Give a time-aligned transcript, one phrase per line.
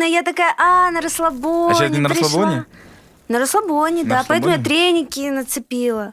[0.00, 0.04] удобно.
[0.04, 2.24] Я такая, а, на расслабоне А сейчас не на пришла.
[2.24, 2.64] расслабоне?
[3.28, 4.24] На расслабоне, да.
[4.26, 4.64] Поэтому я расслабоне?
[4.64, 6.12] треники нацепила.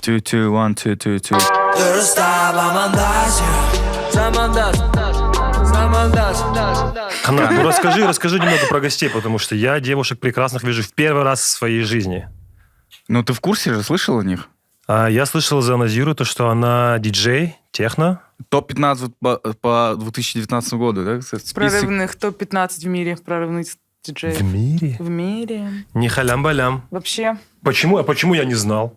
[0.00, 1.38] Two, two, one, two, two, two.
[7.22, 11.24] Ханна, ну расскажи, расскажи немного про гостей, потому что я девушек прекрасных вижу в первый
[11.24, 12.28] раз в своей жизни.
[13.08, 14.48] Ну, ты в курсе же, слышал о них?
[14.86, 18.20] А я слышал за Назиру то, что она диджей, техно.
[18.50, 21.20] Топ-15 по, по 2019 году, да?
[21.22, 21.54] Список.
[21.54, 23.66] Прорывных топ-15 в мире, прорывных
[24.02, 24.40] диджеев.
[24.40, 24.96] В мире?
[24.98, 25.70] В мире.
[25.94, 26.82] Не халям-балям.
[26.90, 27.38] Вообще.
[27.62, 27.96] Почему?
[27.98, 28.94] А почему я не знал?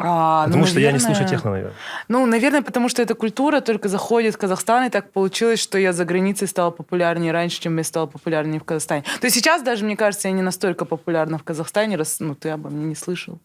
[0.00, 1.74] А, ну, Потому что я не наверное- слушаю техно, наверное.
[2.06, 5.92] Ну, наверное, потому что эта культура только заходит в Казахстан, и так получилось, что я
[5.92, 9.02] за границей стала популярнее раньше, чем я стала популярнее в Казахстане.
[9.20, 12.50] То есть сейчас даже, мне кажется, я не настолько популярна в Казахстане, раз ну, ты
[12.50, 13.40] обо мне не слышал.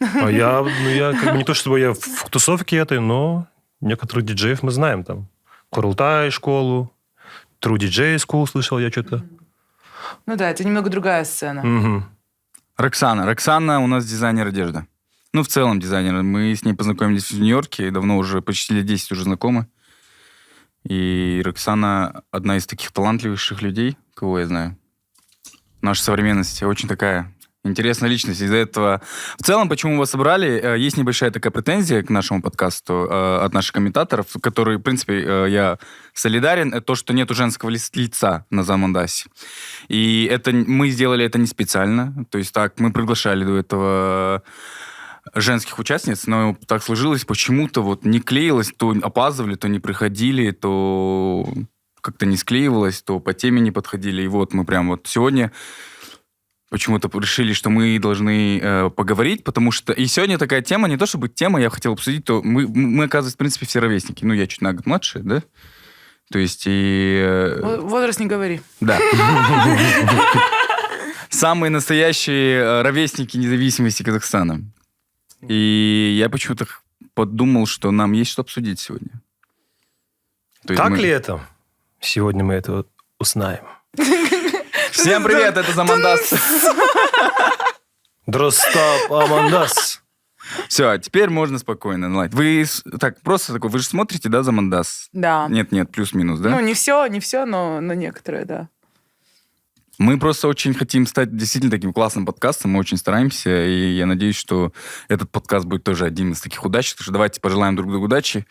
[0.00, 3.46] А я, ну, я как бы не то, чтобы я в тусовке этой, но
[3.80, 5.28] некоторых диджеев мы знаем там.
[5.70, 6.92] Курултай школу,
[7.60, 9.24] True DJ School слышал я что-то.
[10.26, 11.62] Ну да, это немного другая сцена.
[11.62, 12.04] Мгм.
[12.76, 13.26] Роксана.
[13.26, 14.86] Роксана у нас дизайнер одежды.
[15.32, 16.22] Ну, в целом дизайнер.
[16.22, 19.66] Мы с ней познакомились в Нью-Йорке, давно уже, почти лет 10 уже знакомы.
[20.84, 24.78] И Роксана одна из таких талантливейших людей, кого я знаю.
[25.80, 26.64] В нашей современности.
[26.64, 28.40] Очень такая интересная личность.
[28.40, 29.02] Из-за этого...
[29.38, 33.52] В целом, почему вас собрали, э, есть небольшая такая претензия к нашему подкасту э, от
[33.52, 35.78] наших комментаторов, которые, в принципе, э, я
[36.14, 39.28] солидарен, это то, что нету женского лица на Замандасе.
[39.88, 42.24] И это мы сделали это не специально.
[42.30, 44.42] То есть так, мы приглашали до этого
[45.34, 51.46] женских участниц, но так сложилось, почему-то вот не клеилось, то опаздывали, то не приходили, то
[52.00, 54.22] как-то не склеивалось, то по теме не подходили.
[54.22, 55.52] И вот мы прям вот сегодня
[56.70, 59.92] почему-то решили, что мы должны э, поговорить, потому что...
[59.92, 63.36] И сегодня такая тема, не то чтобы тема, я хотел обсудить, то мы, мы оказывается,
[63.36, 64.24] в принципе, все ровесники.
[64.24, 65.42] Ну, я чуть на год младше, да?
[66.30, 67.22] То есть и...
[67.24, 68.60] э, Во- Возраст не говори.
[68.80, 68.98] да.
[71.30, 74.62] Самые настоящие э, ровесники независимости Казахстана.
[75.46, 76.66] И я почему-то
[77.14, 79.20] подумал, что нам есть что обсудить сегодня.
[80.66, 81.40] То Так мы- ли это?
[82.00, 82.86] Сегодня мы это
[83.18, 83.64] узнаем.
[84.98, 86.34] Всем привет, это Замандас.
[88.26, 90.02] Дростап Амандас.
[90.66, 92.08] Все, теперь можно спокойно.
[92.08, 92.34] наладить.
[92.34, 92.64] Вы
[92.98, 95.08] так просто такой, вы же смотрите, да, Замандас?
[95.12, 95.46] Да.
[95.48, 96.50] Нет, нет, плюс-минус, да?
[96.50, 98.68] Ну, не все, не все, но, но некоторые, да.
[99.98, 104.36] Мы просто очень хотим стать действительно таким классным подкастом, мы очень стараемся, и я надеюсь,
[104.36, 104.72] что
[105.08, 106.98] этот подкаст будет тоже один из таких удачных.
[106.98, 108.46] Так что давайте пожелаем друг другу удачи,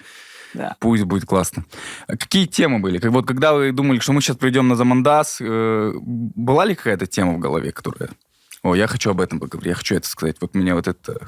[0.58, 0.76] да.
[0.80, 1.66] пусть будет классно.
[2.08, 2.98] А Какие темы были?
[2.98, 7.08] Как, вот когда вы думали, что мы сейчас придем на Замандас, э, была ли какая-то
[7.08, 8.10] тема в голове, которая...
[8.64, 10.38] О, я хочу об этом поговорить, я хочу это сказать.
[10.42, 11.28] Вот меня вот это...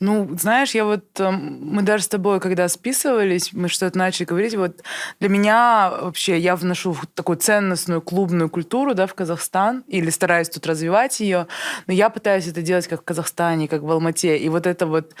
[0.00, 4.54] Ну, знаешь, я вот, эм, мы даже с тобой, когда списывались, мы что-то начали говорить,
[4.56, 4.82] вот
[5.20, 10.66] для меня вообще, я вношу такую ценностную клубную культуру, да, в Казахстан, или стараюсь тут
[10.66, 11.46] развивать ее,
[11.86, 15.14] но я пытаюсь это делать как в Казахстане, как в Алмате, и вот это вот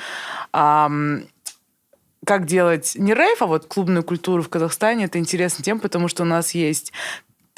[0.52, 1.22] ам,
[2.24, 6.22] как делать не рейв, а вот клубную культуру в Казахстане, это интересно тем, потому что
[6.22, 6.92] у нас есть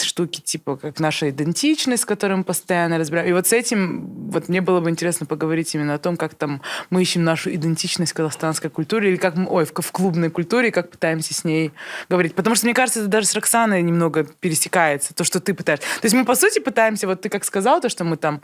[0.05, 3.29] штуки типа как наша идентичность, с которой мы постоянно разбираем.
[3.29, 6.62] И вот с этим вот мне было бы интересно поговорить именно о том, как там
[6.91, 10.71] мы ищем нашу идентичность в казахстанской культуре или как мы, ой, в, в клубной культуре,
[10.71, 11.73] как пытаемся с ней
[12.09, 12.34] говорить.
[12.34, 15.87] Потому что мне кажется, это даже с Роксаной немного пересекается, то, что ты пытаешься.
[16.01, 18.43] То есть мы, по сути, пытаемся, вот ты как сказал, то, что мы там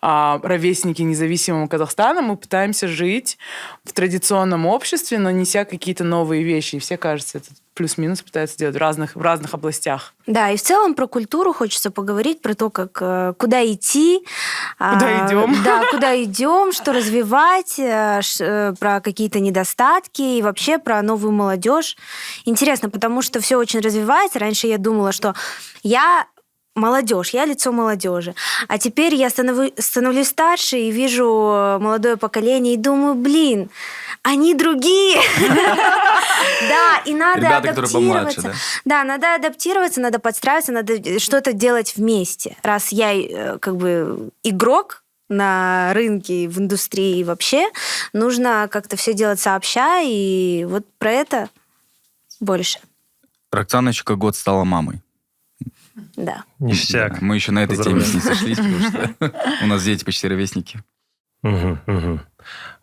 [0.00, 3.38] а, ровесники независимого Казахстана, мы пытаемся жить
[3.84, 6.76] в традиционном обществе, но неся какие-то новые вещи.
[6.76, 10.14] И все, кажется, это плюс-минус пытаются делать в разных, в разных областях.
[10.26, 14.24] Да, и в целом про культуру хочется поговорить, про то, как э, куда идти.
[14.78, 15.56] Куда а, идем.
[15.64, 21.96] Да, куда идем, что развивать, э, э, про какие-то недостатки и вообще про новую молодежь.
[22.44, 24.38] Интересно, потому что все очень развивается.
[24.38, 25.34] Раньше я думала, что
[25.82, 26.26] я
[26.74, 28.34] молодежь, я лицо молодежи.
[28.68, 33.70] А теперь я становлюсь, становлюсь старше и вижу э, молодое поколение и думаю, блин,
[34.22, 35.20] они другие.
[36.68, 38.54] Да, и надо адаптироваться.
[38.84, 39.04] да?
[39.04, 42.56] Надо адаптироваться, надо подстраиваться, надо что-то делать вместе.
[42.62, 47.68] Раз я э, как бы игрок на рынке, в индустрии и вообще,
[48.12, 51.48] нужно как-то все делать сообща, и вот про это
[52.40, 52.78] больше.
[53.50, 55.00] Роксана еще как год стала мамой.
[56.16, 56.44] Да.
[56.58, 57.20] Ништяк.
[57.20, 58.14] Мы еще на этой теме Поздравляю.
[58.14, 58.80] ней сошлись, потому
[59.18, 60.82] что у нас дети почти ровесники.
[61.42, 62.20] Мгм, мгм.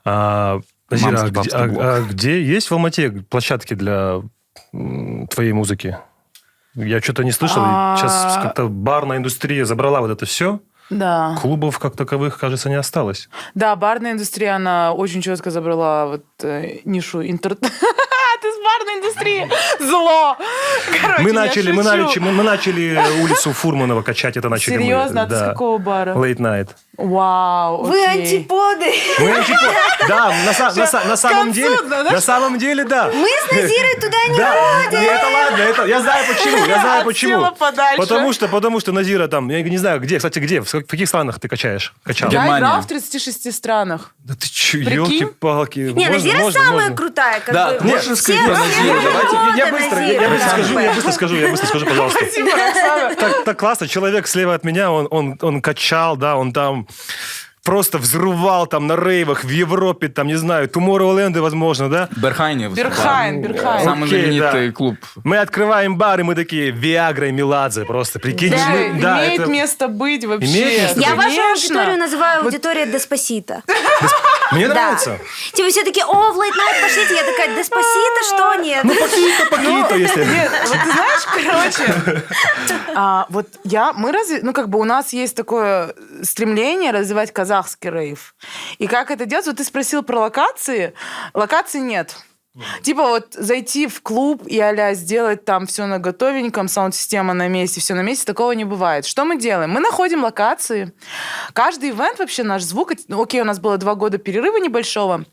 [0.05, 0.59] А,
[0.89, 4.21] Назира, а где, а- а есть в Алмате площадки для
[4.71, 5.97] твоей музыки?
[6.75, 7.61] Я что-то не слышал.
[7.65, 7.97] А.
[7.97, 10.59] Сейчас как-то барная индустрия забрала вот это все.
[10.89, 11.35] Да.
[11.39, 13.29] Клубов как таковых, кажется, не осталось.
[13.53, 17.57] Да, барная индустрия, она очень четко забрала вот э, нишу интер...
[18.39, 19.49] ребят из барной индустрии.
[19.79, 20.37] Зло.
[21.01, 21.95] Короче, Мы начали, мы, шучу.
[21.97, 24.83] начали, мы, мы начали улицу Фурманова качать, это начали мы.
[24.83, 25.21] Серьезно?
[25.23, 25.45] А ты с Да.
[25.49, 26.13] какого бара?
[26.13, 26.69] Late night.
[26.97, 28.23] Вау, Вы окей.
[28.39, 28.93] антиподы.
[29.19, 33.09] Мы антипод- Да, на, на са- на самом деле, да, на самом деле, да.
[33.13, 34.53] Мы с Назирой туда не Да,
[34.83, 34.99] ходим.
[34.99, 37.47] не, это ладно, это я знаю почему, я знаю почему.
[37.97, 41.39] Потому что, потому что Назира там, я не знаю, где, кстати, где, в каких странах
[41.39, 41.93] ты качаешь?
[42.03, 42.29] Качал?
[42.31, 44.13] Я играл в 36 странах.
[44.19, 44.93] Да ты че, Прикинь?
[44.95, 45.79] елки-палки.
[45.79, 46.95] Не, Можно, Назира можно, самая можно.
[46.97, 47.39] крутая.
[47.39, 47.85] Как Да, бы.
[47.87, 52.19] можешь Все- Я быстро, я, быстро скажу, я быстро скажу, я быстро скажу, пожалуйста.
[52.25, 52.49] Спасибо.
[53.19, 56.87] Так, так классно, человек слева от меня, он, он, он качал, да, он там
[57.63, 62.09] просто взрывал там на рейвах в Европе, там, не знаю, Tomorrowland, возможно, да?
[62.15, 62.69] Берхайне.
[62.69, 63.83] Берхайн, Берхайн.
[63.83, 64.73] Самый Окей, знаменитый да.
[64.73, 64.95] клуб.
[65.23, 68.51] Мы открываем бар, и мы такие, Виагра и Меладзе, просто, прикинь.
[68.51, 70.47] Да, мы- да, имеет это- место быть вообще.
[70.49, 71.17] Имеет место Я быть.
[71.17, 71.75] вашу Конечно.
[71.79, 73.61] аудиторию называю аудитория Деспасита.
[74.51, 74.73] Мне Да.
[74.73, 75.19] нравится.
[75.53, 77.13] Типа все такие, о, в лейт найт пошлите.
[77.15, 78.83] Я такая, Деспасита, что нет?
[78.83, 80.23] Ну, Пакито, Пакито, если...
[80.25, 82.23] Нет, вот ты знаешь, короче,
[82.95, 87.48] а, вот я, мы разве, ну как бы у нас есть такое стремление развивать казахский
[87.89, 88.35] рейв.
[88.77, 89.47] И как это делать?
[89.47, 90.93] Вот ты спросил про локации.
[91.33, 92.15] Локаций нет.
[92.81, 97.79] Типа вот зайти в клуб и а сделать там все на готовеньком, саунд-система на месте,
[97.79, 99.05] все на месте, такого не бывает.
[99.05, 99.69] Что мы делаем?
[99.69, 100.91] Мы находим локации.
[101.53, 105.25] Каждый ивент вообще наш звук, ну, окей, у нас было два года перерыва небольшого,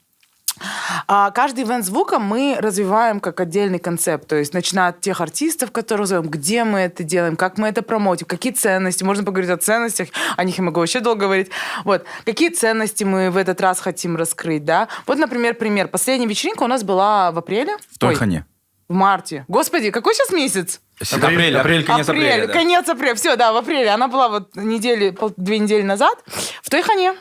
[1.06, 4.26] а каждый ивент звука мы развиваем как отдельный концепт.
[4.26, 7.82] То есть начиная от тех артистов, которых зовем, где мы это делаем, как мы это
[7.82, 9.04] промотим, какие ценности.
[9.04, 11.50] Можно поговорить о ценностях, о них я могу вообще долго говорить.
[11.84, 12.04] Вот.
[12.25, 14.88] Какие ценности мы в этот раз хотим раскрыть, да?
[15.06, 15.88] Вот, например, пример.
[15.88, 17.76] Последняя вечеринка у нас была в апреле.
[17.90, 18.46] В той Ой, хане.
[18.88, 19.44] в марте.
[19.48, 20.81] Господи, какой сейчас месяц?
[21.12, 22.46] Апрель, апрель, конец апрель, апреля.
[22.46, 22.52] да.
[22.54, 23.14] конец апреля.
[23.14, 23.90] Все, да, в апреле.
[23.90, 26.19] Она была вот недели, пол- две недели назад
[26.62, 27.14] в Тойхане.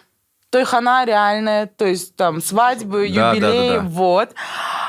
[0.56, 3.80] Тойхана реальная, то есть там свадьбы, Да, да, да, да.
[3.82, 4.30] вот.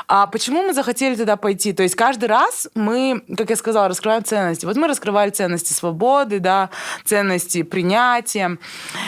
[0.07, 1.73] А почему мы захотели туда пойти?
[1.73, 4.65] То есть каждый раз мы, как я сказала, раскрываем ценности.
[4.65, 6.69] Вот мы раскрывали ценности свободы, да,
[7.03, 8.57] ценности принятия.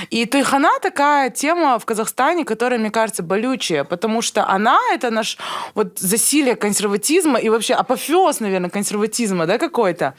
[0.09, 5.37] И Тойхана такая тема в Казахстане, которая, мне кажется, болючая, потому что она— это наш
[5.73, 10.15] вот засилие консерватизма и вообще апофеоз, наверное, консерватизма, да, какой-то.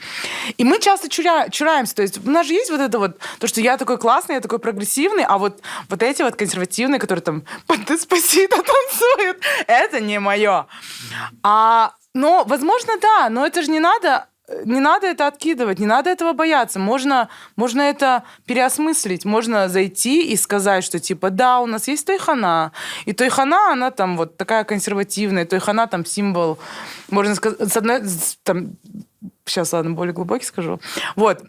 [0.57, 1.95] И мы часто чуря- чураемся.
[1.95, 4.41] То есть у нас же есть вот это вот, то, что я такой классный, я
[4.41, 9.37] такой прогрессивный, а вот, вот эти вот консервативные, которые там под Деспасито танцуют,
[9.67, 10.65] это не мое.
[11.43, 14.27] А, но, возможно, да, но это же не надо
[14.65, 16.79] не надо это откидывать, не надо этого бояться.
[16.79, 19.25] Можно, можно это переосмыслить.
[19.25, 22.71] Можно зайти и сказать, что типа, да, у нас есть Тойхана.
[23.05, 25.45] И Тойхана, она там вот такая консервативная.
[25.45, 26.59] Тойхана там символ,
[27.09, 28.01] можно сказать, с одной,
[28.43, 28.75] там,
[29.45, 30.79] сейчас, ладно, более глубокий скажу.
[31.15, 31.43] Вот.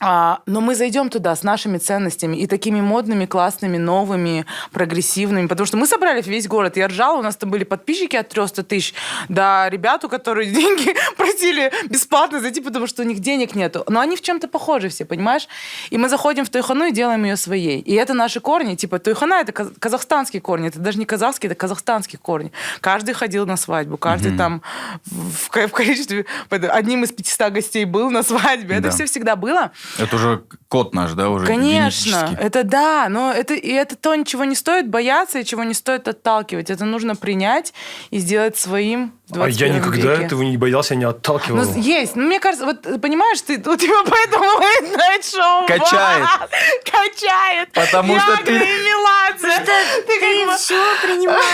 [0.00, 5.66] А, но мы зайдем туда с нашими ценностями и такими модными, классными, новыми, прогрессивными, потому
[5.66, 6.76] что мы собрали весь город.
[6.76, 8.94] Я ржала, у нас там были подписчики от 300 тысяч,
[9.28, 13.84] да, ребяту, которые деньги просили бесплатно зайти, потому что у них денег нету.
[13.88, 15.48] Но они в чем-то похожи все, понимаешь?
[15.90, 17.80] И мы заходим в Тойхану и делаем ее своей.
[17.80, 18.74] И это наши корни.
[18.74, 20.68] Типа Тойхана— это каз- казахстанские корни.
[20.68, 22.52] Это даже не казахские, это казахстанские корни.
[22.80, 24.62] Каждый ходил на свадьбу, каждый там
[25.06, 26.26] в, в количестве...
[26.50, 28.74] Одним из 500 гостей был на свадьбе.
[28.76, 28.90] Это Да.
[28.90, 29.70] все всегда было.
[29.98, 30.44] Это уже
[30.74, 34.88] код наш, да, уже Конечно, это да, но это, и это то, ничего не стоит
[34.88, 36.68] бояться и чего не стоит отталкивать.
[36.68, 37.72] Это нужно принять
[38.10, 40.24] и сделать своим А я 21 никогда веке.
[40.24, 41.62] этого не боялся, не отталкивал.
[41.64, 42.16] Ну, есть.
[42.16, 46.22] Ну, мне кажется, вот понимаешь, ты, у тебя поэтому late night show Качает.
[46.22, 46.50] вас
[46.84, 47.68] Качает.
[47.72, 49.50] Потому что Виагра ты- Меладзе.
[49.54, 49.72] Что
[50.06, 51.44] Ты как ты бы- все принимаешь,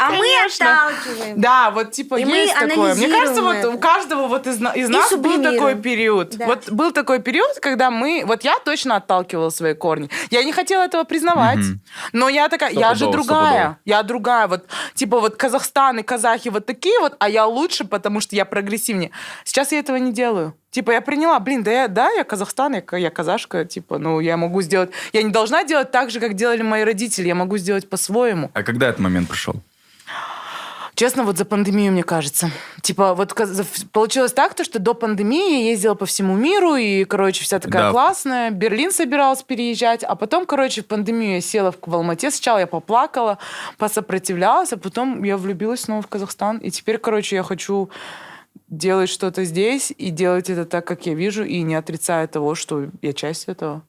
[0.00, 1.40] а мы отталкиваем.
[1.40, 2.94] Да, вот типа И есть такое.
[2.94, 6.30] Мне кажется, вот у каждого вот из, из нас был такой период.
[6.36, 6.46] Да.
[6.46, 8.22] Вот был такой период, когда мы...
[8.24, 10.08] Вот я точно отталкивала свои корни.
[10.30, 11.58] Я не хотела этого признавать.
[11.58, 11.80] Мгм.
[12.12, 12.70] Но я такая...
[12.72, 13.78] Я же другая.
[13.84, 14.46] Я другая.
[14.46, 18.44] Вот типа вот Казахстан и казахи вот такие вот, а я лучше, потому что я
[18.44, 19.10] прогрессивнее.
[19.44, 20.54] Сейчас я этого не делаю.
[20.70, 24.36] Типа я приняла, блин, да я, да, я Казахстан, я, я казашка, типа, ну я
[24.36, 24.90] могу сделать...
[25.12, 27.26] Я не должна делать так же, как делали мои родители.
[27.26, 28.50] Я могу сделать по-своему.
[28.54, 29.54] А когда этот момент пришел?
[31.00, 32.50] Честно, вот за пандемию, мне кажется.
[32.82, 33.34] Типа, вот
[33.90, 37.84] получилось так, то, что до пандемии я ездила по всему миру, и, короче, вся такая
[37.84, 37.90] Да.
[37.90, 38.50] классная.
[38.50, 42.30] Берлин собиралась переезжать, а потом, короче, в пандемию я села в, в Алмате.
[42.30, 43.38] Сначала я поплакала,
[43.78, 46.58] посопротивлялась, а потом я влюбилась снова в Казахстан.
[46.58, 47.88] И теперь, короче, я хочу
[48.68, 52.88] делать что-то здесь и делать это так, как я вижу, и не отрицая того, что
[53.00, 53.80] я часть этого.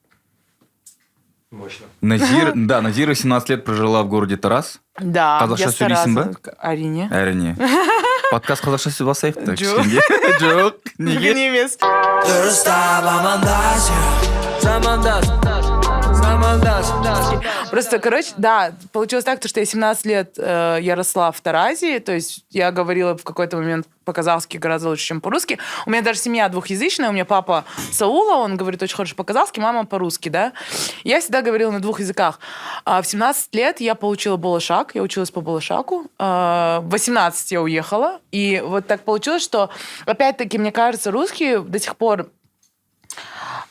[1.52, 1.86] Мощно.
[2.00, 4.80] Назир, да, Назира 17 лет прожила в городе Тарас.
[4.98, 6.24] Да, Қазақша я сөйлейсің ба?
[6.64, 7.10] Әрине.
[7.12, 7.58] Әрине.
[8.32, 10.00] Подкаст қазақша сөйлеп алсайық та кішкене.
[10.40, 10.80] Жоқ.
[10.98, 11.34] Неге?
[11.36, 11.76] Неге емес.
[12.24, 13.90] дұрыстап амандас
[14.64, 15.28] замандас
[16.22, 16.88] замандас
[17.72, 22.02] Просто, короче, да, получилось так, то, что я 17 лет э, я росла в Таразе,
[22.02, 25.58] то есть я говорила в какой-то момент по-казахски гораздо лучше, чем по-русски.
[25.86, 27.64] У меня даже семья двухязычная, у меня папа
[27.94, 30.52] Саула, он говорит очень хорошо по-казахски, мама по-русски, да.
[31.06, 32.40] Я всегда говорила на двух языках.
[32.84, 36.08] А в 17 лет я получила Болошак, я училась по Болошаку.
[36.20, 39.70] А, в 18 я уехала, и вот так получилось, что,
[40.06, 42.30] опять-таки, мне кажется, русский до сих пор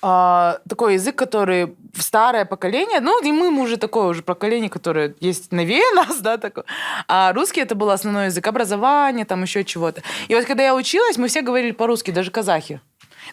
[0.03, 5.15] а, такой язык, который старое поколение, ну, и мы, мы уже такое уже поколение, которое
[5.21, 6.65] есть новее нас, да, такое.
[7.09, 10.03] А русский это был основной язык образования, там еще чего-то.
[10.29, 12.81] И вот когда я училась, мы все говорили по-русски, даже казахи.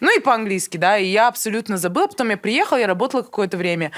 [0.00, 2.06] Ну и по-английски, да, и я абсолютно забыла.
[2.06, 3.92] Потом я приехала, я работала какое-то время,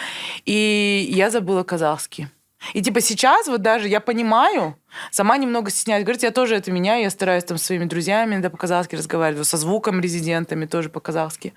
[0.45, 2.29] и я забыла казахский.
[2.75, 4.77] И типа сейчас вот даже я понимаю,
[5.11, 6.05] сама немного стесняюсь.
[6.05, 9.57] Говорит, я тоже это меняю, я стараюсь там с своими друзьями да, по-казахски разговаривать, со
[9.57, 11.55] звуком резидентами тоже по-казахски.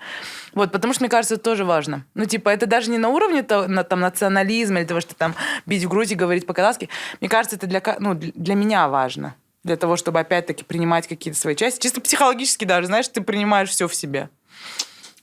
[0.54, 2.06] Вот, потому что, мне кажется, это тоже важно.
[2.14, 5.36] Ну, типа, это даже не на уровне то, на, там, национализма или того, что там
[5.66, 6.90] бить в грудь и говорить по-казахски.
[7.20, 9.36] Мне кажется, это для, ну, для меня важно.
[9.64, 11.82] Для того, чтобы опять-таки принимать какие-то свои части.
[11.82, 14.30] Чисто психологически даже, знаешь, ты принимаешь все в себе.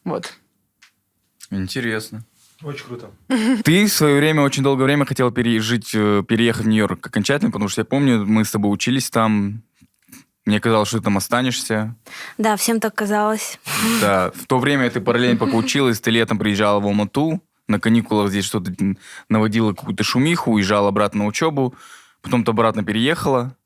[0.05, 0.33] Вот.
[1.51, 2.25] Интересно.
[2.63, 3.11] Очень круто.
[3.65, 7.69] Ты в свое время, очень долгое время хотел переезжать, э, переехать в Нью-Йорк окончательно, потому
[7.69, 9.63] что я помню, мы с тобой учились там,
[10.45, 11.97] мне казалось, что ты там останешься.
[12.37, 13.59] Да, всем так казалось.
[14.01, 18.31] Да, в то время ты параллельно пока училась, ты летом приезжала в Алмату, на каникулах
[18.31, 18.73] здесь что-то
[19.29, 21.75] наводила какую-то шумиху, уезжала обратно на учебу,
[22.21, 23.57] потом ты обратно переехала.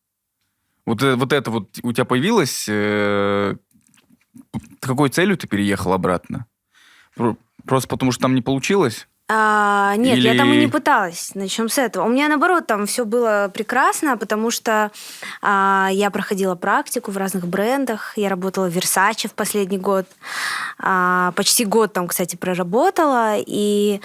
[0.87, 2.67] Вот, э, вот это вот у тебя появилось...
[2.69, 3.57] Э,
[4.81, 6.47] какой целью ты переехала обратно?
[7.65, 9.07] Про- Просто потому, что там не получилось?
[9.27, 11.31] А, нет, я там и Или- не пыталась.
[11.35, 12.05] Начнем с этого.
[12.05, 14.91] У меня наоборот там все было прекрасно, потому что
[15.41, 18.13] а, я проходила практику в разных брендах.
[18.17, 20.05] Я работала в Versace в последний год.
[20.79, 23.37] А, почти год там, кстати, проработала.
[23.39, 24.03] И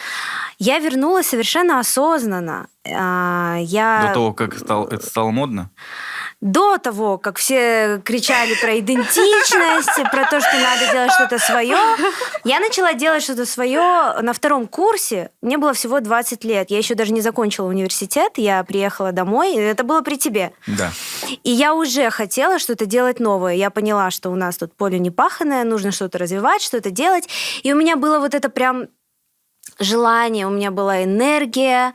[0.58, 2.68] я вернулась совершенно осознанно.
[2.90, 4.06] А, я...
[4.08, 5.70] До того, как стал, это стало модно?
[6.42, 11.78] До того, как все кричали про идентичность, про то, что надо делать что-то свое,
[12.46, 15.32] я начала делать что-то свое на втором курсе.
[15.42, 16.72] Мне было всего 20 лет.
[16.72, 18.34] Я еще даже не закончила университет.
[18.38, 19.56] Я приехала домой.
[19.56, 20.54] Это было при тебе.
[20.66, 20.92] Да.
[21.44, 23.56] И я уже хотела что-то делать новое.
[23.56, 27.28] Я поняла, что у нас тут поле не паханое, нужно что-то развивать, что-то делать.
[27.64, 28.88] И у меня было вот это прям
[29.78, 31.94] желание, у меня была энергия,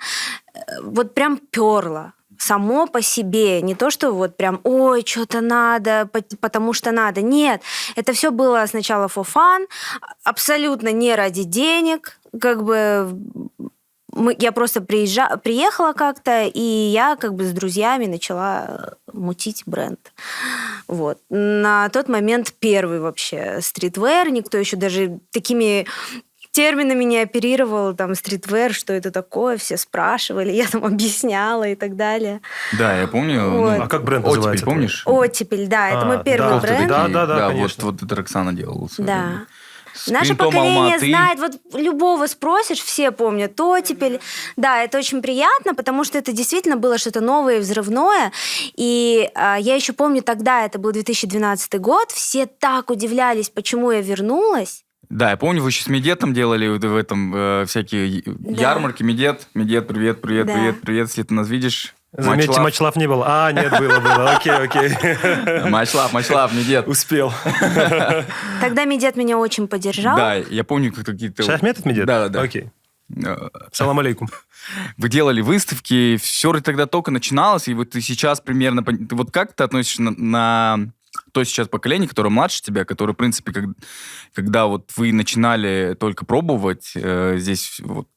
[0.55, 2.13] э, вот прям перла
[2.45, 7.23] само по себе, не то, что вот прям, ой, что-то надо, пот- потому что надо.
[7.23, 7.63] Нет,
[7.97, 9.67] это все было сначала for fun,
[10.25, 13.17] абсолютно не ради денег, как бы
[14.13, 20.13] мы, я просто приезжа, приехала как-то, и я как бы с друзьями начала мутить бренд.
[20.87, 21.19] Вот.
[21.31, 25.87] На тот момент первый вообще streetwear, никто еще даже такими
[26.55, 31.97] терминами не оперировал, там, streetwear, что это такое, все спрашивали, я там объясняла и так
[31.97, 32.41] далее.
[32.79, 33.41] Да, я помню.
[33.43, 33.81] ну, Вот.
[33.81, 34.65] А как бренд Оттепель, называется?
[34.67, 35.03] помнишь?
[35.05, 36.89] Оттепель, да, это А, мой первый да, бренд.
[36.89, 37.85] Да, да, да, вот, конечно.
[37.87, 38.89] вот это Роксана делала.
[38.99, 39.47] Да.
[39.95, 41.07] С Наше поколение Алматы.
[41.07, 44.21] знает, вот любого спросишь, все помнят оттепель.
[44.57, 48.33] Да, это очень приятно, потому что это действительно было что-то новое, и взрывное.
[48.77, 54.01] И а, я еще помню тогда, это был 2012 год, все так удивлялись, почему я
[54.01, 54.84] вернулась.
[55.15, 59.05] Да, я помню, вы еще с Медетом делали в этом э, всякие ярмарки.
[59.05, 60.55] Медет, Медет, привет, привет, Да.
[60.55, 61.95] привет, привет, если ты нас видишь.
[62.11, 62.97] Заметьте, Матчлав.
[62.97, 63.25] не было.
[63.25, 64.33] А, нет, было, было.
[64.33, 64.91] Окей, окей.
[65.71, 66.89] Матчлав, матчлав, Медет.
[66.89, 67.33] Успел.
[68.61, 70.17] Тогда Медет меня очень поддержал.
[70.17, 71.45] Да, я помню, как какие-то...
[71.45, 72.07] Шахмет этот медет?
[72.07, 72.41] Да, да, да.
[72.41, 72.71] Окей.
[73.25, 73.37] Э,
[73.71, 74.29] Салам алейкум.
[74.97, 78.85] Вы делали выставки, все тогда только начиналось, и вот ты сейчас примерно...
[79.13, 80.93] Вот как ты относишься на, на
[81.35, 83.65] то сейчас поколение, которое младше тебя, которое, в принципе, как,
[84.33, 88.09] когда вот вы начинали только пробовать э, здесь вот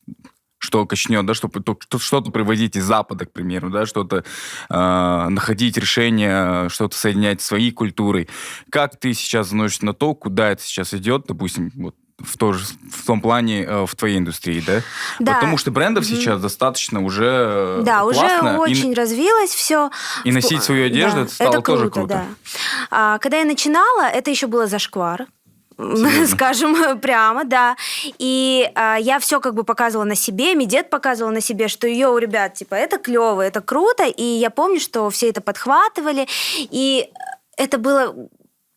[0.59, 4.23] что качнет, да, чтобы то- что- что-то привозить из Запада, к примеру, да, что-то
[4.69, 8.27] э, находить решение, что-то соединять с своей культурой.
[8.71, 12.65] Как ты сейчас относишься на то, куда это сейчас идет, допустим, вот в, то же,
[12.91, 14.81] в том плане э, в твоей индустрии, да?
[15.19, 15.35] Да.
[15.35, 16.15] Потому что брендов Мгм.
[16.15, 19.91] сейчас достаточно уже Да, классно, уже и- очень развилось все.
[20.23, 22.07] и носить свою одежду, это стало тоже круто.
[22.07, 22.25] Да.
[22.89, 25.27] А, когда я начинала, это еще было зашквар.
[25.77, 26.25] Серьезно?
[26.35, 27.75] Скажем прямо, да.
[28.17, 32.07] И а, я все как бы показывала на себе, Медет показывала на себе, что ее
[32.07, 34.05] у ребят, типа, это клево, это круто.
[34.05, 36.27] И я помню, что все это подхватывали.
[36.57, 37.07] И
[37.57, 38.15] это было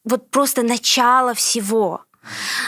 [0.05, 2.03] вот просто начало всего.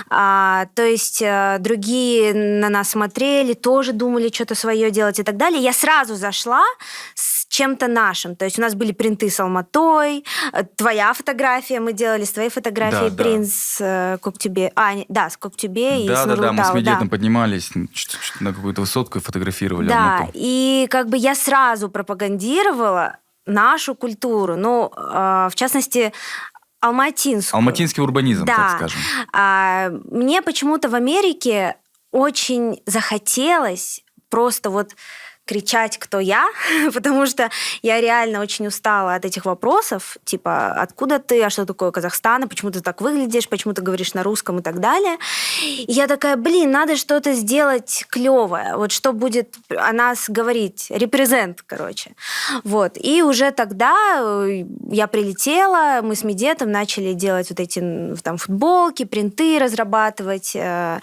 [0.08, 5.36] А, то есть э, другие на нас смотрели, тоже думали что-то свое делать и так
[5.36, 5.60] далее.
[5.62, 6.62] Я сразу зашла
[7.14, 8.34] с чем-то нашим.
[8.34, 12.48] То есть у нас были принты с Алматой, э, твоя фотография мы делали, с твоей
[12.50, 13.22] фотографией Да, да.
[13.24, 14.72] принц э, Коктюбе.
[14.74, 18.40] А, да, с Коктюбе и Да, с да, да, мы с Медетом поднимались чуть- чуть
[18.40, 20.32] на какую-то высотку и фотографировали Да, Алмату.
[20.34, 26.12] и как бы я сразу пропагандировала нашу культуру, ну, э, в частности,
[26.82, 27.58] алматинскую.
[27.58, 28.56] Алматинский урбанизм, Да.
[28.56, 29.00] так скажем.
[29.32, 31.76] А, мне почему-то в Америке
[32.10, 34.94] очень захотелось просто вот
[35.44, 36.46] кричать, кто я,
[36.94, 37.50] потому что
[37.82, 42.46] я реально очень устала от этих вопросов, типа, откуда ты, а что такое Казахстан, а
[42.46, 45.18] почему ты так выглядишь, почему ты говоришь на русском и так далее.
[45.62, 51.62] И я такая, блин, надо что-то сделать клевое, вот что будет о нас говорить, репрезент,
[51.66, 52.12] короче.
[52.64, 52.92] Вот.
[52.96, 57.80] И уже тогда э, я прилетела, мы с Медетом начали делать вот эти
[58.22, 61.00] там футболки, принты разрабатывать, э,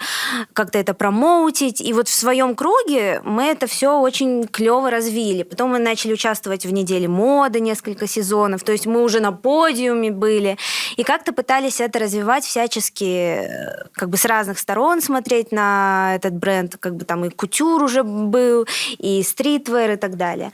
[0.52, 1.80] как-то это промоутить.
[1.80, 5.42] И вот в своем круге мы это все очень клево развили.
[5.42, 8.62] Потом мы начали участвовать в неделе моды несколько сезонов.
[8.62, 10.56] То есть мы уже на подиуме были.
[10.96, 16.34] И как-то пытались это развивать всячески, э, как бы с разных сторон смотреть на этот
[16.34, 16.76] бренд.
[16.78, 18.66] Как бы там и кутюр уже был,
[18.98, 20.50] и стритвер и так далее.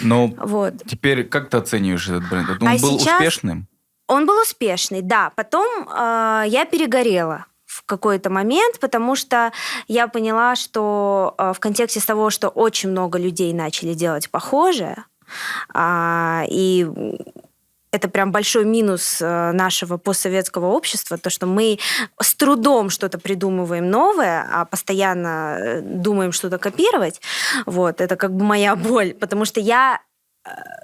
[0.00, 0.74] Но Вот.
[0.86, 2.48] теперь как ты оцениваешь этот бренд?
[2.60, 3.66] Он А был сейчас- успешным?
[4.08, 5.30] Он был успешный, да.
[5.36, 7.46] Потом э, я перегорела
[7.90, 9.52] какой-то момент, потому что
[9.88, 15.04] я поняла, что э, в контексте того, что очень много людей начали делать похожее,
[15.74, 16.86] а, и
[17.92, 21.78] это прям большой минус э, нашего постсоветского общества, то, что мы
[22.20, 27.20] с трудом что-то придумываем новое, а постоянно э, думаем что-то копировать.
[27.66, 30.00] Вот, это как бы моя боль, потому что я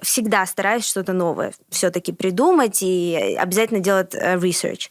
[0.03, 4.89] всегда стараюсь что-то новое все-таки придумать и обязательно делать э, research.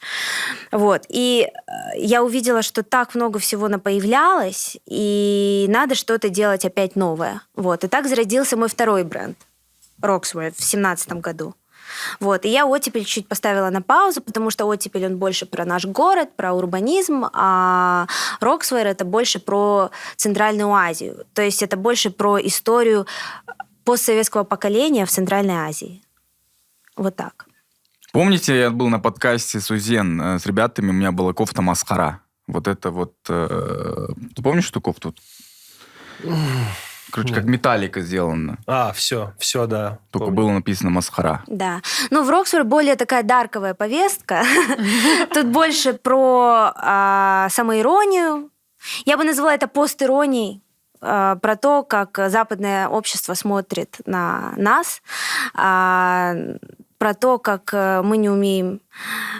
[0.72, 1.04] Вот.
[1.08, 7.42] И э, я увидела, что так много всего напоявлялось, и надо что-то делать опять новое.
[7.54, 7.84] Вот.
[7.84, 9.38] И так зародился мой второй бренд,
[10.02, 11.54] Roxwear, в семнадцатом году.
[12.20, 12.44] Вот.
[12.44, 16.30] И я оттепель чуть поставила на паузу, потому что оттепель он больше про наш город,
[16.36, 18.06] про урбанизм, а
[18.40, 21.24] Roxwear это больше про Центральную Азию.
[21.34, 23.06] То есть это больше про историю
[23.86, 26.02] постсоветского поколения в Центральной Азии.
[26.96, 27.46] Вот так.
[28.12, 32.20] Помните, я был на подкасте Сузен э, с ребятами, у меня была кофта Маскара.
[32.48, 33.14] Вот это вот...
[33.28, 35.14] э, Ты помнишь эту кофту?
[37.12, 38.58] Короче, как металлика сделана.
[38.66, 40.00] А, все, все, да.
[40.10, 40.36] Только помню.
[40.36, 41.44] было написано Масхара.
[41.46, 41.80] Да.
[42.10, 44.42] Ну, в Роксфорд более такая дарковая повестка.
[45.34, 48.50] Тут больше про а, самоиронию.
[49.04, 50.62] Я бы назвала это постиронией
[51.00, 55.02] про то, как западное общество смотрит на нас,
[55.54, 56.34] а,
[56.98, 58.80] про то, как э, мы не умеем,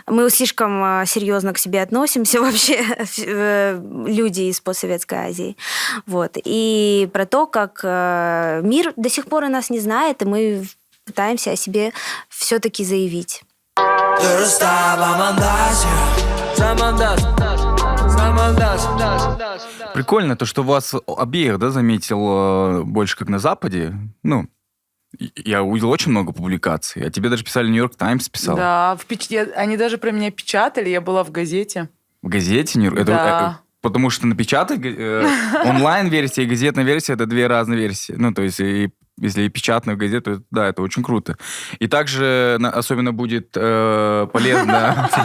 [0.07, 2.85] мы слишком э, серьезно к себе относимся вообще,
[3.19, 5.57] э, люди из постсоветской Азии.
[6.07, 6.33] Вот.
[6.45, 10.67] И про то, как э, мир до сих пор о нас не знает, и мы
[11.05, 11.93] пытаемся о себе
[12.29, 13.43] все-таки заявить.
[19.95, 23.95] Прикольно то, что вас обеих, да, заметил э, больше как на Западе.
[24.23, 24.47] Ну,
[25.37, 27.03] я увидел очень много публикаций.
[27.07, 28.57] А тебе даже писали Нью-Йорк Таймс писал.
[28.57, 31.89] Да, в печ- я- они даже про меня печатали, я была в газете.
[32.23, 32.99] В газете Нью-Йорк.
[33.01, 33.59] Это, Да.
[33.63, 35.27] э, потому что напечатать э,
[35.65, 38.13] онлайн-версия и газетная версия это две разные версии.
[38.17, 41.37] Ну, то есть, и, если и печатную газету, это- да, это очень круто.
[41.79, 45.09] И также на- особенно будет э, полезно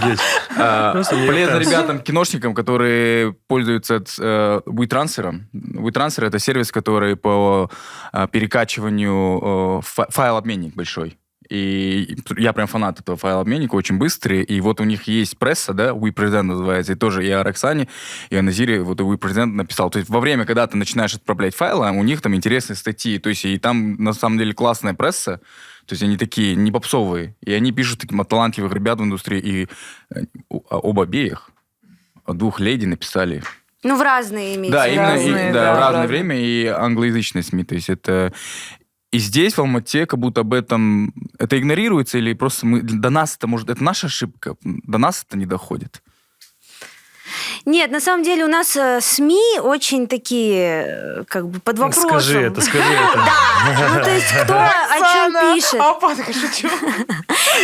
[1.17, 5.41] York Полезно ребятам, киношникам, которые пользуются э, WeTransfer.
[5.54, 7.69] WeTransfer— это сервис, который по
[8.13, 11.17] э, перекачиванию э, фа- файл-обменник большой.
[11.52, 14.42] И я прям фанат этого файл-обменника, очень быстрый.
[14.42, 17.90] И вот у них есть пресса, да, WePresent называется, и тоже и о Роксане,
[18.30, 19.90] и о Назире вот и WePresent написал.
[19.90, 23.20] То есть во время, когда ты начинаешь отправлять файлы, у них там интересные статьи.
[23.20, 25.42] То есть и там на самом деле классная пресса,
[25.86, 27.36] то есть они такие не попсовые.
[27.42, 29.40] И они пишут таким талантливых ребят в индустрии.
[29.42, 29.68] И
[30.16, 30.24] э,
[30.70, 31.50] а об обеих,
[32.26, 33.44] о двух леди написали.
[33.84, 34.72] Ну, в разные имеете.
[34.72, 36.08] Да, именно и- Разные, да, да, в разное разные.
[36.08, 37.66] время и англоязычные СМИ.
[37.66, 38.32] То есть это...
[39.12, 41.13] И здесь, в Алмате, как будто об этом...
[41.38, 42.82] Это игнорируется или просто мы...
[42.82, 44.56] До нас это, может, это наша ошибка?
[44.63, 46.02] До нас это не доходит.
[47.65, 52.10] Нет, на самом деле у нас э, СМИ очень такие, э, как бы, под вопросом.
[52.10, 53.93] Скажи это, скажи это.
[53.95, 55.80] Ну, то есть кто о чем пишет?
[55.80, 56.67] А, так, шучу.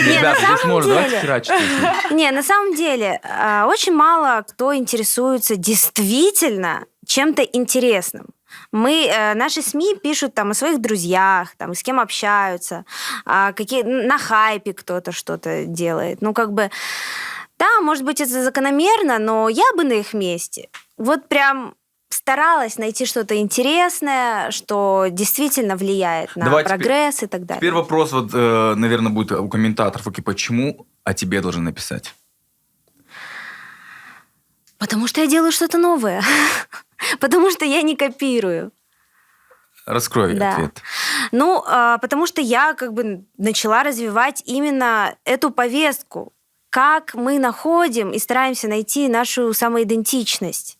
[0.05, 1.53] Ребята, здесь самом можно, давайте деле- херачить.
[2.11, 8.27] Не, на самом деле, э, очень мало кто интересуется действительно чем-то интересным.
[8.77, 12.85] Мы, э, наши СМИ пишут там о своих друзьях, там, с кем общаются,
[13.25, 16.21] а какие, на хайпе кто-то что-то делает.
[16.21, 16.69] Ну, как бы
[17.59, 21.73] Да, может быть, это закономерно, но я бы на их месте вот прям
[22.09, 27.59] старалась найти что-то интересное, что действительно влияет на Давай теперь- прогресс и так далее.
[27.59, 30.05] Теперь вопрос, вот, э, наверное, будет у комментаторов.
[30.07, 32.13] Окей, почему о тебе должны написать?
[34.77, 36.21] Потому что я делаю что-то новое.
[37.19, 38.71] Потому что я не копирую.
[39.85, 40.53] Раскрой Да.
[40.53, 40.81] ответ.
[41.31, 46.33] Ну, а, потому что я как бы начала развивать именно эту повестку,
[46.69, 50.77] как мы находим и стараемся найти нашу самоидентичность,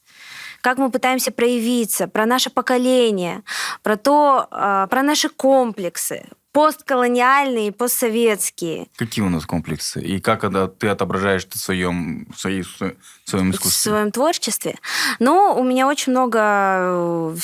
[0.62, 3.44] как мы пытаемся проявиться, про наше поколение,
[3.82, 6.28] про то, а, про наши комплексы,
[6.58, 8.88] постколониальные, постсоветские.
[8.96, 10.02] Какие у нас комплексы?
[10.02, 13.92] И как это ты отображаешь в своем, в своей- в своем в искусстве?
[13.92, 14.76] своем творчестве.
[15.20, 17.36] Но у меня очень много э,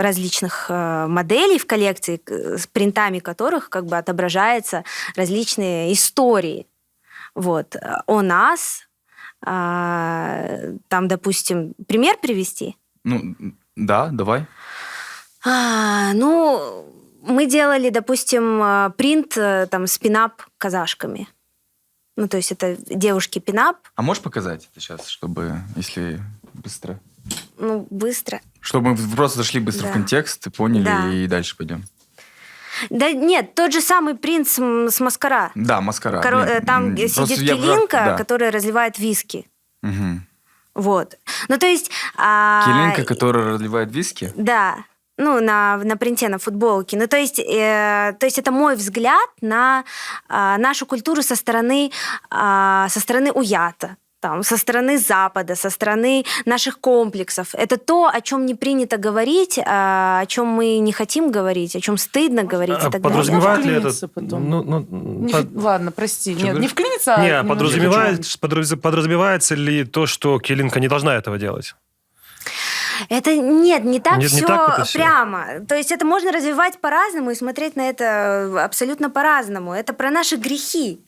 [0.00, 2.20] различных э, моделей в коллекции,
[2.56, 4.84] с принтами которых как бы отображаются
[5.16, 6.68] различные истории.
[7.34, 7.74] Вот.
[7.74, 8.86] э, О нас.
[9.44, 12.76] Там, допустим, пример привести.
[13.02, 13.34] Ну,
[13.74, 14.46] да, давай.
[15.44, 16.91] А, ну,
[17.22, 21.28] мы делали, допустим, э, принт э, там с пинап казашками.
[22.16, 26.20] Ну, то есть это девушки пинап, А можешь показать это сейчас, чтобы, если
[26.52, 27.00] быстро?
[27.58, 28.40] ну, быстро.
[28.60, 29.92] Чтобы мы просто зашли быстро в Да.
[29.94, 31.08] контекст, и поняли, Да.
[31.10, 31.84] и дальше пойдем.
[32.90, 35.52] Да нет, тот же самый принц с, маскара.
[35.54, 36.20] Да, маскара.
[36.20, 38.16] Коро- Нет, э, Там сидит просто я- Келинка, да.
[38.16, 39.46] которая разливает виски.
[39.82, 40.26] Мгм.
[40.74, 41.18] Вот.
[41.48, 41.90] Ну, то есть...
[42.16, 44.32] а, Келинка, которая разливает виски?
[44.36, 44.84] Да.
[45.18, 46.96] Ну, на, на принте, на футболке.
[46.96, 49.84] Ну, то есть, э, то есть это мой взгляд на
[50.28, 51.90] а, нашу культуру со стороны,
[52.30, 53.96] а, со стороны уята.
[54.20, 57.54] Там, со стороны Запада, со стороны наших комплексов.
[57.54, 61.80] Это то, о чем не принято говорить, а, о чем мы не хотим говорить, о
[61.80, 63.08] чем стыдно говорить А и так далее.
[63.10, 64.08] подразумевает ли это...
[64.08, 64.48] Потом.
[64.48, 64.78] Ну, ну,
[65.26, 66.34] Не под- в- Ладно, прости.
[66.34, 66.62] Чё Нет, говоришь?
[66.62, 71.74] не вклиниться, а Не, немножко подразумевает, подразумевается ли то, что Келинка не должна этого делать?
[73.08, 74.98] Это нет, не так Нет, не все так это всё.
[74.98, 75.46] прямо.
[75.68, 79.72] То есть это можно развивать по-разному и смотреть на это абсолютно по-разному.
[79.72, 81.00] Это про наши грехи,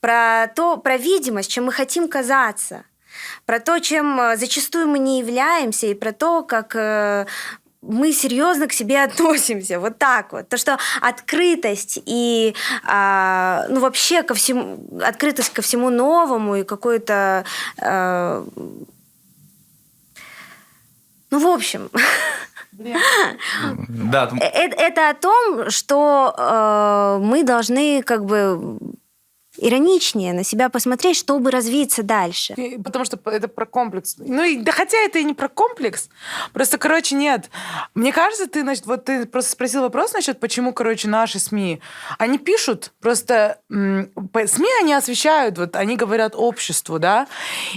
[0.00, 2.84] про то, про видимость, чем мы хотим казаться,
[3.46, 7.26] про то, чем э, зачастую мы не являемся, и про то, как э,
[7.82, 10.48] мы серьезно к себе относимся, вот так вот.
[10.48, 12.54] То, что открытость и,
[12.84, 17.44] а, ну, вообще ко всему, открытость ко всему новому и какой-то,
[17.78, 18.44] э,
[21.32, 21.90] ну, в общем.
[22.72, 28.78] Да, там- Э- э- это о том, что э, мы должны как бы
[29.66, 32.54] ироничнее на себя посмотреть, чтобы развиться дальше.
[32.54, 34.16] И- Потому что это про комплекс.
[34.18, 36.08] Ну, и, да хотя это и не про комплекс.
[36.52, 37.50] Просто, короче, нет.
[37.94, 41.80] Мне кажется, ты, значит, вот ты просто спросил вопрос насчет, почему, короче, наши СМИ.
[42.18, 47.26] Они пишут, просто СМИ они освещают, вот они говорят обществу, да,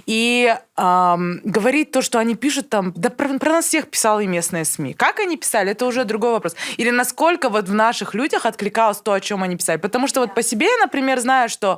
[0.05, 4.27] и ам, говорить то, что они пишут там, да про, про нас всех писала и
[4.27, 4.93] местные СМИ.
[4.93, 6.55] Как они писали, это уже другой вопрос.
[6.77, 9.77] Или насколько вот в наших людях откликалось то, о чем они писали.
[9.77, 11.74] Потому что вот по себе я, например, знаю, что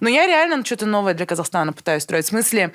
[0.00, 2.26] ну, я реально что-то новое для Казахстана пытаюсь строить.
[2.26, 2.72] В смысле,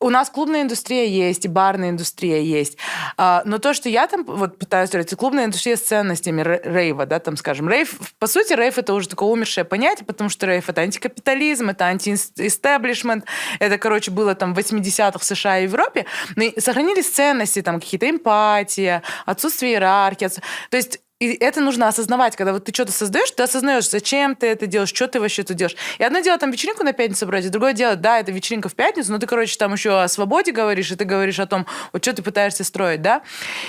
[0.00, 2.78] у нас клубная индустрия есть, и барная индустрия есть.
[3.16, 7.06] А, но то, что я там вот пытаюсь строить, клубная индустрия с ценностями ре- рейва,
[7.06, 7.68] да, там, скажем.
[7.68, 11.84] Рейв, по сути, рейв это уже такое умершее понятие, потому что рейв это антикапитализм, это
[11.86, 13.24] антиэстеблишмент,
[13.58, 17.80] это, короче, было там в 80-х в США и Европе, но и сохранились ценности, там,
[17.80, 20.26] какие-то эмпатия, отсутствие иерархии.
[20.26, 24.36] отс- То есть и это нужно осознавать, когда вот ты что-то создаешь, ты осознаешь, зачем
[24.36, 25.76] ты это делаешь, что ты вообще тут делаешь.
[25.98, 28.74] И одно дело там вечеринку на пятницу брать, и другое дело, да, это вечеринка в
[28.76, 32.04] пятницу, но ты, короче, там еще о свободе говоришь, и ты говоришь о том, вот
[32.04, 33.22] что ты пытаешься строить, да.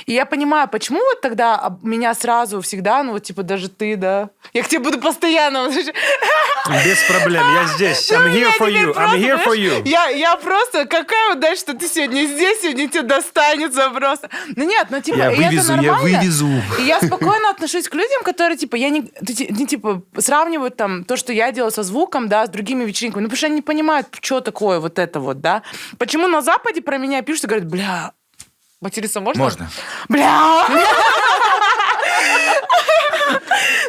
[0.05, 4.29] И я понимаю, почему вот тогда меня сразу всегда, ну вот типа даже ты, да,
[4.53, 5.69] я к тебе буду постоянно.
[5.69, 8.05] Без проблем, я здесь.
[8.05, 8.93] ты I'm here for you.
[8.95, 9.81] I'm here for you.
[9.87, 14.29] Я, я просто, какая удача, что ты сегодня здесь, сегодня тебе достанется просто.
[14.55, 16.49] Ну нет, ну типа, Я это вывезу, я вывезу.
[16.79, 21.17] И я спокойно отношусь к людям, которые, типа, я не, не, типа, сравнивают там то,
[21.17, 23.23] что я делаю со звуком, да, с другими вечеринками.
[23.23, 25.63] Ну, потому что они не понимают, что такое вот это вот, да.
[25.97, 28.11] Почему на Западе про меня пишут и говорят, бля,
[28.81, 29.43] материться можно?
[29.43, 29.69] Можно.
[30.07, 30.65] Бля!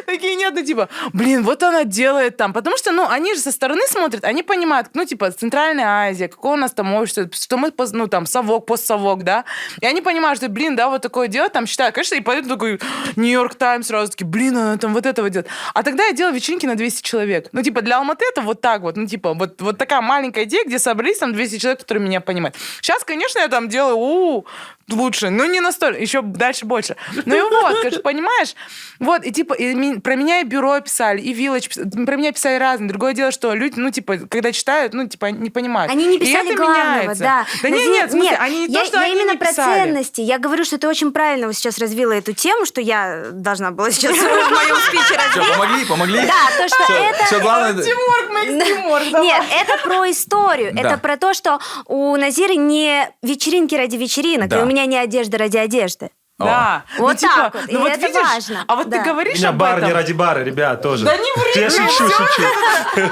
[0.05, 2.53] Такие нет, ну типа, блин, вот она делает там.
[2.53, 6.53] Потому что, ну, они же со стороны смотрят, они понимают, ну, типа, Центральная Азия, какое
[6.53, 9.45] у нас там общество, что мы, ну, там, совок, постсовок, да.
[9.79, 12.79] И они понимают, что, блин, да, вот такое делать, там, считают, конечно, и пойдут такой
[13.15, 15.49] Нью-Йорк Таймс сразу таки, блин, она там вот этого делает.
[15.73, 17.49] А тогда я делала вечеринки на 200 человек.
[17.51, 20.63] Ну, типа, для Алматы это вот так вот, ну, типа, вот, вот такая маленькая идея,
[20.65, 22.55] где собрались там 200 человек, которые меня понимают.
[22.81, 24.45] Сейчас, конечно, я там делаю, у
[24.89, 25.29] лучше.
[25.29, 26.95] Ну, не настолько, еще дальше больше.
[27.25, 28.55] Ну и вот, конечно, понимаешь?
[28.99, 32.05] Вот, и типа, и ми- про меня и бюро писали, и Village писали.
[32.05, 32.87] Про меня писали разные.
[32.89, 35.91] Другое дело, что люди, ну, типа, когда читают, ну, типа, не понимают.
[35.91, 37.23] Они не И писали это главного, меняется.
[37.23, 37.45] да.
[37.63, 39.37] Да Но нет, нет, в смысле, они не я, то, что я они именно не
[39.37, 39.83] про писали.
[39.85, 40.21] ценности.
[40.21, 43.91] Я говорю, что ты очень правильно вот сейчас развила эту тему, что я должна была
[43.91, 45.53] сейчас в моем спиче развить.
[45.53, 46.21] помогли, помогли?
[46.21, 47.25] Да, то, что это...
[47.25, 47.83] Все главное...
[47.83, 49.25] Тимург, давай.
[49.27, 50.73] Нет, это про историю.
[50.77, 55.37] Это про то, что у Назиры не вечеринки ради вечеринок, и у меня не одежда
[55.37, 56.09] ради одежды.
[56.39, 56.83] Да.
[56.97, 58.97] Вот ну, типа, так вот, и ну, вот это видишь, важно, А вот да.
[58.97, 59.89] ты У говоришь меня об бар этом.
[59.89, 61.05] не ради бара, ребят, тоже.
[61.05, 62.41] Да не ври, Я ну шучу, шучу.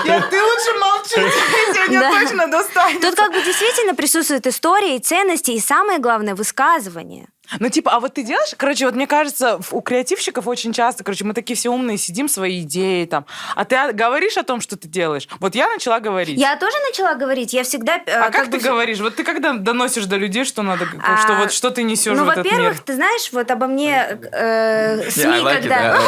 [0.05, 1.31] Я, ты лучше молчи,
[1.99, 2.09] Да.
[2.21, 3.07] точно достанется.
[3.07, 7.27] Тут как бы действительно присутствует история и ценности, и самое главное, высказывание.
[7.59, 11.25] Ну, типа, а вот ты делаешь, короче, вот мне кажется, у креативщиков очень часто, короче,
[11.25, 14.77] мы такие все умные, сидим свои идеи там, а ты о- говоришь о том, что
[14.77, 15.27] ты делаешь.
[15.39, 16.39] Вот я начала говорить.
[16.39, 17.97] Я тоже начала говорить, я всегда...
[18.05, 18.99] э, А как, ты бы- говоришь?
[18.99, 22.25] Вот ты когда доносишь до людей, что надо, А, что вот что ты несешь Ну,
[22.25, 22.53] в этот мир?
[22.53, 25.99] во-первых, ты знаешь, вот обо мне э, СМИ, Yeah, like когда...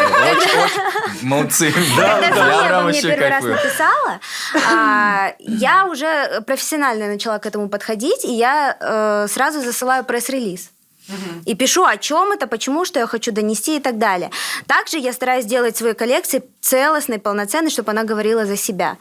[1.22, 1.72] Молодцы.
[1.98, 4.20] Когда СМИ обо мне первый раз написала,
[4.70, 10.70] а, я уже профессионально начала к этому подходить, и я э, сразу засылаю пресс-релиз.
[11.46, 14.30] И пишу, о чем это, почему, что я хочу донести и так далее.
[14.68, 18.98] Также я стараюсь делать свои коллекции целостной, полноценной, чтобы она говорила за себя.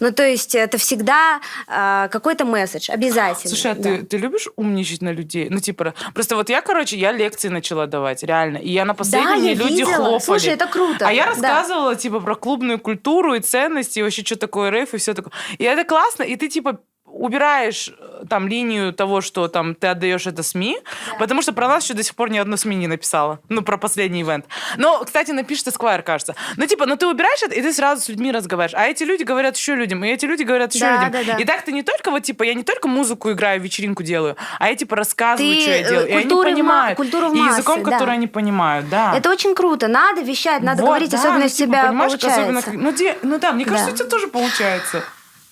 [0.00, 3.48] Ну, то есть это всегда э, какой-то месседж, обязательно.
[3.48, 3.82] Слушай, а да.
[3.82, 5.48] ты, ты любишь умничать на людей?
[5.50, 8.58] Ну, типа, просто вот я, короче, я лекции начала давать, реально.
[8.58, 9.94] И я на последние я люди видела.
[9.94, 10.18] хлопали.
[10.20, 11.06] Слушай, это круто.
[11.08, 11.30] А я Да.
[11.30, 15.32] рассказывала, типа, про клубную культуру и ценности, и вообще, что такое рейф и все такое.
[15.58, 16.78] И это классно, и ты, типа,
[17.20, 20.78] убираешь э, там линию того, что там ты отдаешь это СМИ,
[21.18, 23.40] потому что про нас еще до сих пор ни одно СМИ не написало.
[23.50, 24.46] Ну, про последний ивент.
[24.78, 26.34] Но, кстати, напишет Esquire, кажется.
[26.56, 28.74] Ну, типа, ну ты убираешь это, и ты сразу с людьми разговариваешь.
[28.74, 31.12] А эти люди говорят еще людям, и эти люди говорят еще Да, людям.
[31.12, 31.38] да, да.
[31.38, 34.70] И так ты не только вот, типа, я не только музыку играю, вечеринку делаю, а
[34.70, 36.08] я, типа, рассказываю, Ты, что я э, делаю.
[36.08, 36.96] И они понимают.
[36.96, 37.98] культуру в и языком, массы, да.
[37.98, 39.14] который они понимают, да.
[39.14, 39.88] Это очень круто.
[39.88, 42.40] Надо вещать, надо Вот, говорить, да, особенно ну, типа, себя понимаешь, получается.
[42.58, 43.92] особенно ну, де- ну да, мне кажется, Да.
[43.92, 45.02] у тебя тоже получается.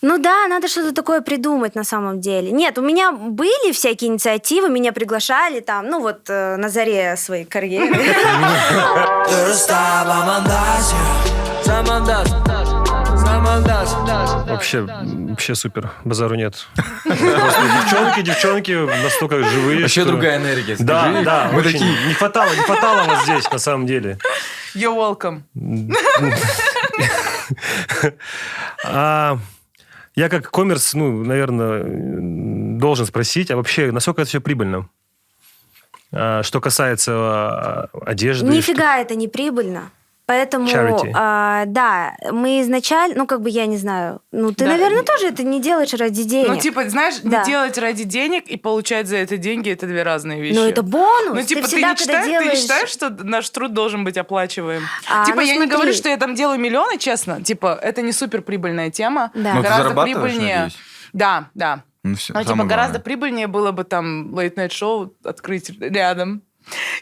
[0.01, 2.53] Ну да, надо что-то такое придумать на самом деле.
[2.53, 7.45] Нет, у меня были всякие инициативы, меня приглашали там, ну вот э, на заре своей
[7.45, 7.97] карьеры.
[14.47, 15.91] Вообще, вообще супер.
[16.05, 16.67] Базару нет.
[17.05, 19.83] Девчонки, девчонки настолько живые.
[19.83, 20.77] Вообще что- другая энергия.
[20.79, 21.25] Да, скажи.
[21.25, 21.73] да, Мы очень.
[21.73, 24.19] такие, Не хватало, не хватало вас здесь, на самом деле.
[24.75, 25.43] You're welcome.
[30.19, 31.85] Я как коммерс, ну, наверное,
[32.77, 34.89] должен спросить, а вообще, насколько это все прибыльно?
[36.11, 38.45] А, что касается а, одежды.
[38.51, 39.93] Нифига это не прибыльно.
[40.29, 41.11] Поэтому, Charity.
[41.15, 44.73] а, да, мы изначально, ну как бы я не знаю, ну ты, Да.
[44.73, 46.49] наверное, тоже это не делаешь ради денег.
[46.51, 47.39] Ну, типа, знаешь, Да.
[47.41, 50.55] не делать ради денег и получать за это деньги это две разные вещи.
[50.55, 51.29] Ну, это бонус.
[51.31, 53.73] Ну, Ты типа, ты, всегда, не когда считаешь, ты не делаешь- считаешь, что наш труд
[53.73, 54.83] должен быть оплачиваем?
[55.11, 55.75] А, типа, ну, я не смотри.
[55.75, 57.43] говорю, что я там делаю миллионы, честно.
[57.43, 59.31] Типа, это не супер прибыльная тема.
[59.35, 59.55] Да.
[59.55, 60.55] Ну, ты Гораздо зарабатываешь, прибыльнее.
[60.57, 60.77] надеюсь?
[61.15, 61.85] Да, да.
[62.05, 63.01] Ну, всё, Ну, типа, гораздо главное.
[63.01, 66.43] прибыльнее было бы там лейт-найт-шоу открыть рядом.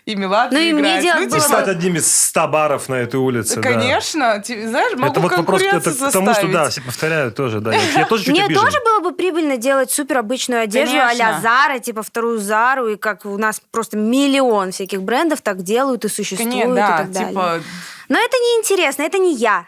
[0.05, 1.03] И Меладзе Ну, и мне играть.
[1.03, 3.57] делать Ну, И было типа, стать одним из 100 баров на этой улице.
[3.57, 3.63] да.
[3.63, 4.43] Конечно.
[4.45, 7.73] Ти- Знаешь, могу Это вот вопрос это к тому, что, да, все повторяют тоже, да.
[7.75, 8.63] Я тоже чуть Мне обижен.
[8.65, 11.41] тоже было бы прибыльно делать супер обычную одежду а-ля.
[11.43, 16.09] Зара, типа вторую Зару, и как у нас просто миллион всяких брендов так делают и
[16.09, 17.29] существуют Конечно, и да, так далее.
[17.31, 17.61] типа,
[18.09, 19.67] Но это не интересно, это не я.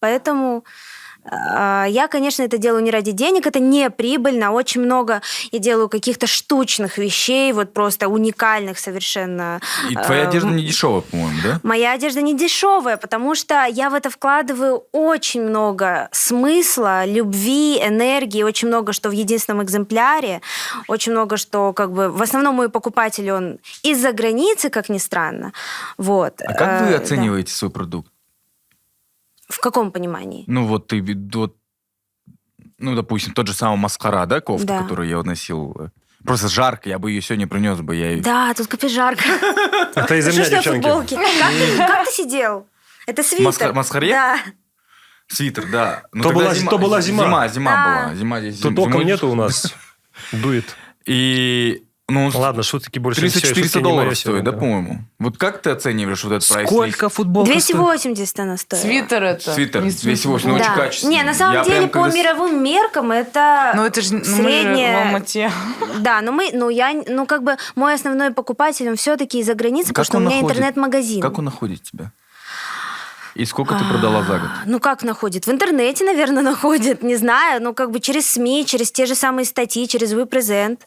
[0.00, 0.64] Поэтому
[1.24, 4.52] я, конечно, это делаю не ради денег, это не прибыльно.
[4.52, 5.20] Очень много
[5.52, 9.60] я делаю каких-то штучных вещей, вот просто уникальных совершенно.
[9.90, 11.60] И твоя Э, одежда не дешевая, по-моему, да?
[11.62, 18.42] Моя одежда не дешевая, потому что я в это вкладываю очень много смысла, любви, энергии,
[18.42, 20.40] очень много что в единственном экземпляре,
[20.88, 25.52] очень много что как бы в основном мой покупатель он из-за границы, как ни странно,
[25.98, 26.40] вот.
[26.44, 26.96] А как вы Э, да.
[27.02, 28.09] оцениваете свой продукт?
[29.50, 30.44] В каком понимании?
[30.46, 31.02] Ну, вот ты,
[31.34, 31.56] вот,
[32.78, 34.82] ну, допустим, тот же самый маскара, да, кофта, Да.
[34.82, 35.90] которую я носил.
[36.24, 37.96] Просто жарко, я бы ее сегодня принес бы.
[37.96, 38.20] Я...
[38.22, 39.22] Да, тут капец жарко.
[39.94, 41.16] Это из-за Что меня, девчонки.
[41.78, 42.66] Как ты- сидел?
[43.06, 43.44] Это свитер.
[43.46, 44.10] Маска- маскаре?
[44.12, 44.38] Да.
[45.28, 46.02] Свитер, да.
[46.12, 47.24] Ну, То была- то была зима.
[47.24, 48.04] Зима, зима А.
[48.06, 48.14] была.
[48.16, 48.60] Зима здесь.
[48.60, 49.72] Тут окон нету у нас.
[50.32, 50.76] Дует.
[51.06, 54.52] И, ну, Ладно, шутки больше 300-400 шутки не долларов стоит, да, сегодня.
[54.60, 54.98] по-моему?
[55.18, 56.68] Вот как ты оцениваешь вот этот прайс?
[56.68, 57.76] Сколько футболка стоит?
[57.76, 58.82] 280 она стоила.
[58.82, 59.52] свитер это.
[59.52, 60.64] Свитер, не 280, ну, Да.
[60.64, 61.14] очень качественный.
[61.16, 64.24] Не, на самом Я деле, по когда мировым меркам это, Ну, это же ну, мы
[64.24, 64.96] же среднее...
[64.96, 65.52] в Алмате.
[65.98, 69.88] Да, но мы, ну я, ну как бы мой основной покупатель, он все-таки из-за границы,
[69.88, 70.50] потому Как что у меня находит?
[70.56, 71.20] интернет-магазин.
[71.22, 72.12] Как он находит тебя?
[73.36, 74.48] И сколько ты продала за год?
[74.66, 75.46] Ну как находит?
[75.46, 79.44] В интернете, наверное, находит, не знаю, ну как бы через СМИ, через те же самые
[79.46, 80.80] статьи, через WePresent.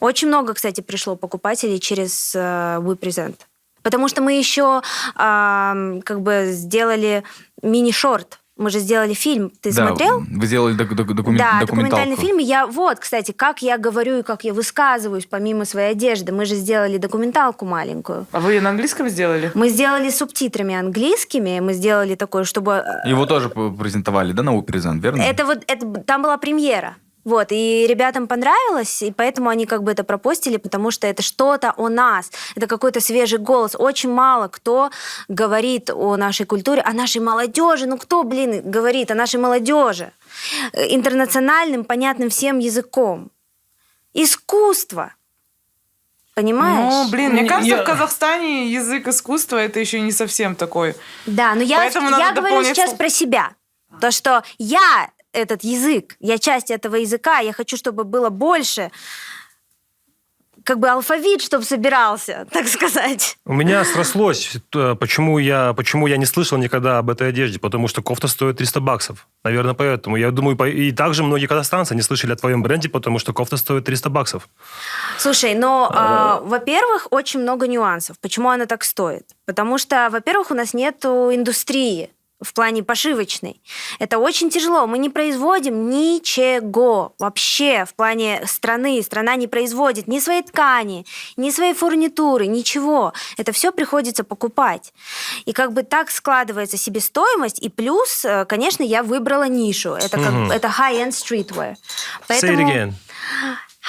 [0.00, 3.36] Очень много, кстати, пришло покупателей через э, WePresent.
[3.82, 4.82] Потому что мы еще
[5.16, 7.22] э, как бы сделали
[7.62, 8.38] мини-шорт.
[8.56, 9.50] Мы же сделали фильм.
[9.62, 10.22] Ты Да, смотрел?
[10.30, 12.36] Вы сделали док- док- докумен- Да, документальный фильм.
[12.36, 16.30] Я вот, кстати, как я говорю и как я высказываюсь помимо своей одежды.
[16.32, 18.26] Мы же сделали документалку маленькую.
[18.32, 19.50] А вы ее на английском сделали?
[19.54, 21.58] Мы сделали субтитрами английскими.
[21.60, 25.22] Мы сделали такое, чтобы э, Его тоже презентовали, да, на Уперезент, верно?
[25.22, 26.96] Это вот это, там была премьера.
[27.24, 31.74] Вот, и ребятам понравилось, и поэтому они как бы это пропостили, потому что это что-то
[31.76, 33.74] о нас, это какой-то свежий голос.
[33.78, 34.90] Очень мало кто
[35.28, 37.86] говорит о нашей культуре, о нашей молодежи.
[37.86, 40.12] Ну кто, блин, говорит о нашей молодежи?
[40.72, 43.30] Интернациональным, понятным всем языком.
[44.14, 45.12] Искусство.
[46.34, 46.92] Понимаешь?
[46.92, 50.94] Ну, блин, мне Не- кажется, я- в Казахстане язык искусства это еще не совсем такой.
[51.26, 53.50] Да, но я, Поэтому я говорю сейчас про себя.
[54.00, 58.90] То, что я этот язык, я часть этого языка, я хочу, чтобы было больше,
[60.64, 63.38] как бы алфавит, чтобы собирался, так сказать.
[63.44, 67.88] У меня срослось, э, почему я, почему я не слышал никогда об этой одежде, потому
[67.88, 69.26] что кофта стоит 300 баксов.
[69.44, 70.16] Наверное, поэтому.
[70.16, 73.84] Я думаю, и также многие казахстанцы не слышали о твоем бренде, потому что кофта стоит
[73.84, 74.48] 300 баксов.
[75.18, 78.18] Слушай, но, а, во-первых, очень много нюансов.
[78.20, 79.26] Почему она так стоит?
[79.46, 83.60] Потому что, во-первых, у нас нет индустрии в плане пошивочной.
[83.98, 84.86] Это очень тяжело.
[84.86, 89.02] Мы не производим ничего вообще в плане страны.
[89.02, 91.04] Страна не производит ни своей ткани,
[91.36, 93.12] ни своей фурнитуры, ничего.
[93.36, 94.92] Это все приходится покупать.
[95.44, 97.58] И как бы так складывается себестоимость.
[97.58, 99.90] И плюс, э, конечно, я выбрала нишу.
[99.94, 100.50] Это, как, Мгм.
[100.50, 101.74] это high-end streetwear.
[102.28, 102.92] Say it again.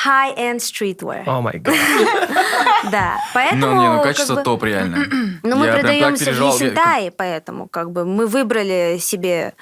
[0.06, 1.24] High-end streetwear.
[1.26, 1.76] О май гад.
[2.92, 3.68] Да, поэтому...
[3.76, 4.98] Ну, не, ну как качество бы, топ реально.
[5.44, 6.54] Ну, мы Я прям так продаемся в.
[6.56, 9.54] Есентае, поэтому как бы мы выбрали себе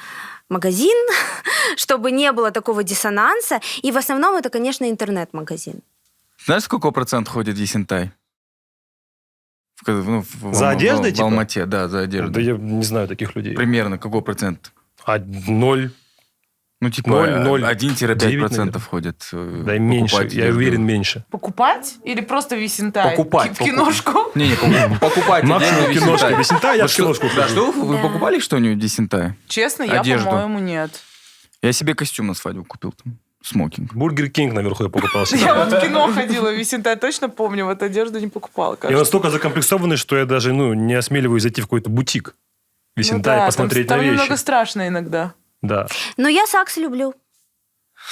[0.49, 0.95] магазин,
[1.77, 3.59] чтобы не было такого диссонанса.
[3.81, 5.81] И в основном это, конечно, интернет-магазин.
[6.45, 8.11] Знаешь, сколько процент ходит в Есентай?
[9.85, 11.25] В, ну, в- За в- одеждой, в, типа?
[11.25, 12.43] Алмате, да, за Да одеждой.
[12.43, 13.55] я не знаю таких людей.
[13.55, 14.71] Примерно какой процент?
[15.05, 15.91] А ноль,
[16.81, 19.27] Ну, типа Ноль, ноль, 1-5% девять, процентов ходит.
[19.33, 20.15] э, да и меньше.
[20.15, 20.57] покупать Я одежду.
[20.59, 21.25] уверен, меньше.
[21.29, 23.11] Покупать или просто Висентай?
[23.11, 23.51] Покупать.
[23.51, 24.31] В покуп- киношку?
[24.35, 26.27] Не, не, покуп- покупать Максимум одежду в киношку.
[26.27, 26.35] Есентай.
[26.35, 27.51] В Есентай я в что- киношку Да, хожу.
[27.53, 29.33] что вы, покупали что-нибудь в Есентай?
[29.49, 30.91] Честно, я, по-моему, нет.
[31.61, 33.17] Я себе костюм на свадьбу купил там.
[33.43, 33.93] Смокинг.
[33.93, 35.39] Бургер Кинг наверху я покупал себе.
[35.41, 39.29] Я вот в кино ходила в Есентай, точно помню, вот одежду не покупала, Я настолько
[39.29, 42.35] закомплексованный, что я даже ну, не осмеливаюсь зайти в какой-то бутик.
[42.95, 44.21] Ну в Есентай да, посмотреть там, на там вещи.
[44.21, 45.33] немного страшно иногда.
[45.61, 45.87] Да.
[46.17, 47.13] Но я Saks люблю.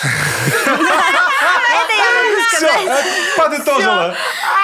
[0.03, 3.06] Это могу сказать.
[3.38, 4.15] подытожила.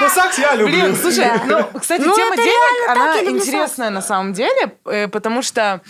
[0.01, 4.33] Ну, Saks я Блин, слушай, ну, кстати, Ну, тема денег, она люблю интересная на самом
[4.33, 5.81] деле, э, потому что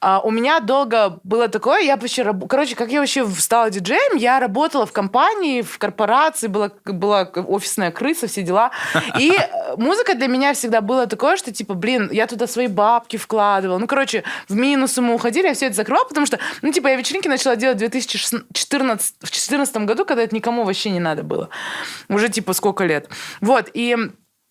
[0.00, 4.16] а, у меня долго было такое, я вообще, раб- короче, как я вообще стала диджеем,
[4.16, 8.70] я работала в компании, в корпорации, была, была офисная крыса, все дела,
[9.18, 13.16] и э, музыка для меня всегда было такое, что, типа, блин, я туда свои бабки
[13.16, 16.88] вкладывала, ну, короче, в минусы мы уходили, я все это закрывала, потому что, ну, типа,
[16.88, 21.07] я вечеринки начала делать в 2014 в 2014 году, когда это никому вообще не надо
[21.22, 21.48] было.
[22.08, 23.08] Уже, типа, сколько лет.
[23.40, 23.96] Вот, и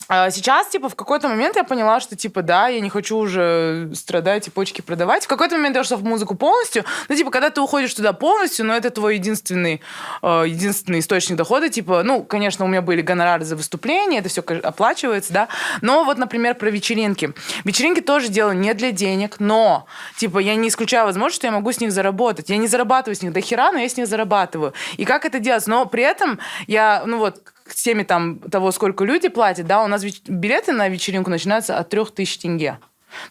[0.10, 4.48] сейчас, типа, в какой-то момент я поняла, что, типа, да, я не хочу уже страдать
[4.48, 5.26] и почки продавать.
[5.26, 6.86] В какой-то момент я ушла в музыку полностью.
[7.10, 9.82] Ну, типа, когда ты уходишь туда полностью, но это твой единственный,
[10.22, 11.70] э, единственный источник дохода.
[11.70, 15.48] Типа, ну, конечно, у меня были гонорары за выступления, это все оплачивается, да.
[15.82, 17.34] Но вот, например, про вечеринки.
[17.66, 21.72] Вечеринки тоже делаю не для денег, но, типа, я не исключаю возможность, что я могу
[21.72, 22.50] с них заработать.
[22.50, 24.74] Я не зарабатываю с них до хера, но я с них зарабатываю.
[24.96, 25.68] И как это делать?
[25.68, 29.88] Но при этом я, ну вот, к теме там того, сколько люди платят, да, у
[29.88, 32.80] нас билеты на вечеринку начинаются от 3000 тенге.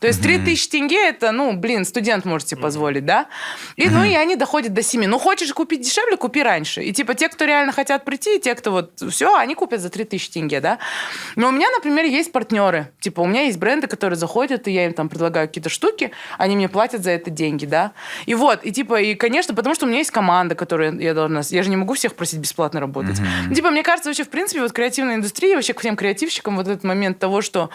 [0.01, 3.27] То есть 3000 тенге это, ну, блин, студент может себе позволить, да?
[3.77, 5.07] И, ну, и они доходят до 7.
[5.07, 6.83] Ну, хочешь купить дешевле, купи раньше.
[6.83, 9.91] И, типа, те, кто реально хотят прийти, и те, кто вот все, они купят за
[9.91, 10.79] 3000 тенге, да?
[11.37, 12.91] Но у меня, например, есть партнеры.
[13.01, 16.57] Типа, у меня есть бренды, которые заходят, и я им там предлагаю какие-то штуки, они
[16.57, 17.93] мне платят за это деньги, да?
[18.27, 21.43] И вот, и типа, и, конечно, потому что у меня есть команда, которую я должна...
[21.51, 23.19] Я же не могу всех просить бесплатно работать.
[23.49, 26.67] Ну, типа, мне кажется, вообще, в принципе, вот креативная индустрия, вообще к всем креативщикам вот
[26.67, 27.71] этот момент того, что,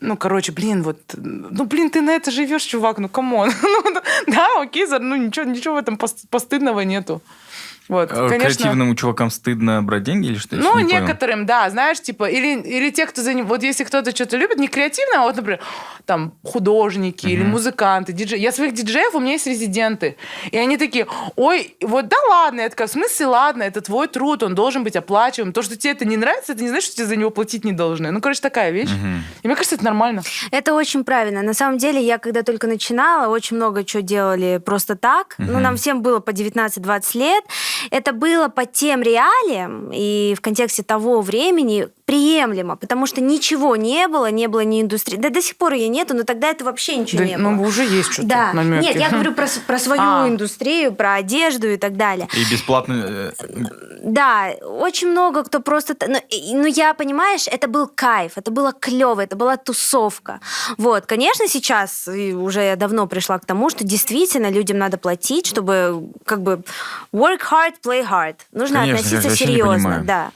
[0.00, 0.98] ну, короче, блин, вот,
[1.34, 3.50] ну, блин, ты на это живешь, чувак, ну, come on.
[3.62, 7.20] Ну, да, окей, ну, ничего, ничего в этом пос- постыдного нету.
[7.88, 8.38] Вот, А конечно.
[8.38, 10.56] Креативным чувакам стыдно брать деньги или что?
[10.56, 11.02] Ну, не понял.
[11.02, 14.58] некоторым, да, знаешь, типа, или, или те, кто за ним, вот если кто-то что-то любит,
[14.58, 15.60] не креативно, а вот, например,
[16.06, 18.38] там, художники или музыканты, диджеи.
[18.38, 20.16] Я своих диджеев, у меня есть резиденты.
[20.50, 22.62] И они такие, ой, вот да ладно.
[22.62, 25.52] Я такая, в смысле ладно, это твой труд, он должен быть оплачиваем.
[25.52, 27.72] То, что тебе это не нравится, это не значит, что тебе за него платить не
[27.72, 28.10] должны.
[28.10, 28.90] Ну, короче, такая вещь.
[29.42, 30.22] И мне кажется, это нормально.
[30.50, 31.42] Это очень правильно.
[31.42, 35.34] На самом деле, я когда только начинала, очень много чего делали просто так.
[35.38, 37.44] Ну, нам всем было по 19-20 лет.
[37.90, 44.08] Это было по тем реалиям и в контексте того времени приемлемо, потому что ничего не
[44.08, 45.16] было, не было ни индустрии.
[45.16, 47.50] Да до сих пор ее нету, но тогда это вообще ничего Да, не было.
[47.50, 48.52] ну, уже есть что-то, Да.
[48.52, 48.84] намеки.
[48.84, 50.28] Нет, я говорю про, про свою А.
[50.28, 52.28] индустрию, про одежду и так далее.
[52.34, 53.04] И бесплатно...
[53.08, 53.32] э,
[54.02, 55.94] Да, очень много кто просто...
[55.94, 56.18] т- Ну,
[56.60, 60.40] ну, я, понимаешь, это был кайф, это было клево, это была тусовка.
[60.76, 66.10] Вот, конечно, сейчас уже я давно пришла к тому, что действительно людям надо платить, чтобы
[66.26, 66.62] как бы
[67.14, 68.36] work hard, play hard.
[68.52, 70.04] Нужно Конечно, я относиться вообще не серьезно, понимаю.
[70.04, 70.30] да.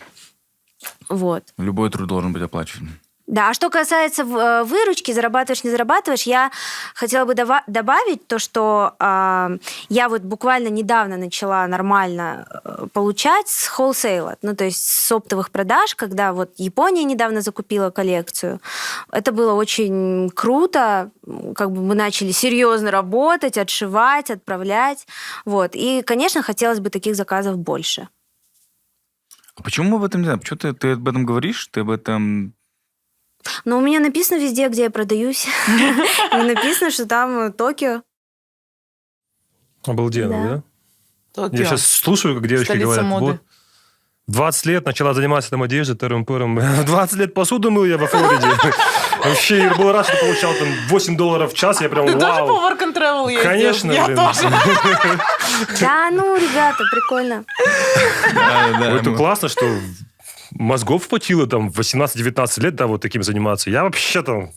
[1.08, 1.44] Вот.
[1.58, 2.98] Любой труд должен быть оплачиваем.
[3.28, 6.50] Да, а что касается э, выручки, зарабатываешь, не зарабатываешь, я
[6.94, 9.50] хотела бы добавить то, что а,
[9.90, 15.50] я вот буквально недавно начала нормально э, получать с холсейла, ну то есть с оптовых
[15.50, 18.62] продаж, когда вот Япония недавно закупила коллекцию.
[19.12, 21.10] Это было очень круто,
[21.54, 25.06] как бы мы начали серьезно работать, отшивать, отправлять,
[25.44, 25.72] вот.
[25.74, 28.08] И, конечно, хотелось бы таких заказов больше.
[29.58, 30.38] А почему мы об этом не знаем?
[30.38, 31.66] Почему ты, ты об этом говоришь?
[31.72, 32.54] Ты об этом...
[33.64, 35.46] Но у меня написано везде, где я продаюсь,
[36.32, 38.02] написано, что там э, Токио.
[39.84, 40.62] Обалденно,
[41.34, 41.48] Да.
[41.52, 43.40] Я сейчас слушаю, как девочки говорят, вот,
[44.26, 46.58] 20 лет начала заниматься там одеждой, тырым-пырым.
[46.58, 48.46] В 20 лет посуду мыл я во Флориде.
[49.24, 51.80] Вообще, я был рад, что получал там 8 долларов в час.
[51.80, 52.52] Я прям, Ты тоже по.
[52.52, 53.50] Work and Travel ездил?
[53.50, 54.50] Конечно, Я тоже.
[55.80, 57.44] Да, ну, ребята, прикольно.
[58.98, 59.66] Это классно, что
[60.52, 63.70] мозгов хватило там в 18-19 лет, да, вот таким заниматься.
[63.70, 64.50] Я вообще там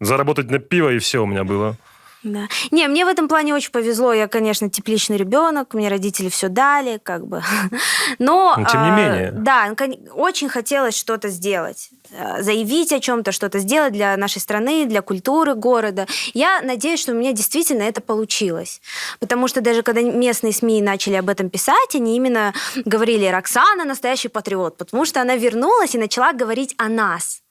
[0.00, 1.76] заработать на пиво и все у меня было.
[2.24, 2.48] Да.
[2.70, 4.12] Не, мне в этом плане очень повезло.
[4.14, 7.42] Я, конечно, тепличный ребенок, мне родители все дали, как бы.
[8.18, 9.32] Но, Но тем не а, менее.
[9.32, 14.86] Да, ну, очень хотелось что-то сделать, э, заявить о чем-то, что-то сделать для нашей страны,
[14.86, 16.06] для культуры города.
[16.32, 18.80] Я надеюсь, что у меня действительно это получилось.
[19.20, 22.54] Потому что даже когда местные СМИ начали об этом писать, они именно
[22.86, 27.43] говорили, Роксана настоящий патриот, потому что она вернулась и начала говорить о нас.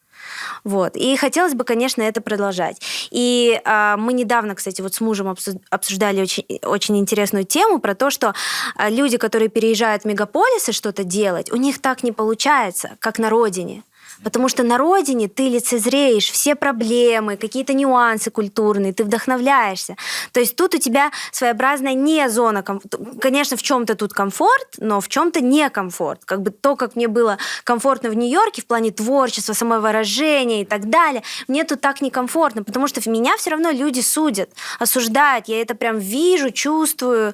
[0.63, 0.95] Вот.
[0.95, 2.81] И хотелось бы, конечно, это продолжать.
[3.11, 7.95] И а, мы недавно, кстати, вот с мужем обсу- обсуждали очень, очень интересную тему про
[7.95, 8.33] то, что
[8.75, 13.29] а, люди, которые переезжают в мегаполисы что-то делать, у них так не получается, как на
[13.29, 13.83] родине.
[14.23, 19.95] Потому что на родине ты лицезреешь все проблемы, какие-то нюансы культурные, ты вдохновляешься.
[20.31, 22.97] То есть тут у тебя своеобразная не зона комфорта.
[23.19, 26.25] Конечно, в чем-то тут комфорт, но в чем-то не комфорт.
[26.25, 30.89] Как бы то, как мне было комфортно в Нью-Йорке в плане творчества, самовыражения и так
[30.89, 34.49] далее, мне тут так некомфортно, потому что в меня все равно люди судят,
[34.79, 35.47] осуждают.
[35.47, 37.33] Я это прям вижу, чувствую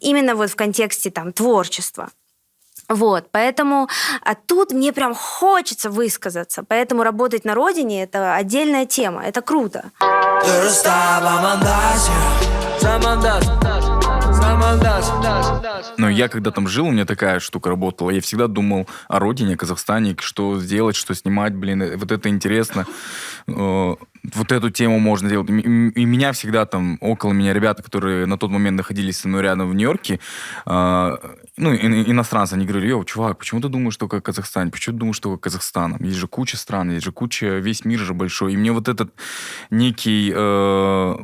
[0.00, 2.10] именно вот в контексте там творчества.
[2.90, 3.88] Вот, поэтому
[4.22, 6.64] а тут мне прям хочется высказаться.
[6.66, 9.92] Поэтому работать на родине это отдельная тема, это круто.
[15.98, 18.10] Но я когда там жил, у меня такая штука работала.
[18.10, 22.28] Я всегда думал о родине, о Казахстане, что сделать, что снимать, блин, э, вот это
[22.28, 22.86] интересно.
[23.56, 23.96] Э,
[24.34, 25.48] Вот эту тему можно делать.
[25.48, 29.70] И меня всегда там, около меня ребята, которые на тот момент находились со мной рядом
[29.70, 30.20] в Нью-Йорке,
[30.66, 31.16] э,
[31.56, 34.70] ну, иностранцы, они говорили, йоу, чувак, почему ты думаешь только о Казахстане?
[34.70, 35.96] Почему ты думаешь только о Казахстане?
[36.00, 38.52] Есть же куча стран, есть же куча, весь мир же большой.
[38.52, 39.12] И мне вот этот
[39.70, 41.16] некий э,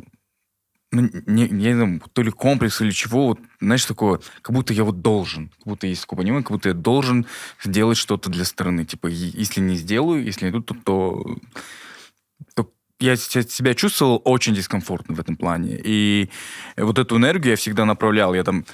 [0.92, 4.72] ну, не, я не знаю, то ли комплекс или чего, вот, знаешь, такое, как будто
[4.72, 7.26] я вот должен, как будто есть такое понимание, как будто я должен
[7.62, 8.84] сделать что-то для страны.
[8.84, 11.36] Типа, если не сделаю, если не иду, то, то
[13.00, 15.78] я се- себя чувствовал очень дискомфортно в этом плане.
[15.84, 16.28] И
[16.76, 18.34] вот эту энергию я всегда направлял.
[18.34, 18.64] Я там,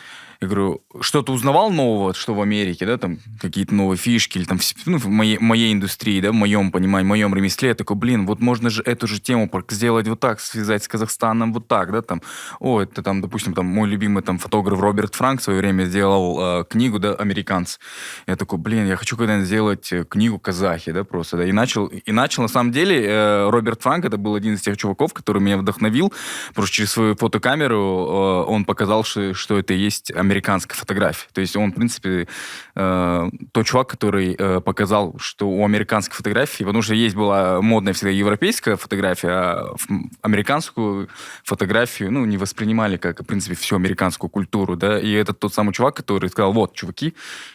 [0.42, 4.58] я говорю, что-то узнавал нового, что в Америке, да, там какие-то новые фишки, или там
[4.86, 8.26] ну, в моей, моей индустрии, да, в моем понимании, в моем ремесле, я такой, блин,
[8.26, 12.02] вот можно же эту же тему сделать вот так, связать с Казахстаном вот так, да,
[12.02, 12.22] там,
[12.58, 16.60] о, это там, допустим, там мой любимый там фотограф Роберт Франк в свое время сделал
[16.60, 17.78] э, книгу, да, «Американцы».
[18.26, 21.86] Я такой, блин, я хочу когда-нибудь сделать э, книгу казахи, да, просто, да, и начал,
[21.86, 25.40] и начал, на самом деле, э, Роберт Франк, это был один из тех чуваков, который
[25.40, 26.12] меня вдохновил,
[26.52, 31.28] просто через свою фотокамеру э, он показал, что, что это и есть американская фотография.
[31.32, 32.26] То есть он, в принципе,
[32.74, 37.92] э, тот чувак, который э, показал, что у американской фотографии, потому что есть была модная
[37.92, 39.74] всегда европейская фотография, а
[40.22, 41.08] американскую
[41.44, 45.72] фотографию, ну, не воспринимали как, в принципе, всю американскую культуру, да, и это тот самый
[45.72, 47.14] чувак, который сказал, вот, чуваки,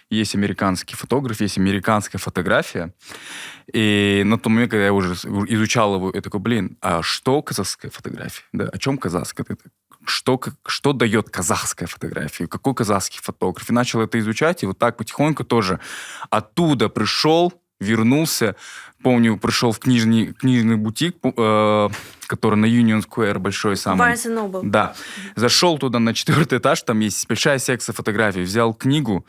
[0.09, 2.93] есть американский фотограф, есть американская фотография,
[3.73, 7.91] и на том момент, когда я уже изучал его, я такой, блин, а что казахская
[7.91, 8.43] фотография?
[8.53, 9.45] Да, о чем казахская?
[10.09, 12.47] Что, как- что дает казахская фотография?
[12.47, 13.69] Какой казахский фотограф?
[13.69, 15.79] И начал это изучать, и вот так потихоньку тоже
[16.29, 18.55] оттуда пришел вернулся.
[19.03, 21.89] Помню, пришел в книжный, книжный бутик, э,
[22.25, 24.13] который на Union Square большой самый.
[24.13, 24.61] Barnes Noble.
[24.63, 24.95] Да.
[25.35, 28.41] Зашел туда на четвертый этаж, там есть большая секция фотографий.
[28.41, 29.25] Взял книгу,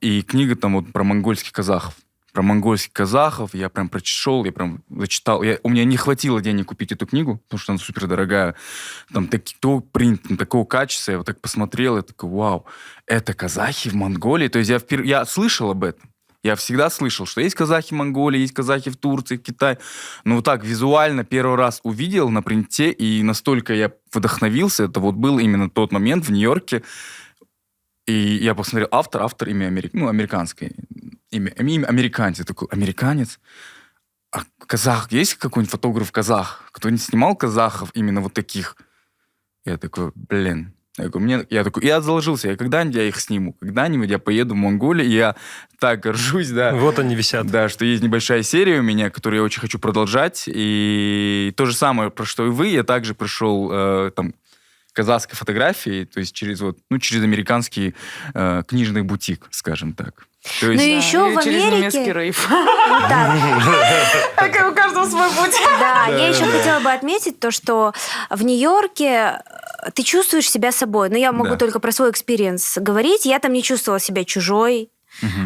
[0.00, 1.94] и книга там вот про монгольских казахов.
[2.36, 5.42] Про монгольских казахов я прям прочел, я прям зачитал.
[5.42, 8.54] Я, у меня не хватило денег купить эту книгу, потому что она супер дорогая.
[9.10, 11.12] Там такой принт, там, такого качества.
[11.12, 12.66] Я вот так посмотрел, и такой, вау,
[13.06, 14.48] это казахи в Монголии?
[14.48, 15.02] То есть я, впер...
[15.04, 16.10] я слышал об этом.
[16.42, 19.78] Я всегда слышал, что есть казахи в Монголии, есть казахи в Турции, в Китае.
[20.24, 25.14] Но вот так визуально первый раз увидел на принте, и настолько я вдохновился, это вот
[25.14, 26.82] был именно тот момент в Нью-Йорке,
[28.06, 29.94] и я посмотрел автор, автор имя Америк...
[29.94, 30.72] ну, американское
[31.30, 32.38] имя, имя американец.
[32.38, 33.38] Я такой, американец?
[34.32, 36.68] А казах, есть какой-нибудь фотограф казах?
[36.72, 38.76] Кто-нибудь снимал казахов именно вот таких?
[39.64, 43.52] Я такой, блин, я такой, мне, я такой, я заложился, я когда-нибудь я их сниму,
[43.52, 45.36] когда-нибудь я поеду в Монголию, и я
[45.78, 46.74] так горжусь, да.
[46.74, 47.46] Вот они висят.
[47.48, 51.74] Да, что есть небольшая серия у меня, которую я очень хочу продолжать, и то же
[51.74, 54.34] самое, про что и вы, я также пришел э, там
[54.92, 57.94] казахской фотографии, то есть через вот, ну, через американский
[58.32, 60.26] э, книжный бутик, скажем так.
[60.60, 62.12] То Ну есть, и Да, еще в через Америке...
[62.12, 62.48] рейв.
[63.08, 63.34] Да,
[64.70, 65.54] У каждого свой путь.
[65.80, 67.92] Да, я еще хотела бы отметить то, что
[68.30, 69.40] в Нью-Йорке
[69.84, 71.08] э, ты чувствуешь себя собой.
[71.10, 71.56] Но я могу Да.
[71.56, 73.26] только про свой experience говорить.
[73.26, 74.90] Я там не чувствовала себя чужой,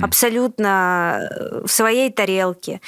[0.03, 2.81] абсолютно э, в своей тарелке.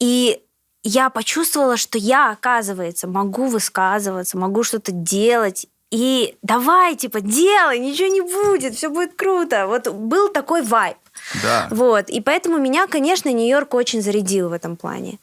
[0.00, 0.40] И
[0.82, 5.66] я почувствовала, что я, оказывается, могу высказываться, могу что-то делать.
[5.90, 9.66] И давай, типа, делай, ничего не будет, все будет круто.
[9.66, 10.96] Вот был такой вайб.
[11.42, 11.68] Да.
[11.70, 12.08] Вот.
[12.08, 15.18] И поэтому меня, конечно, Нью-Йорк очень зарядил в этом плане.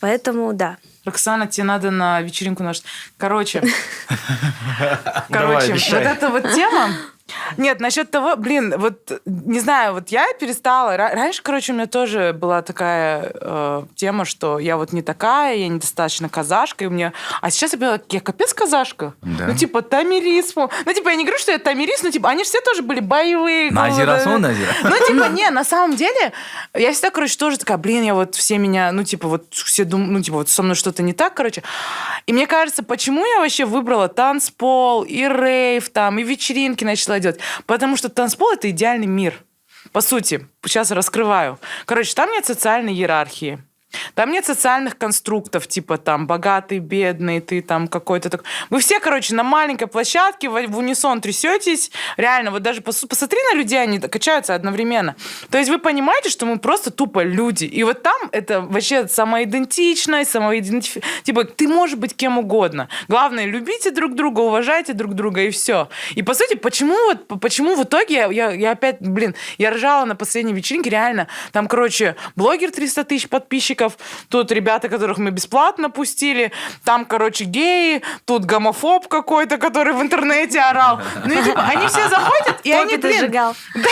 [0.00, 0.76] Поэтому, да.
[1.04, 2.82] Роксана, тебе надо на вечеринку нашу.
[3.16, 3.62] Короче.
[5.30, 6.90] Короче, вот эта вот тема.
[7.56, 10.96] Нет, насчет того, блин, вот не знаю, вот я перестала.
[10.96, 15.56] Ра- Раньше, короче, у меня тоже была такая э, тема, что я вот не такая,
[15.56, 17.12] я недостаточно казашка, и меня.
[17.40, 19.14] А сейчас я поняла, я капец казашка.
[19.22, 19.46] Да.
[19.48, 20.54] Ну, типа, тамирис.
[20.56, 23.70] Ну, типа, я не говорю, что я тамирис, но типа, они все тоже были боевые.
[23.70, 24.72] Назира, сон, Назира.
[24.82, 26.32] ну, типа, не, на самом деле,
[26.74, 30.10] я всегда, короче, тоже такая, блин, я вот все меня, ну, типа, вот все думают,
[30.12, 31.62] ну, типа, вот со мной что-то не так, короче.
[32.26, 37.40] И мне кажется, почему я вообще выбрала танцпол и рейв там, и вечеринки начала делать?
[37.66, 39.34] Потому что танцпол— это идеальный мир.
[39.92, 41.58] По сути, сейчас раскрываю.
[41.86, 43.62] Короче, там нет социальной иерархии.
[44.14, 48.44] Там нет социальных конструктов, типа там богатый, бедный, ты там какой-то так.
[48.70, 51.90] Вы все, короче, на маленькой площадке в, в унисон трясетесь.
[52.16, 55.16] Реально, вот даже пос- посмотри на людей, они качаются одновременно.
[55.50, 57.64] То есть вы понимаете, что мы просто тупо люди.
[57.64, 61.02] И вот там это вообще самоидентичность, самоидентифи...
[61.22, 62.88] Типа, ты можешь быть кем угодно.
[63.08, 65.88] Главное, любите друг друга, уважайте друг друга, и все.
[66.14, 70.04] И, по сути, почему вот, почему в итоге я, я, я опять, блин, я ржала
[70.04, 71.28] на последней вечеринке, реально.
[71.52, 73.77] Там, короче, блогер 300 тысяч подписчиков,
[74.28, 76.52] тут ребята, которых мы бесплатно пустили,
[76.84, 81.00] там, короче, геи, тут гомофоб какой-то, который в интернете орал.
[81.24, 83.56] Ну, и, типа, они все заходят, и они, блин, сжигал.
[83.74, 83.90] да,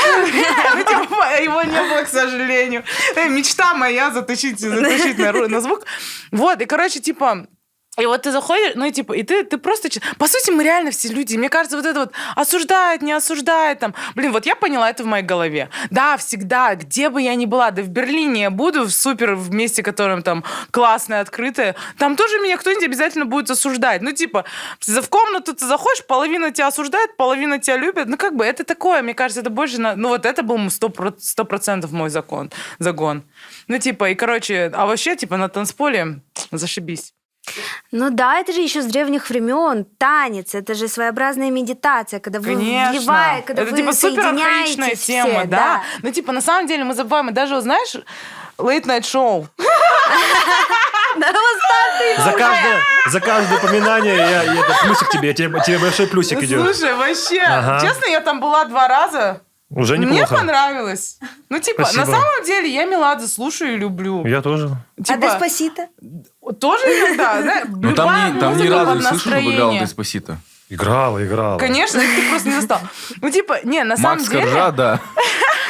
[0.74, 2.84] ну, типа, его не было, к сожалению.
[3.14, 5.84] Э, Мечта моя затащить, затащить на, на звук.
[6.32, 7.46] Вот, и, короче, типа,
[7.98, 9.88] и вот ты заходишь, ну и типа, и ты, ты просто...
[10.18, 11.36] По сути, мы реально все люди.
[11.36, 13.94] Мне кажется, вот это вот осуждает, не осуждает, там...
[14.14, 15.70] Блин, вот я поняла это в моей голове.
[15.90, 19.50] Да, всегда, где бы я ни была, да в Берлине я буду, в супер, в
[19.50, 24.02] месте, которым там классное, открытое, там тоже меня кто-нибудь обязательно будет осуждать.
[24.02, 24.44] Ну, типа,
[24.80, 28.08] в комнату ты заходишь, половина тебя осуждает, половина тебя любит.
[28.08, 29.80] Ну, как бы, это такое, мне кажется, это больше...
[29.80, 29.96] На...
[29.96, 33.22] Ну, вот это был сто процентов мой закон, загон.
[33.68, 36.20] Ну, типа, и, короче, а вообще, типа, на танцполе
[36.52, 37.15] зашибись.
[37.92, 39.84] Ну да, это же еще с древних времен.
[39.98, 42.90] Танец, это же своеобразная медитация, когда вы Конечно.
[42.92, 45.82] вливаете, когда это вы типа соединяетесь тема, все, да?
[46.02, 47.94] Ну, типа, на самом деле мы забываем, и даже, знаешь,
[48.58, 49.46] late night show.
[52.18, 56.60] За каждое, за каждое упоминание я, я это плюсик тебе, тебе, тебе большой плюсик идет.
[56.62, 57.80] Слушай, вообще, Ага.
[57.86, 59.40] честно, я там была два раза.
[59.68, 60.36] Уже Мне неплохо.
[60.36, 61.18] понравилось.
[61.48, 62.04] Ну, типа, Спасибо.
[62.06, 64.24] на самом деле, я Меладзе слушаю и люблю.
[64.24, 64.70] Я тоже.
[64.98, 65.88] А Типа, Деспасито?
[66.60, 67.62] тоже иногда, да?
[67.68, 70.38] Ну там, ни, там ни разу не слышно, чтобы играл Деспасито.
[70.68, 71.58] Играла, играла.
[71.58, 72.80] Конечно, ты просто не застал.
[73.20, 74.42] Ну, типа, не, на самом Макс деле...
[74.44, 75.00] Коржа, да.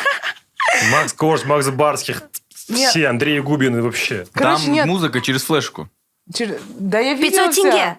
[0.93, 2.23] Макс Корж, Макс Барских,
[2.69, 2.91] Нет.
[2.91, 4.27] все, Андрей Губин и вообще.
[4.33, 4.87] Короче, там нет.
[4.87, 5.89] музыка через флешку.
[6.33, 7.99] Чер- Да я видела 500 тенге.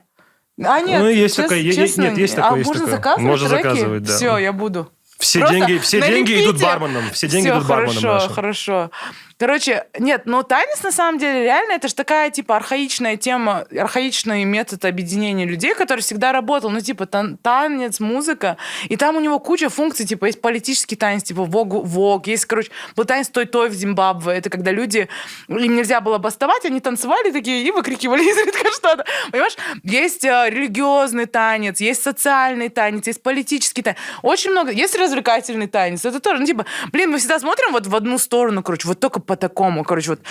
[0.63, 2.85] А, нет, Ну, есть чес- такое, е- е- честно, нет, есть а такое, есть можно
[2.85, 2.97] такое.
[2.97, 3.63] заказывать Можно треки?
[3.63, 4.15] заказывать, да.
[4.15, 4.91] Все, я буду.
[5.19, 7.09] Все Просто деньги, все деньги идут барменам.
[7.11, 8.33] Все деньги Всё, идут барменам хорошо, нашим.
[8.33, 8.91] хорошо.
[9.39, 14.43] Короче, нет, но танец на самом деле реально это же такая типа архаичная тема, архаичный
[14.45, 16.71] метод объединения людей, который всегда работал.
[16.71, 18.57] Ну, типа тан- танец, музыка.
[18.89, 22.25] И там у него куча функций, типа есть политический танец, типа вог, вог.
[22.25, 24.33] Есть, короче, был танец той-той в Зимбабве.
[24.33, 25.07] Это когда люди,
[25.47, 29.05] им нельзя было бастовать, они танцевали такие и выкрикивали изредка что-то.
[29.31, 29.55] Понимаешь?
[29.83, 33.99] Есть э, религиозный танец, есть социальный танец, есть политический танец.
[34.23, 34.71] Очень много.
[34.71, 36.05] Есть развлекательный танец.
[36.05, 39.26] Это тоже, ну, типа, блин, мы всегда смотрим вот в одну сторону, короче, вот только
[39.27, 39.83] по такому.
[39.83, 40.21] Короче, вот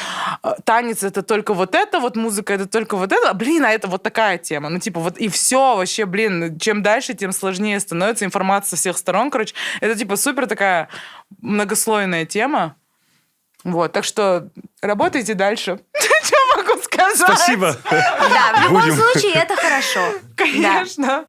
[0.43, 3.33] э, танец это только вот это, вот музыка это только вот это.
[3.35, 4.69] Блин, а это вот такая тема.
[4.69, 8.99] Ну, типа, вот и все вообще, блин, чем дальше, тем сложнее становится информация со всех
[8.99, 9.31] сторон.
[9.31, 10.89] Короче, это типа супер такая
[11.41, 12.75] многослойная тема.
[13.63, 14.49] Вот, так что
[14.81, 15.81] работайте дальше.
[16.23, 17.17] Что могу сказать?
[17.17, 17.77] Спасибо.
[17.91, 20.01] Да, в любом случае это хорошо.
[20.37, 21.27] Конечно.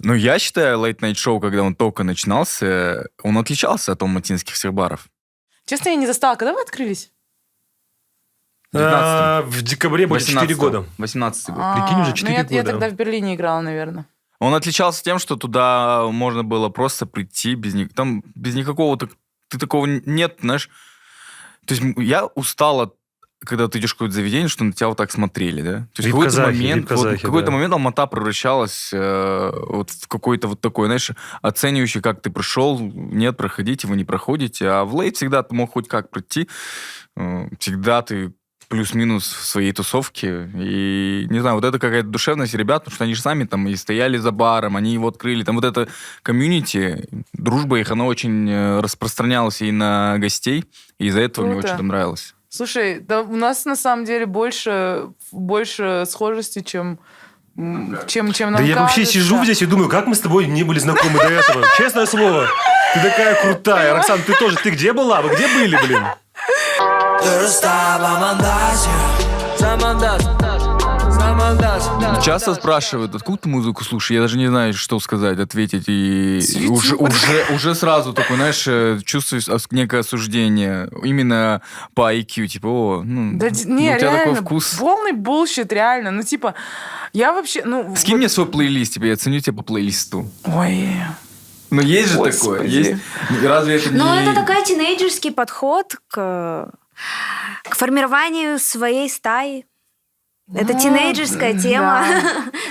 [0.00, 4.74] Ну, я считаю, Late Night Show, когда он только начинался, он отличался от алматинских всех
[4.74, 5.06] баров.
[5.66, 6.36] Честно, я не застала.
[6.36, 7.12] Когда вы открылись?
[8.74, 10.84] А, В декабре будет 4 года.
[10.98, 11.64] 18 год.
[11.74, 12.72] Прикинь, уже А, четыре ну, я, я года.
[12.72, 14.06] тогда в Берлине играла, наверное.
[14.38, 19.10] Он отличался тем, что туда можно было просто прийти без ни- там без никакого так-
[19.48, 20.68] ты такого нет, знаешь.
[21.66, 22.94] То есть я устал от
[23.46, 25.72] когда ты идешь в какое-то заведение, что на тебя вот так смотрели, да?
[25.94, 27.52] То есть в какой-то момент, вот в вип-казахи, какой-то да.
[27.52, 31.10] момент Алмата превращалась э, вот в какой-то вот такой, знаешь,
[31.42, 35.72] оценивающий, как ты пришел, нет, проходите, вы не проходите, а в лейт всегда ты мог
[35.72, 36.48] хоть как прийти,
[37.16, 38.32] э, всегда ты
[38.68, 40.50] плюс-минус в своей тусовке.
[40.54, 43.76] И, не знаю, вот это какая-то душевность ребят, потому что они же сами там и
[43.76, 45.44] стояли за баром, они его открыли.
[45.44, 45.88] Там вот это
[46.22, 50.64] комьюнити, дружба их, она очень э, распространялась и на гостей,
[50.98, 51.68] и из-за этого мне Круто.
[51.68, 52.35] очень там нравилось.
[52.56, 56.98] Слушай, да у нас на самом деле больше, больше схожести, чем,
[58.06, 59.12] чем, чем нам Да я вообще кажется.
[59.12, 61.62] сижу здесь и думаю, как мы с тобой не были знакомы до этого.
[61.76, 62.46] Честное слово.
[62.94, 63.92] Ты такая крутая.
[63.92, 65.20] Роксан, ты тоже, ты где была?
[65.20, 66.02] Вы где были, блин?
[67.22, 67.46] Ты
[72.24, 74.16] Часто спрашивают, откуда ты музыку слушаешь?
[74.16, 75.84] Я даже не знаю, что сказать, ответить.
[75.88, 80.88] И уже, уже, уже сразу такой, знаешь, э, чувствуешь некое осуждение.
[81.04, 81.62] Именно
[81.94, 82.46] по IQ.
[82.48, 84.74] Типа, о, ну, Да, ну, д- не, у тебя реально, такой вкус.
[84.78, 86.10] полный bullshit, реально.
[86.10, 86.54] Ну, типа,
[87.12, 87.94] я вообще, ну...
[87.96, 90.28] Скинь вот- мне свой плейлист, типа, я ценю тебя по плейлисту.
[90.44, 90.88] Ой,
[91.70, 92.38] Ну, есть же Господи.
[92.38, 92.62] такое.
[92.66, 93.02] Есть.
[93.42, 93.98] Разве это не...
[93.98, 96.70] Ну, это такой тинейджерский подход к,
[97.64, 99.64] к формированию своей стаи.
[100.54, 102.04] Это Ну, тинейджерская тема.
[102.08, 102.22] да.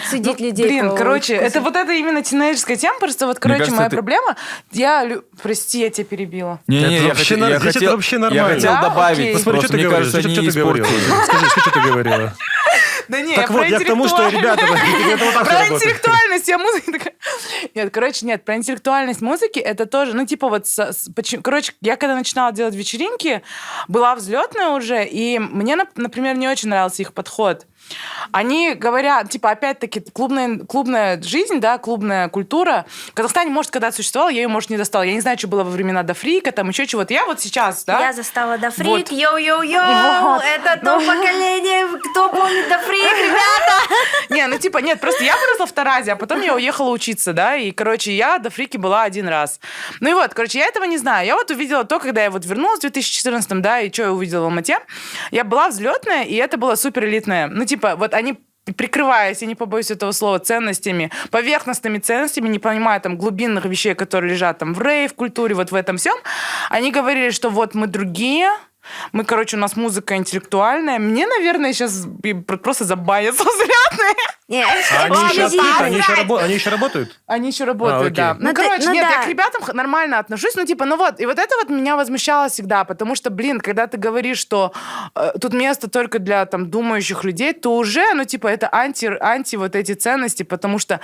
[0.10, 0.66] Судить Ну, людей.
[0.66, 1.46] Блин, короче, вкусу.
[1.48, 4.38] это вот это именно тинейджерская тема, просто вот, короче, кажется, моя это- проблема,
[4.72, 6.62] я, лю- прости, я тебя перебила.
[6.68, 8.48] Не, не, Это я вообще хотел- нар- я здесь это хотел- вообще нормально.
[8.48, 8.82] Я хотел Да?
[8.82, 9.34] добавить, Окей.
[9.34, 10.12] Посмотри, просто, что ты мне говоришь.
[10.14, 10.88] кажется, Что ты говорила?
[11.26, 12.34] Скажи, что ты говорила?
[13.08, 15.68] Да не, Так я вот, про я к тому, что, ребята, это вот так Про
[15.68, 17.12] интеллектуальность я музыка.
[17.76, 21.74] Нет, короче, нет, про интеллектуальность музыки это тоже, ну, типа вот, со- с- почему- короче,
[21.82, 23.42] я когда начинала делать вечеринки,
[23.88, 27.66] была взлетная уже, и мне, нап- например, не очень нравился их подход.
[28.32, 32.86] Они говорят, типа, опять-таки, клубная, клубная жизнь, да, клубная культура.
[33.10, 35.04] В Казахстане, может, когда-то существовала, я ее, может, не достала.
[35.04, 37.14] Я не знаю, что было во времена до фрика, там еще чего-то.
[37.14, 38.00] Я вот сейчас, да?
[38.00, 39.12] Я застала до фрик, Вот.
[39.12, 40.44] йоу-йоу-йоу, Вот.
[40.44, 43.76] это то поколение, кто помнит Da Freak, ребята?
[44.30, 47.56] Не, ну типа, нет, просто я выросла в Таразе, а потом я уехала учиться, да,
[47.56, 49.60] и, короче, я Da Freak'е была один раз.
[50.00, 51.26] Ну и вот, короче, я этого не знаю.
[51.28, 54.42] Я вот увидела то, когда я вот вернулась в 2014 да, и что я увидела
[54.42, 54.80] в Алмате.
[55.32, 57.48] Я была взлетная, и это было супер элитное.
[57.48, 58.38] Ну типа, вот они
[58.74, 64.32] прикрываясь, я не побоюсь этого слова, ценностями, поверхностными ценностями, не понимая там глубинных вещей, которые
[64.34, 66.18] лежат там в рейв-культуре, вот в этом всем,
[66.70, 68.50] они говорили, что вот мы другие,
[69.12, 71.00] мы, короче, у нас музыка интеллектуальная.
[71.00, 72.06] Мне, наверное, сейчас
[72.62, 74.16] просто забанятся взлетные.
[74.48, 74.68] Не, А
[75.06, 75.84] они еще открыты?
[75.84, 77.20] Они еще рабо- Они еще работают?
[77.26, 78.34] Они еще работают, А, да.
[78.36, 79.24] Ну, Ну, ты- короче, ну нет, я да.
[79.24, 82.84] к ребятам нормально отношусь, ну, типа, ну вот, и вот это вот меня возмущало всегда,
[82.84, 84.72] потому что, блин, когда ты говоришь, что
[85.16, 89.56] э, тут место только для, там, думающих людей, то уже, ну, типа, это анти, анти
[89.56, 91.00] вот эти ценности, потому что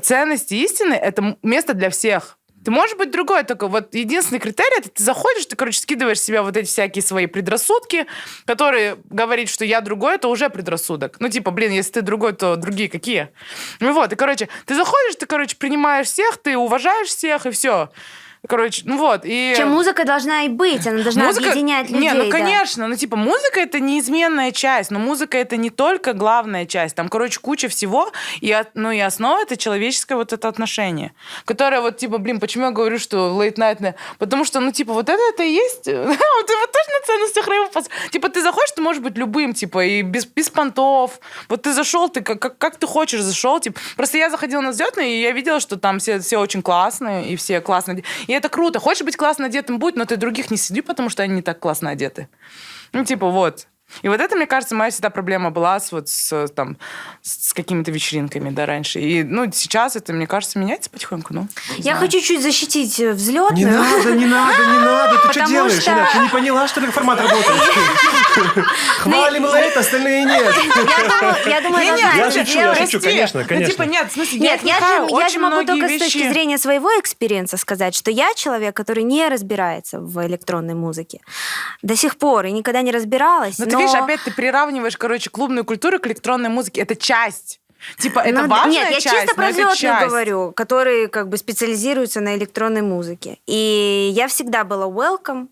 [0.00, 2.37] ценности истины— это место для всех.
[2.68, 6.22] Ты можешь быть другой, только вот единственный критерий, это ты заходишь, ты, короче, скидываешь с
[6.22, 8.04] себя вот эти всякие свои предрассудки,
[8.44, 11.16] которые говорить, что я другой, это уже предрассудок.
[11.18, 13.30] Ну, типа, блин, если ты другой, то другие какие?
[13.80, 17.88] Ну вот, и, короче, ты заходишь, ты, короче, принимаешь всех, ты уважаешь всех, и все.
[18.46, 19.54] Короче, ну вот, и...
[19.56, 22.00] Чем музыка должна и быть, она должна объединять людей.
[22.00, 22.30] Не, ну да.
[22.30, 27.08] конечно, ну типа музыка это неизменная часть, но музыка это не только главная часть, там,
[27.08, 31.12] короче, куча всего, и, ну и основа это человеческое вот это отношение,
[31.44, 35.08] которое вот типа, блин, почему я говорю, что late night, потому что, ну типа, вот
[35.08, 37.70] это это и есть, вот это вот тоже на ценностях рейва,
[38.10, 42.08] типа, ты заходишь, ты можешь быть любым, типа, и без, без понтов, вот ты зашел,
[42.08, 45.32] ты как, как, как ты хочешь зашел, типа, просто я заходила на взлетный, и я
[45.32, 49.04] видела, что там все, все очень классные, и все классно, оде- и это круто, хочешь
[49.04, 51.90] быть классно одетым, будь, но ты других не сиди, потому что они не так классно
[51.90, 52.28] одеты.
[52.92, 53.66] Ну, типа, вот.
[54.02, 56.76] И вот это, мне кажется, моя всегда проблема была с, вот, с, там,
[57.22, 59.00] с какими-то вечеринками, да, раньше.
[59.00, 61.48] И, ну, сейчас это, мне кажется, меняется потихоньку, ну.
[61.70, 61.98] не Я знаю.
[61.98, 63.56] хочу чуть защитить э, взлетную.
[63.56, 65.18] Не надо, не надо, не надо.
[65.26, 65.80] Ты что делаешь?
[65.80, 66.08] что-?
[66.12, 67.62] Ты не поняла, что ли, формат работает?
[69.00, 70.54] Хвалим лейт, остальные нет.
[71.46, 73.72] Я думаю, я шучу, я шучу, конечно, Ну, конечно.
[73.72, 76.58] типа, нет, в смысле, Нет, я же, я очень же могу только с точки зрения
[76.58, 81.20] своего experience'а сказать, что я человек, который не разбирается в электронной музыке.
[81.82, 83.58] До сих пор и никогда не разбиралась.
[83.58, 86.80] Но Ну, ты но- видишь, опять ты приравниваешь, короче, клубную культуру к электронной музыке.
[86.82, 87.60] Это часть.
[87.98, 90.06] Типа, это Ну, важная Нет, я часть, чисто про часть.
[90.08, 93.38] говорю, которые как бы специализируются на электронной музыке.
[93.46, 95.46] И я всегда была welcome.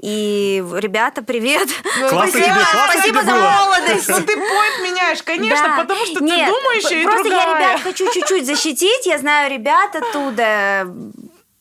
[0.00, 1.68] И ребята, привет.
[1.82, 3.50] Классно спасибо, тебе, классно спасибо тебе за было.
[3.50, 4.08] молодость.
[4.08, 5.76] Ну, ты поинт меняешь, конечно, Да.
[5.82, 9.06] потому что Нет, ты думающая и Просто я ребят хочу чуть-чуть защитить.
[9.06, 10.86] Я знаю ребят оттуда,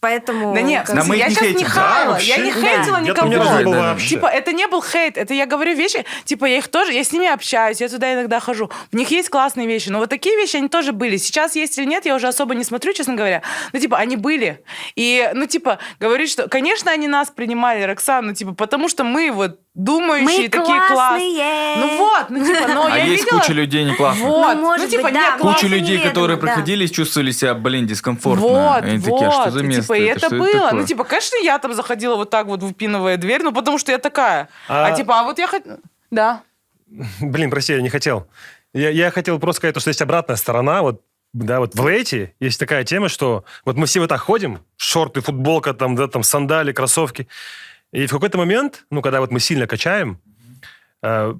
[0.03, 0.53] поэтому...
[0.53, 1.67] Да нет, как мы я не сейчас не хейтим.
[1.67, 2.99] хаяла, Да, я не хейтила Да.
[2.99, 3.33] Я никого.
[3.33, 3.93] разу не был Да, да, да.
[3.93, 4.09] вообще.
[4.09, 7.13] Типа, это не был хейт, это я говорю вещи, типа, я их тоже, я с
[7.13, 8.69] ними общаюсь, я туда иногда хожу.
[8.91, 11.15] В них есть классные вещи, но вот такие вещи, они тоже были.
[11.15, 13.41] Сейчас есть или нет, я уже особо не смотрю, честно говоря.
[13.71, 14.61] Ну, типа, они были.
[14.95, 19.31] И, ну, типа, говорить, что, конечно, они нас принимали, Роксан, ну, типа, потому что мы
[19.31, 21.33] вот думающие, Мы такие классные.
[21.35, 21.75] классные.
[21.77, 23.39] Ну вот, ну, типа, но А я есть видела...
[23.39, 24.27] куча людей не классных.
[24.27, 26.41] Вот, Ну, может типа, быть, да, нет, Куча людей, не которые да.
[26.45, 28.47] проходили, чувствовали себя, блин, дискомфортно.
[28.47, 29.19] Вот, И они вот.
[29.19, 29.81] такие, а что за И, место?
[29.83, 30.51] Типа, и это Что было.
[30.51, 30.71] такое?
[30.73, 33.97] Ну, типа, конечно, я там заходила вот так вот, выпинывая дверь, ну, потому что я
[33.97, 34.49] такая.
[34.67, 35.63] А, А- типа, а вот я хоть...
[36.11, 36.41] Да.
[37.21, 38.27] Блин, прости, я не хотел.
[38.73, 40.81] Я, я хотел просто сказать, то, что есть обратная сторона.
[40.83, 41.01] Вот,
[41.33, 45.21] да, вот в лейте есть такая тема, что вот мы все вот так ходим, шорты,
[45.21, 47.27] футболка, там, да, там, сандали, кроссовки.
[47.93, 50.19] И в какой-то момент, ну, когда вот мы сильно качаем,
[51.01, 51.33] э,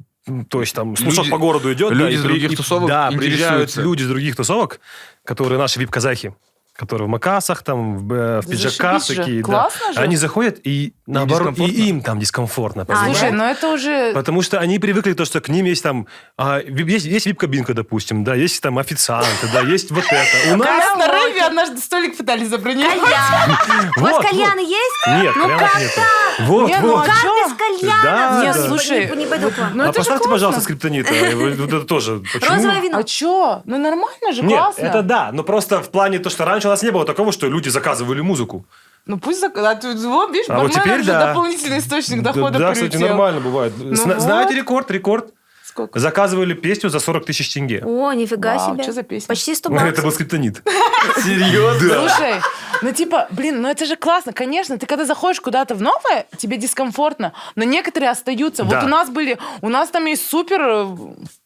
[0.50, 1.90] то есть там слушок Люди- по городу идет.
[1.90, 4.80] да, люди и из других и- тусовок Да, приезжают люди из других тусовок,
[5.26, 6.34] которые наши вип-казахи,
[6.76, 9.16] которые в макасах, там, в, э, в Да пиджаках зашибись же.
[9.16, 9.42] такие.
[9.42, 9.46] да.
[9.46, 10.00] Классно же.
[10.00, 12.86] Они заходят, и наоборот, и им там дискомфортно.
[12.88, 13.06] А?
[13.06, 14.14] Слушай, ну это уже...
[14.14, 18.24] Потому что они привыкли то, что к ним есть там а, есть, есть вип-кабинка, допустим,
[18.24, 20.54] да, есть там официанты, да, есть вот это.
[20.54, 23.00] У нас на рейве однажды столик пытались забронировать.
[23.00, 23.92] Кальян.
[23.98, 25.08] У вас кальяны есть?
[25.24, 25.94] нет, Ну кальянов как нету.
[25.96, 26.48] так?
[26.48, 27.04] Вот, ну вот.
[27.04, 28.04] а Как без кальянов?
[28.04, 28.60] Да, Не, да.
[28.60, 29.72] не- Слушай, не, не пойду к вам.
[29.78, 31.14] Ну а поставьте, пожалуйста, скриптонита.
[31.36, 32.22] Вот вот это тоже.
[32.42, 32.98] Розовое вино.
[33.00, 33.62] А чё?
[33.66, 34.82] Ну нормально же, Нет, классно.
[34.82, 37.48] это да, но просто в плане то, что раньше у нас не было такого, что
[37.48, 38.66] люди заказывали музыку.
[39.06, 39.44] Ну пусть...
[39.44, 41.28] зак- А ты, вот, видишь, А вот теперь да.
[41.28, 43.10] дополнительный источник дохода Да, кстати, прилетел.
[43.10, 43.74] нормально бывает.
[43.76, 44.22] Зна- вот.
[44.24, 44.90] Знаете рекорд?
[44.92, 45.34] Рекорд.
[45.66, 45.98] Сколько?
[46.00, 47.82] Заказывали песню за 40 тысяч тенге.
[47.84, 48.84] О, нифига Вау, себе.
[48.86, 49.28] чё за песня?
[49.28, 50.04] Почти 100 Это баксов.
[50.06, 50.62] был скриптонит.
[51.24, 52.08] Серьезно?
[52.08, 52.36] Слушай,
[52.82, 54.34] ну типа, блин, ну это же классно.
[54.34, 58.64] Конечно, ты когда заходишь куда-то в новое, тебе дискомфортно, но некоторые остаются.
[58.64, 58.76] Да.
[58.76, 60.88] Вот у нас были, у нас там есть супер э,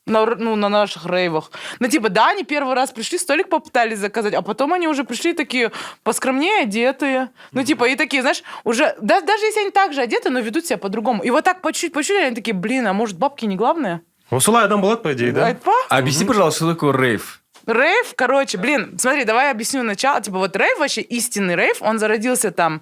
[0.09, 1.51] на, ну, на наших рейвах.
[1.79, 5.33] Ну, типа, да, они первый раз пришли, столик попытались заказать, а потом они уже пришли
[5.33, 5.71] такие
[6.03, 7.29] поскромнее одетые.
[7.51, 10.65] Ну, типа, и такие, знаешь, уже, да, даже если они так же одеты, но ведут
[10.65, 11.23] себя по-другому.
[11.23, 14.01] И вот так по чуть-чуть, по чуть-чуть, они такие, блин, а может, бабки не главное?
[14.29, 15.45] У Сулая там была, по идее, да?
[15.47, 15.71] Айтпа?
[15.89, 17.41] Объясни, пожалуйста, что такое рейв?
[17.65, 20.21] Рейв, короче, блин, смотри, давай я объясню начало.
[20.21, 22.81] Типа вот рейв, вообще истинный рейв, он зародился там.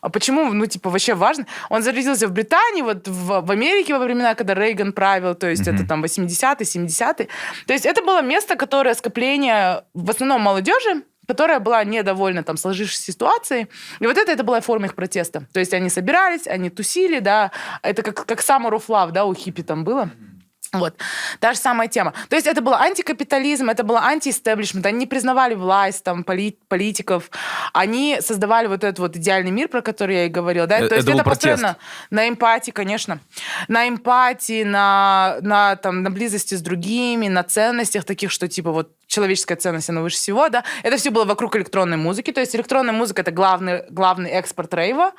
[0.00, 1.46] А почему, ну, типа, вообще важно?
[1.70, 5.66] Он зародился в Британии, вот в, в Америке во времена, когда Рейган правил, то есть
[5.66, 7.28] это там 80-е, 70-е.
[7.66, 13.12] То есть это было место, которое скопление в основном молодежи, которая была недовольна там сложившейся
[13.12, 13.66] ситуацией.
[14.00, 15.46] И вот это, это была форма их протеста.
[15.52, 17.50] То есть они собирались, они тусили, да.
[17.82, 20.10] Это как, как Summer of Love, да, у хиппи там было.
[20.72, 20.96] Вот.
[21.40, 22.12] Та же самая тема.
[22.28, 24.84] То есть это был антикапитализм, это было антиэстеблишмент.
[24.86, 27.30] Они не признавали власть, там, поли- политиков.
[27.72, 30.66] Они создавали вот этот вот идеальный мир, про который я и говорила.
[30.66, 30.78] Да?
[30.78, 31.76] Э, То есть это это построено
[32.10, 33.20] на эмпатии, конечно.
[33.68, 38.97] На эмпатии, на, на, там, на близости с другими, на ценностях таких, что типа вот
[39.08, 40.62] человеческая ценность, она выше всего, да.
[40.84, 42.30] Это все было вокруг электронной музыки.
[42.30, 45.12] То есть электронная музыка— это главный, главный экспорт рейва.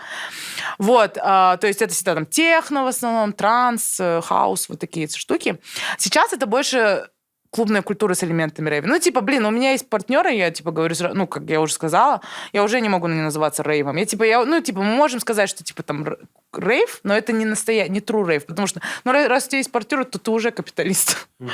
[0.78, 1.18] Вот.
[1.22, 5.60] а, то есть это всегда там техно в основном, транс, э, хаус, вот такие штуки.
[5.98, 7.10] Сейчас это больше
[7.52, 8.88] клубная культура с элементами рейва.
[8.88, 12.22] Ну, типа, блин, у меня есть партнеры, я, типа, говорю, ну, как я уже сказала,
[12.54, 13.96] я уже не могу ее называться рейвом.
[13.98, 16.08] Я, типа, я, ну, типа, мы можем сказать, что, типа, там,
[16.56, 19.58] рейв, но это не настоящий, не true рейв, потому что, ну, ра- раз у тебя
[19.60, 21.28] есть партнеры, то ты уже капиталист.
[21.40, 21.50] Ну,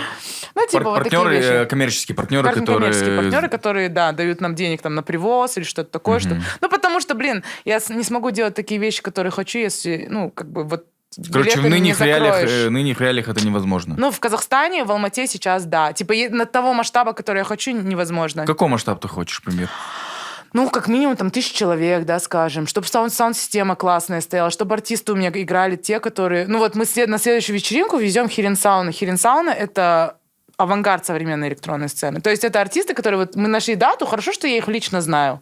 [0.70, 1.48] типа, Пар- вот такие партнеры, вещи.
[1.64, 3.22] э, коммерческие партнеры, Кар- коммерческие которые...
[3.22, 6.20] партнеры, которые, да, дают нам денег там на привоз или что-то такое.
[6.20, 6.38] Что...
[6.62, 10.50] Ну, потому что, блин, я не смогу делать такие вещи, которые хочу, если, ну, как
[10.52, 10.88] бы вот
[11.32, 13.96] Короче, в нынешних реалиях, э, нынешних реалиях это невозможно.
[13.98, 15.94] Ну, в Казахстане, в Алмате сейчас, да.
[15.94, 18.46] Типа, на того масштаба, который я хочу, невозможно.
[18.46, 19.70] Какой масштаб ты хочешь, пример?
[20.54, 22.66] Ну, как минимум, там, тысяча человек, да, скажем.
[22.66, 26.48] Чтобы саунд- саунд-система классная стояла, чтобы артисты у меня играли те, которые...
[26.48, 28.94] Ну, вот мы на следующую вечеринку везем Хирин Сауна.
[28.94, 30.18] Хирин Сауна— это
[30.58, 32.22] авангард современной электронной сцены.
[32.22, 35.42] То есть это артисты, которые вот мы нашли дату, хорошо, что я их лично знаю.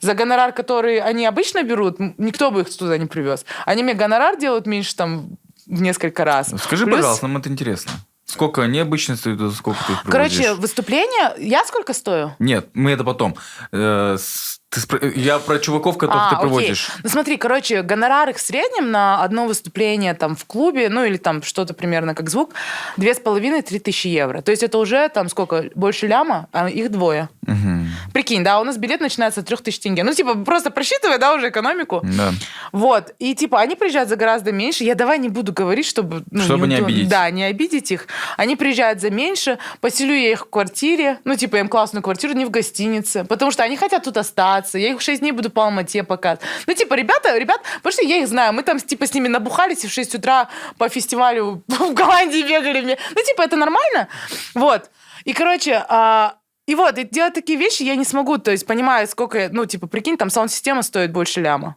[0.00, 3.44] За гонорар, который они обычно берут, никто бы их туда не привез.
[3.66, 5.36] Они мне гонорар делают меньше там
[5.66, 6.52] в несколько раз.
[6.64, 7.92] Скажи, Плюс- пожалуйста, нам это интересно.
[8.24, 10.58] Сколько они обычно стоят, сколько ты их Короче, приводишь?
[10.60, 11.34] выступление...
[11.38, 12.34] Я сколько стою?
[12.38, 13.36] Нет, мы это потом.
[13.72, 16.46] Э, с- ты спро- Я про чуваков, которых А, ты окей.
[16.48, 16.88] приводишь.
[17.02, 21.18] Ну смотри, короче, гонорар их в среднем на одно выступление там в клубе, ну или
[21.18, 22.54] там что-то примерно как звук,
[22.96, 24.40] две с половиной-три тысячи евро.
[24.40, 27.28] То есть это уже там сколько, больше ляма, а их двое.
[27.46, 27.90] Мгм.
[28.14, 30.04] Прикинь, да, у нас билет начинается от трех тысяч тенге.
[30.04, 32.00] Ну типа просто просчитывай, да, уже экономику.
[32.02, 32.32] Да.
[32.72, 33.14] Вот.
[33.18, 34.84] И типа они приезжают за гораздо меньше.
[34.84, 36.22] Я давай не буду говорить, чтобы...
[36.30, 37.08] ну, Чтобы не удо- обидеть.
[37.08, 38.06] Да, не обидеть их.
[38.38, 39.58] Они приезжают за меньше.
[39.80, 41.18] Поселю я их в квартире.
[41.24, 43.24] Ну, типа, им классную квартиру, не в гостинице.
[43.24, 44.61] Потому что они хотят тут остаться.
[44.74, 46.46] Я их 6 дней буду по Алмате показывать.
[46.66, 48.52] Ну, типа, ребята, ребят, потому что я их знаю.
[48.52, 50.48] Мы там, типа, с ними набухались и в 6 утра
[50.78, 52.80] по фестивалю в Голландии бегали.
[52.80, 52.98] мне.
[53.14, 54.08] Ну, типа, это нормально.
[54.54, 54.90] Вот.
[55.24, 56.36] И, короче, а,
[56.66, 58.38] и вот, и делать такие вещи я не смогу.
[58.38, 61.76] То есть, понимаю, сколько, ну, типа, прикинь, там саунд-система стоит больше ляма.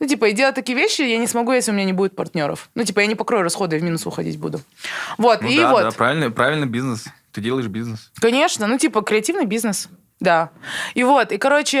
[0.00, 2.70] Ну, типа, и делать такие вещи я не смогу, если у меня не будет партнеров.
[2.74, 4.60] Ну, типа, я не покрою расходы, я в минус уходить буду.
[5.16, 5.82] Вот, Ну и да, вот.
[5.82, 7.06] да, правильный, правильный бизнес.
[7.32, 8.12] Ты делаешь бизнес.
[8.20, 9.88] Конечно, ну, типа, креативный бизнес.
[10.20, 10.50] Да.
[10.94, 11.78] И вот, и, короче,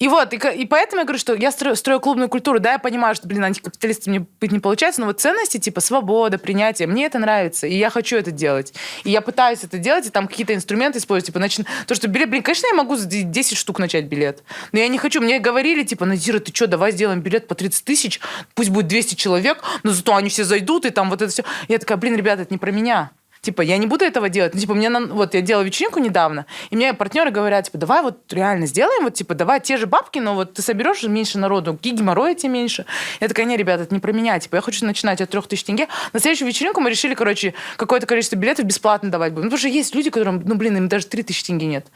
[0.00, 2.78] и вот, и, и поэтому я говорю, что я строю, строю клубную культуру, да, я
[2.78, 7.04] понимаю, что, блин, антикапиталистом мне быть не получается, но вот ценности, типа, свобода, принятие, мне
[7.04, 8.72] это нравится, и я хочу это делать.
[9.04, 12.30] И я пытаюсь это делать, и там какие-то инструменты использовать, типа, начи- то, что билет,
[12.30, 15.82] блин, конечно, я могу за 10 штук начать билет, но я не хочу, мне говорили,
[15.82, 18.20] типа, Назира, ты что, давай сделаем билет по 30 тысяч,
[18.54, 21.44] пусть будет 200 человек, но зато они все зайдут, и там вот это все.
[21.68, 23.10] Я такая, блин, ребята, это не про меня.
[23.40, 24.52] Типа, я не буду этого делать.
[24.54, 28.02] Ну, типа, мне, на- вот, я делала вечеринку недавно, и мне партнеры говорят, типа, давай
[28.02, 31.78] вот реально сделаем, вот, типа, давай те же бабки, но вот ты соберешь меньше народу,
[31.82, 32.84] геморроя тебе меньше.
[33.18, 35.64] Я такая, не, ребята, это не про меня, типа, я хочу начинать от трех тысяч
[35.64, 35.88] тенге.
[36.12, 39.46] На следующую вечеринку мы решили, короче, какое-то количество билетов бесплатно давать будем.
[39.46, 41.86] Ну, потому что есть люди, которым, ну, блин, им даже три тысячи тенге нет.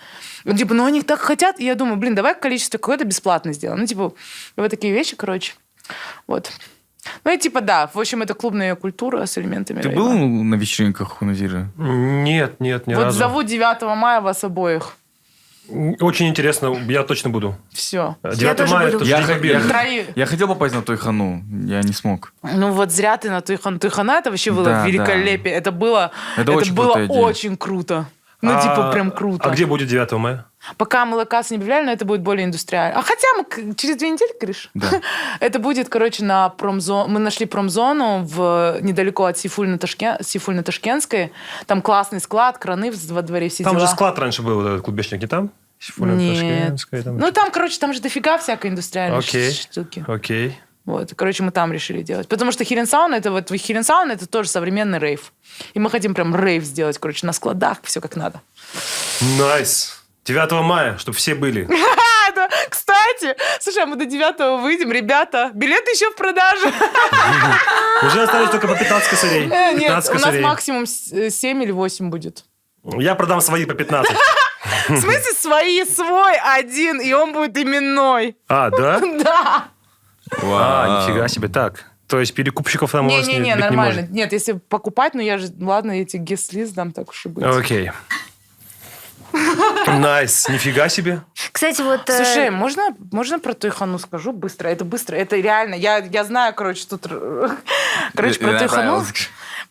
[0.44, 3.80] Ну, типа, ну, они так хотят, и я думаю, блин, давай количество какое-то бесплатно сделаем.
[3.80, 4.14] Ну, типа,
[4.56, 5.52] вот такие вещи, короче.
[6.26, 6.50] Вот.
[7.24, 11.20] Ну, и типа, да, в общем, это клубная культура с элементами Ты был на вечеринках
[11.22, 11.68] у Назира?
[11.76, 13.18] Нет, нет, ни вот разу.
[13.18, 14.96] зову 9 мая вас обоих.
[16.00, 17.56] Очень интересно, я точно буду.
[17.72, 18.16] Все.
[18.22, 18.96] 9 тоже мая, буду.
[18.98, 19.60] это Я, же День Победы.
[19.66, 20.06] я- Трои.
[20.14, 22.34] я хотел попасть на той хану, я не смог.
[22.42, 23.78] Ну вот зря ты на Туйхан.
[23.78, 25.54] Туйхана это вообще было Да, великолепие.
[25.54, 27.18] Это было, Это очень было крутая идея.
[27.22, 28.04] очень круто.
[28.42, 29.48] Ну, А- типа, прям круто.
[29.48, 30.44] А где будет 9 мая?
[30.76, 32.98] Пока мы локацию не объявляли, но это будет более индустриально.
[32.98, 34.70] А хотя мы через две недели, говоришь?
[34.74, 34.88] Да.
[35.40, 37.08] Это будет, короче, на промзону.
[37.08, 41.30] Мы нашли промзону в, недалеко от Сейфуллина-Ташкен- Сейфуллина-Ташкентской.
[41.66, 43.86] Там классный склад, краны в- во дворе, все Там дела.
[43.86, 45.50] же склад раньше был, вот этот клубешник, не там?
[45.78, 46.80] Сейфуллин, Нет.
[47.04, 47.18] Там.
[47.18, 49.50] Ну, там, короче, там же дофига всякой индустриальной Окей.
[49.52, 50.02] штуки.
[50.08, 50.58] Окей.
[50.86, 52.28] Вот, короче, мы там решили делать.
[52.28, 55.32] Потому что Хиренсаун, это вот Хиренсаун, это тоже современный рейв.
[55.74, 58.40] И мы хотим прям рейв сделать, короче, на складах, все как надо.
[59.38, 60.03] Nice.
[60.24, 61.68] 9 мая, чтобы все были.
[62.70, 66.66] Кстати, слушай, а мы до 9 выйдем, ребята, билеты еще в продаже.
[68.06, 69.48] Уже остались только по 15 косарей.
[69.50, 72.44] Э, Нет, 15 у нас максимум 7 или 8 будет.
[72.84, 74.12] Я продам свои по 15.
[74.88, 78.36] В смысле, свои, свой один, и он будет именной.
[78.48, 79.00] А, да?
[79.00, 79.68] Да.
[80.42, 81.48] А, нифига себе.
[81.48, 83.94] Так, то есть перекупщиков там у вас не, Не-не-не, быть не нормально.
[84.02, 84.10] может.
[84.10, 87.28] Нет, если покупать, ну я же, ладно, я эти guest list дам, так уж и
[87.28, 87.44] быть.
[87.44, 87.90] Окей.
[89.86, 91.22] Nice, нифига себе.
[91.52, 92.08] Кстати, вот...
[92.08, 94.68] э, Слушай, можно, можно про Тойхану скажу быстро?
[94.68, 95.74] Это быстро, это реально.
[95.74, 97.06] Я, я знаю, короче, тут...
[98.14, 99.04] Короче, про Тойхану...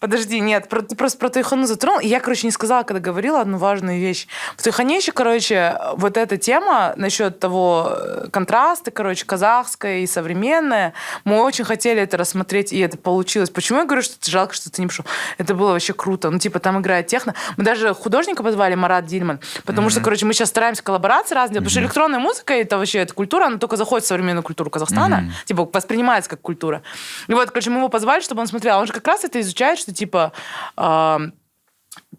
[0.03, 2.01] Подожди, нет, про- ты просто про Тойхану затронул.
[2.01, 4.27] И я, короче, не сказала, когда говорила одну важную вещь.
[4.57, 10.93] В Тойхане еще, короче, вот эта тема насчет того э, контраста, короче, казахская и современная,
[11.23, 13.49] мы очень хотели это рассмотреть, и это получилось.
[13.49, 15.05] Почему я говорю, что это жалко, что ты не пришел?
[15.37, 16.29] Это было вообще круто.
[16.31, 17.33] Ну, типа, там играет техно.
[17.55, 21.69] Мы даже художника позвали, Марат Дильман, потому что, короче, мы сейчас стараемся коллаборации разные, потому
[21.69, 25.63] что электронная музыка, это вообще эта культура, она только заходит в современную культуру Казахстана, типа,
[25.71, 26.81] воспринимается как культура.
[27.29, 28.79] И вот, короче, мы его позвали, чтобы он смотрел.
[28.79, 30.33] Он же как раз это изучает, что, типа,
[30.75, 31.21] а,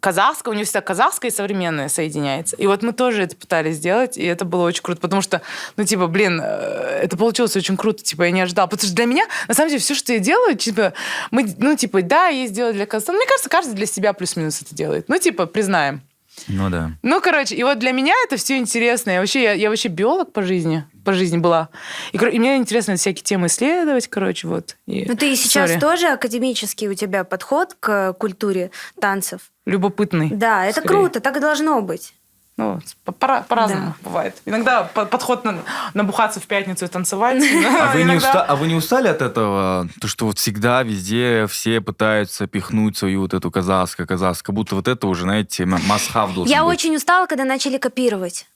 [0.01, 2.57] казахское, у него всегда казахское и современное соединяется.
[2.57, 5.43] И вот мы тоже это пытались сделать, и это было очень круто, потому что,
[5.77, 8.66] ну, типа, блин, э, это получилось очень круто, типа, я не ожидала.
[8.66, 10.93] Потому что для меня, на самом деле, все, что я делаю, типа,
[11.31, 13.18] мы, ну, типа, да, я сделала для Казахстана.
[13.18, 15.09] Мне кажется, каждый для себя плюс-минус это делает.
[15.09, 16.03] Ну, типа, признаем.
[16.49, 16.93] Ну да.
[17.03, 19.11] Ну, короче, и вот для меня это все интересно.
[19.11, 21.68] Я вообще, я, я вообще биолог по жизни, по жизни была.
[22.12, 24.76] И, и мне интересно всякие темы исследовать, короче, вот.
[24.87, 25.80] И, Ну, ты сейчас sorry.
[25.80, 28.70] тоже академический у тебя подход к культуре
[29.01, 29.41] танцев.
[29.66, 30.28] Любопытный.
[30.30, 30.89] Да, это Скорее.
[30.89, 32.14] круто, так и должно быть.
[32.57, 34.40] Ну, по- пора- по-разному бывает.
[34.46, 35.59] Иногда по- подход на,
[35.92, 37.42] набухаться в пятницу и танцевать.
[37.80, 39.88] А вы, не Иногда- уста- а вы не устали от этого?
[40.00, 44.76] То, что вот всегда везде все пытаются пихнуть свою вот эту казахскую, казахскую, как будто
[44.76, 46.74] вот это уже, знаете, масхав должен Я быть.
[46.74, 48.46] очень устала, когда начали копировать.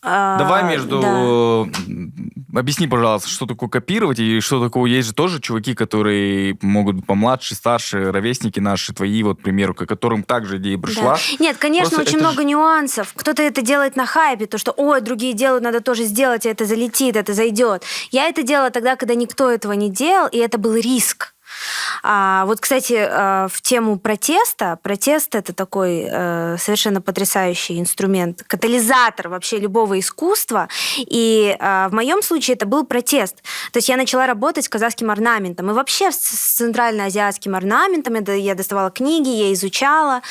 [0.00, 2.60] А, Давай между да.
[2.60, 4.88] объясни, пожалуйста, что такое копировать и что такое...
[4.90, 9.86] Есть же тоже чуваки, которые могут помладше, старше, ровесники наши, твои, вот, к примеру, к
[9.86, 11.14] которым также идея пришла.
[11.14, 11.20] Да.
[11.40, 13.12] Нет, конечно, Просто очень много нюансов.
[13.16, 16.64] Кто-то это делает на хайпе, то, что, ой, другие делают, надо тоже сделать, и это
[16.64, 17.82] залетит, это зайдет.
[18.12, 21.34] Я это делала тогда, когда никто этого не делал, и это был риск.
[22.02, 24.78] А, вот, кстати, э, в тему протеста.
[24.82, 30.68] Протест это такой э, совершенно потрясающий инструмент, катализатор вообще любого искусства.
[30.98, 33.36] И э, в моем случае это был протест.
[33.72, 35.70] То есть я начала работать с казахским орнаментом.
[35.70, 36.16] И вообще с
[36.56, 38.14] центральноазиатским орнаментом.
[38.24, 40.22] Я доставала книги, я изучала.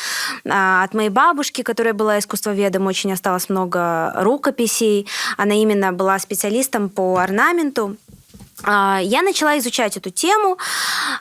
[0.48, 5.08] А, От моей бабушки, которая была искусствоведом, очень осталось много рукописей.
[5.38, 7.98] Она именно была специалистом по орнаменту.
[8.64, 10.58] А, Я начала изучать эту тему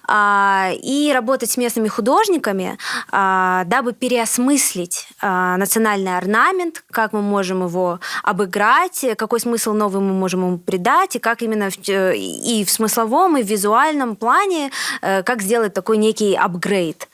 [0.09, 2.79] а, и работать с местными художниками,
[3.11, 10.15] а, дабы переосмыслить а, национальный орнамент, как мы можем его обыграть, какой смысл новый мы
[10.15, 14.71] можем ему придать, и как именно в, э, и в смысловом, и в визуальном плане,
[15.03, 17.09] э, как сделать такой некий апгрейд.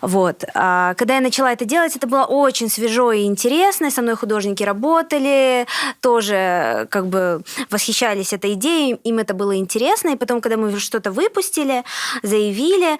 [0.00, 0.44] Вот.
[0.54, 3.90] А, Когда я начала это делать, это было очень свежо и интересно.
[3.90, 5.66] Со мной художники работали,
[6.00, 9.65] тоже э, как бы восхищались этой идеей, им это было интересно.
[10.14, 11.84] И потом, когда мы что-то выпустили,
[12.22, 12.98] заявили,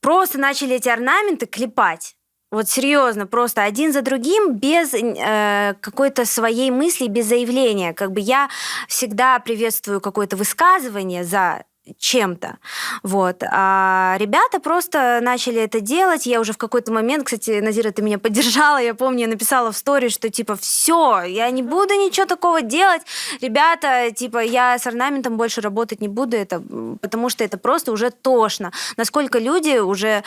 [0.00, 2.16] просто начали эти орнаменты клепать.
[2.52, 7.92] Вот серьезно, просто один за другим, без э, какой-то своей мысли, без заявления.
[7.92, 8.48] Как бы я
[8.86, 11.64] всегда приветствую какое-то высказывание за
[11.98, 12.58] чем-то.
[13.02, 13.42] Вот.
[13.50, 16.26] А ребята просто начали это делать.
[16.26, 19.76] Я уже в какой-то момент, кстати, Назира, ты меня поддержала, я помню, я написала в
[19.76, 23.02] сторис, что типа все, я не буду ничего такого делать.
[23.40, 26.62] Ребята, типа, я с орнаментом больше работать не буду, это,
[27.00, 28.72] потому что это просто уже тошно.
[28.96, 30.22] Насколько люди уже...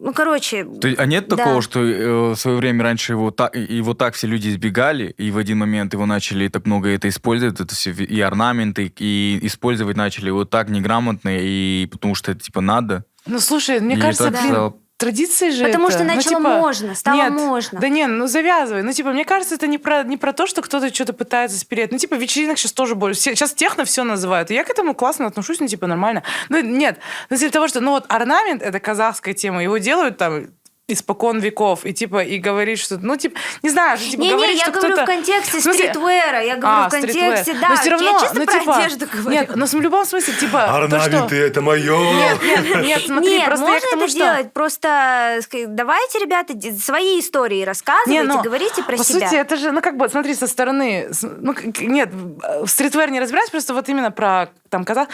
[0.00, 0.64] Ну, короче...
[0.64, 1.36] То есть, а нет Да.
[1.36, 5.30] такого, что э, в свое время раньше его так, его так все люди избегали, и
[5.30, 9.96] в один момент его начали так много это использовать, это все и орнаменты, и использовать
[9.96, 13.04] начали его так неграмотно, и потому что это типа надо.
[13.26, 15.94] Ну, слушай, мне И кажется, так блин, традиции же Потому это.
[15.94, 17.80] что Ну, начало типа, можно, стало нет, можно.
[17.80, 18.82] Да не, ну завязывай.
[18.82, 21.92] Ну, типа, мне кажется, это не про, не про то, что кто-то что-то пытается спереть.
[21.92, 23.20] Ну, типа, вечеринок сейчас тоже больше.
[23.20, 24.50] Сейчас техно все называют.
[24.50, 26.24] И я к этому классно отношусь, ну, типа, нормально.
[26.48, 26.98] Ну, нет.
[27.30, 29.62] Ну, из-за того, что, ну, вот орнамент— это казахская тема.
[29.62, 30.48] Его делают там
[30.88, 31.84] испокон веков.
[31.84, 32.96] И, типа, и говорить, что...
[32.98, 35.12] Ну, типа, не знаю, что, типа, Не-не, говорить, я что говорю в кто-то...
[35.12, 37.60] контексте В смысле- стритвера, я говорю А, в контексте, стритвер.
[37.60, 37.68] да.
[37.68, 39.30] Но все равно, я чисто ну, про типа, одежду говорю.
[39.30, 41.34] Нет, но в любом смысле, типа, то, что...
[41.34, 41.98] это мое.
[42.14, 44.18] Нет, нет, нет, смотри, Нет, просто можно я к тому, это что...
[44.18, 49.28] делать, просто давайте, ребята, свои истории рассказывайте, Не, ну, говорите про по себя.
[49.28, 51.10] сути, это же, ну, как бы, смотри, со стороны...
[51.22, 55.08] Ну, нет, в стритвер не разбираюсь, просто вот именно про там казах.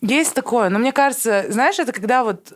[0.00, 2.52] Есть такое, но мне кажется, знаешь, это когда вот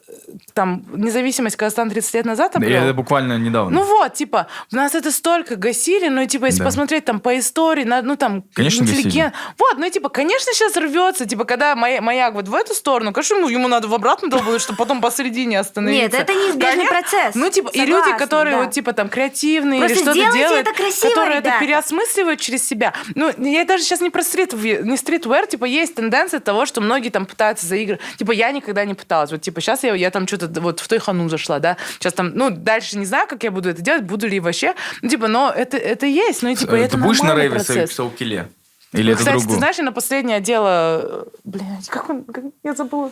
[0.54, 2.82] там независимость Казахстана 30 лет назад Да, обрел.
[2.84, 3.70] это буквально недавно.
[3.80, 6.64] Ну вот, типа, у нас это столько гасили, ну, и, типа, если Да.
[6.64, 9.34] посмотреть там по истории, на, ну, там, Конечно, интеллигент.
[9.58, 13.36] Вот, ну, типа, конечно, сейчас рвется, типа, когда мая- маяк вот в эту сторону, конечно,
[13.36, 16.02] ему, ему надо в обратную долбануть, чтобы потом посередине остановиться.
[16.02, 16.88] Нет, это неизбежный Конечно.
[17.00, 17.34] процесс.
[17.34, 18.62] Ну, типа, и люди, которые да.
[18.64, 21.56] вот, типа, там, креативные Просто или что-то делают, это красиво, которые ребята.
[21.56, 22.92] это переосмысливают через себя.
[23.14, 27.08] Ну, я даже сейчас не про стрит, не стритвер, типа, есть тенденция того, что многие
[27.10, 28.00] там пытаются заигрывать.
[28.16, 29.30] Типа, я никогда не пыталась.
[29.30, 31.76] Вот, типа, сейчас я, я там что-то вот в той хану зашла, да.
[31.98, 34.74] Сейчас там, ну, дальше не знаю, как я буду это делать, буду ли вообще.
[35.02, 36.42] Ну, типа, но это, это есть.
[36.42, 37.92] Ну, и, типа, Э, это Ты будешь на рейве в процесс.
[37.92, 38.48] Саукиле?
[38.92, 39.54] Или Ну, это Кстати, другое?
[39.54, 41.26] ты знаешь, я на последнее дело...
[41.44, 42.24] Блядь, как он...
[42.24, 43.10] как- я забыла.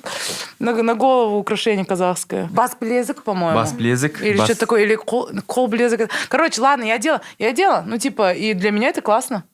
[0.59, 2.49] На, на голову украшение казахское.
[2.51, 3.55] Бас-блезик, по-моему.
[3.59, 4.23] Бас-блезик?
[4.23, 6.09] Или Бас- что-то такое, или кол, кол-блезик.
[6.29, 7.21] Короче, ладно, я делала.
[7.39, 7.85] Я делала.
[7.87, 9.45] Ну, типа, и для меня это классно.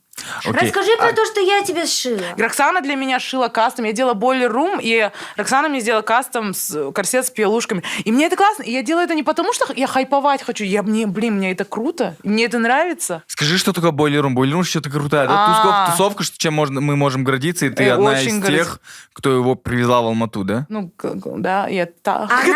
[0.44, 0.52] Окей.
[0.68, 2.22] Расскажи про А, то, что я тебе сшила.
[2.36, 3.84] Роксана для меня шила кастом.
[3.84, 7.82] Я делала бойлер рум, и Роксана мне сделала кастом с корсет с пиелушками.
[8.04, 8.62] И мне это классно.
[8.62, 10.64] И я делаю это не потому, что я хайповать хочу.
[10.64, 12.16] Я мне, блин, мне это круто.
[12.22, 13.22] Мне это нравится.
[13.26, 14.34] Скажи, что такое бойлерум?
[14.34, 15.26] Бойлерум что-то крутая.
[15.28, 15.86] Да?
[15.86, 15.90] А.
[15.90, 18.80] Тусовка, что чем можно, мы можем гордиться, и ты Э, одна из горд- тех,
[19.12, 20.66] кто его привезла в Алмату, да?
[20.68, 22.28] Ну, да, я та.
[22.30, 22.52] Она не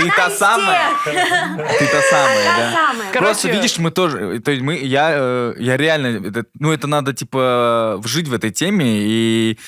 [0.00, 0.90] Ты та самая?
[1.04, 2.44] Ты та самая,
[3.12, 3.18] да?
[3.18, 7.96] Просто видишь, мы тоже, то есть мы, я, э, я реально, ну это надо типа
[7.98, 9.58] вжить в этой теме, и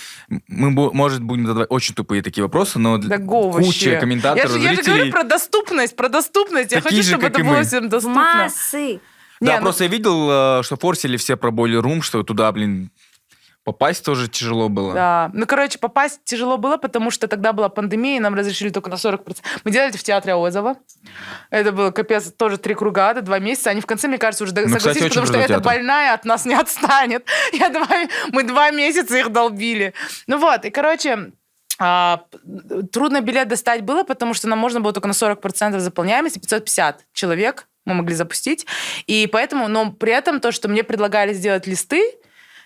[0.48, 5.24] мы, может, будем задавать очень тупые такие вопросы, но куча комментаторов, я же, говорю про
[5.24, 6.72] доступность, про доступность.
[6.72, 8.22] Я хочу, чтобы это было всем доступно.
[8.22, 9.00] Массы.
[9.40, 12.50] да, Не, ну- просто я видел, э, что форсили все про бойлер рум, что туда,
[12.52, 12.90] блин,
[13.64, 14.94] попасть тоже тяжело было.
[14.94, 15.30] Да.
[15.32, 18.94] Ну, короче, попасть тяжело было, потому что тогда была пандемия, и нам разрешили только на
[18.94, 19.38] 40%.
[19.64, 20.76] Мы делали это в театре Озова.
[21.50, 23.70] Это было, капец, тоже три круга, ада, два месяца.
[23.70, 26.54] Они в конце, мне кажется, уже Ну, согласились, потому что эта больная от нас не
[26.54, 27.26] отстанет.
[27.52, 27.88] Я два,
[28.32, 29.94] мы два месяца их долбили.
[30.26, 31.32] Ну вот, и, короче,
[31.78, 32.24] а,
[32.92, 37.66] трудно билет достать было, потому что нам можно было только на 40% заполняемости, 550 человек
[37.84, 38.66] мы могли запустить.
[39.06, 42.00] И поэтому, но при этом то, что мне предлагали сделать листы,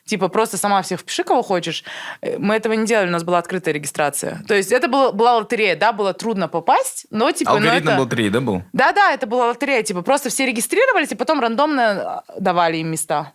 [0.07, 1.83] Типа просто сама всех впиши, кого хочешь.
[2.23, 4.43] Э, Мы этого не делали, у нас была открытая регистрация.
[4.47, 7.51] То есть это была, была лотерея, да, было трудно попасть, но типа...
[7.51, 7.99] ну, Алгоритм это...
[7.99, 8.63] был три, да, был?
[8.73, 13.33] Да-да, это была лотерея, типа просто все регистрировались, и потом рандомно а, давали им места.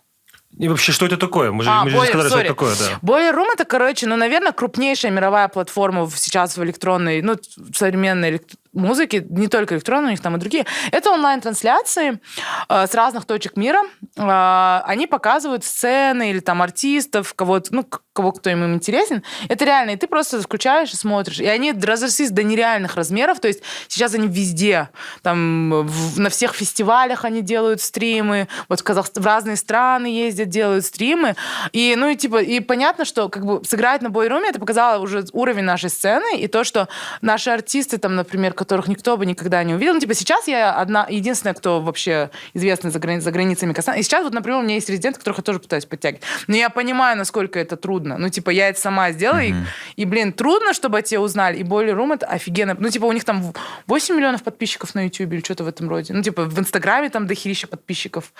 [0.58, 1.50] И вообще, что это такое?
[1.50, 2.40] Мы же, А, мы же Boiler, сказали, что sorry.
[2.40, 2.98] это такое, да.
[3.06, 7.36] Boiler Room это, короче, ну, наверное, крупнейшая мировая платформа сейчас в электронной, ну,
[7.74, 10.66] современной элект- музыке, не только электронной, у них там и другие.
[10.90, 12.20] Это онлайн-трансляции
[12.68, 13.82] э, с разных точек мира.
[14.16, 19.22] Э, они показывают сцены или там артистов, кого ну, кого кто им интересен.
[19.48, 21.40] Это реально, и ты просто включаешь и смотришь.
[21.40, 24.88] И они разрослись до нереальных размеров, то есть сейчас они везде.
[25.22, 30.48] Там в- на всех фестивалях они делают стримы, вот в, Казахст- в разные страны ездят,
[30.48, 31.36] делают стримы.
[31.72, 35.24] И, ну, и типа, и понятно, что как бы сыграть на бойруме, это показало уже
[35.32, 36.88] уровень нашей сцены, и то, что
[37.22, 39.94] наши артисты, там, например, которых никто бы никогда не увидел.
[39.94, 43.98] Ну, типа, сейчас я одна, единственная, кто вообще известный за, грани- за границами Казахстана.
[43.98, 46.22] И сейчас вот, например, у меня есть резидент, которых я тоже пытаюсь подтягивать.
[46.46, 48.18] Но я понимаю, насколько это трудно.
[48.18, 49.54] Ну, типа, я это сама сделала, и,
[49.96, 51.58] и, блин, трудно, чтобы тебе узнали.
[51.58, 52.76] И Boiler Room это офигенно.
[52.78, 53.52] Ну, типа, у них там
[53.86, 56.12] 8 миллионов подписчиков на YouTube или что-то в этом роде.
[56.12, 58.32] Ну, типа, в Инстаграме там дохерища подписчиков.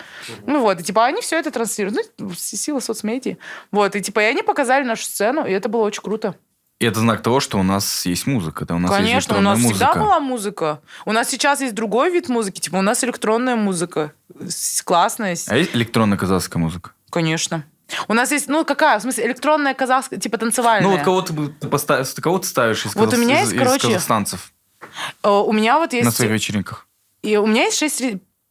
[0.47, 0.81] Ну, вот.
[0.81, 2.13] И, типа, они все это транслируют.
[2.19, 3.37] Ну, сила соцмедиа.
[3.71, 3.97] Вот.
[3.97, 6.35] И, типа, и они показали нашу сцену, и это было очень круто.
[6.83, 8.65] И это знак того, что у нас есть музыка.
[8.65, 9.87] Да, у нас есть Конечно, у электронная нас музыка.
[9.87, 10.81] всегда была музыка.
[11.07, 14.13] У нас сейчас есть другой вид музыки, типа у нас электронная музыка.
[14.85, 15.37] Классная.
[15.47, 16.91] А есть электронная казахская музыка?
[17.11, 17.65] Конечно.
[18.09, 20.91] У нас есть, ну какая, в смысле, электронная казахская, типа танцевальная.
[20.91, 23.53] Ну вот кого ты, поставишь, кого ты ставишь из, Вот у казах- меня из- есть,
[23.53, 24.53] из короче, казахстанцев
[25.23, 26.17] Э, У меня вот на есть...
[26.17, 26.89] своих вечеринках?
[27.23, 28.03] И у меня есть шесть,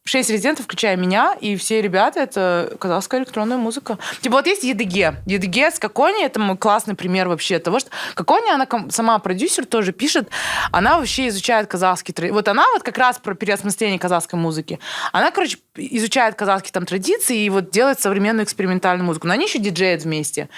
[0.04, 3.98] шесть резидентов, включая меня, и все ребята— это казахская электронная музыка.
[4.20, 5.16] Типа вот есть Едыге.
[5.26, 9.92] Едыге с Кокони— это мой классный пример вообще того, что Кокони, она сама продюсер тоже
[9.92, 10.28] пишет,
[10.72, 12.34] она вообще изучает казахские традиции.
[12.34, 14.80] Вот она вот как раз про переосмысление казахской музыки.
[15.12, 19.28] Она, короче, изучает казахские там традиции и вот делает современную экспериментальную музыку.
[19.28, 20.48] Но они еще диджеют вместе.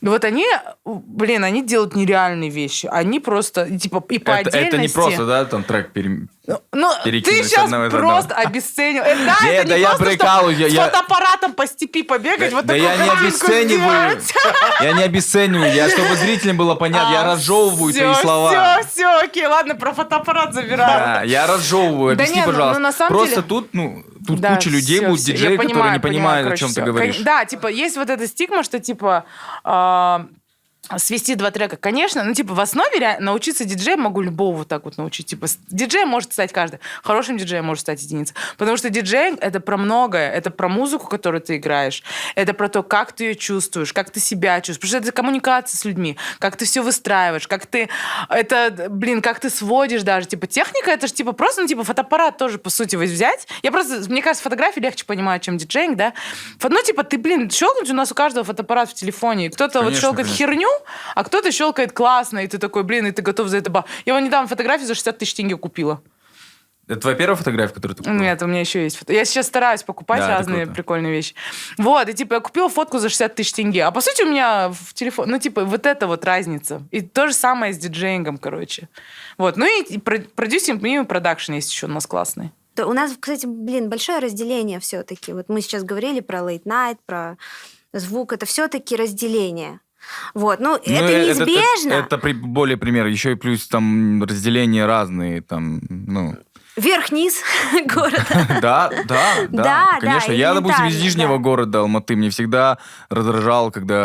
[0.00, 0.46] И вот они,
[0.84, 2.86] блин, они делают нереальные вещи.
[2.90, 4.68] Они просто, типа, и по Это, отдельности...
[4.68, 9.18] это не просто, да, там трек пере- Ну, Ну, ты сейчас просто обесцениваешь.
[9.18, 11.66] Э, Да, Нет, это да не я просто, что прикалываюсь, я- с я- фотоаппаратом по
[11.66, 14.20] степи побегать, вот да я не обесцениваю.
[14.80, 15.72] Я не обесцениваю.
[15.72, 18.50] Я, чтобы зрителям было понятно, я разжевываю все, твои слова.
[18.80, 20.76] Все, все, окей, ладно, про фотоаппарат забираю.
[21.16, 22.16] Да, я разжевываю.
[22.16, 22.78] Да Объясни, не, ну, пожалуйста.
[22.80, 25.68] ну, на самом Просто деле- тут, ну, тут Да, куча людей всё, будут, диджеи, которые
[25.68, 26.84] понимаю, не понимают, о короче, чем ты всё.
[26.92, 27.18] говоришь.
[27.20, 29.24] Да, типа, есть вот эта стигма, что, типа,
[29.64, 30.26] а,
[30.98, 31.76] свести два трека.
[31.76, 35.26] Конечно, ну, типа, в основе научиться диджею могу любого вот так вот научить.
[35.26, 36.80] Типа, диджеем может стать каждый.
[37.02, 38.34] Хорошим диджеем может стать единица.
[38.56, 40.30] Потому что диджей— это про многое.
[40.30, 42.02] Это про музыку, которую ты играешь.
[42.34, 44.90] Это про то, как ты ее чувствуешь, как ты себя чувствуешь.
[44.90, 46.16] Потому что это коммуникация с людьми.
[46.38, 47.88] Как ты все выстраиваешь, как ты...
[48.28, 50.26] Это, блин, как ты сводишь даже.
[50.26, 53.46] Типа, техника— это же, типа, просто, ну, типа, фотоаппарат тоже, по сути, взять.
[53.62, 56.12] Я просто, мне кажется, фотографии легче понимаю, чем диджейнг, да?
[56.62, 59.50] Ну, типа, ты, блин, щелкнуть у нас у каждого фотоаппарат в телефоне.
[59.50, 60.68] Кто-то вот щелкает херню,
[61.14, 63.70] а кто-то щелкает классно, и ты такой, блин, и ты готов за это...
[63.70, 66.02] ба- Я вот недавно фотографию за 60 тысяч тенге купила.
[66.86, 68.18] Это твоя первая фотография, которую ты купил?
[68.20, 69.14] Нет, у меня еще есть фото.
[69.14, 71.34] Я сейчас стараюсь покупать Да, разные прикольные вещи.
[71.78, 73.84] Вот, и типа я купила фотку за 60 тысяч тенге.
[73.84, 76.82] А по сути у меня в телефон, ну типа вот это вот разница.
[76.90, 78.90] И то же самое с диджеингом, короче.
[79.38, 82.52] Вот, ну и, и про- продюсинг, и продакшн есть еще у нас классный.
[82.76, 85.32] Да, У нас, кстати, блин, большое разделение все-таки.
[85.32, 87.38] Вот мы сейчас говорили про late night, про
[87.94, 88.34] звук.
[88.34, 89.80] Это все-таки разделение.
[90.34, 91.92] Вот, ну, Ну, это э, неизбежно.
[91.94, 93.06] Это, это при- более пример.
[93.06, 95.40] Еще и плюс там разделения разные.
[95.42, 96.36] Там, ну,
[96.75, 97.41] Вверх-вниз
[97.93, 98.23] города.
[98.61, 100.29] Да, да, да, Да, конечно.
[100.29, 101.43] да, Я, допустим, из элементарно, Нижнего да.
[101.43, 102.15] города Алматы.
[102.15, 102.77] Мне всегда
[103.09, 103.95] раздражало, когда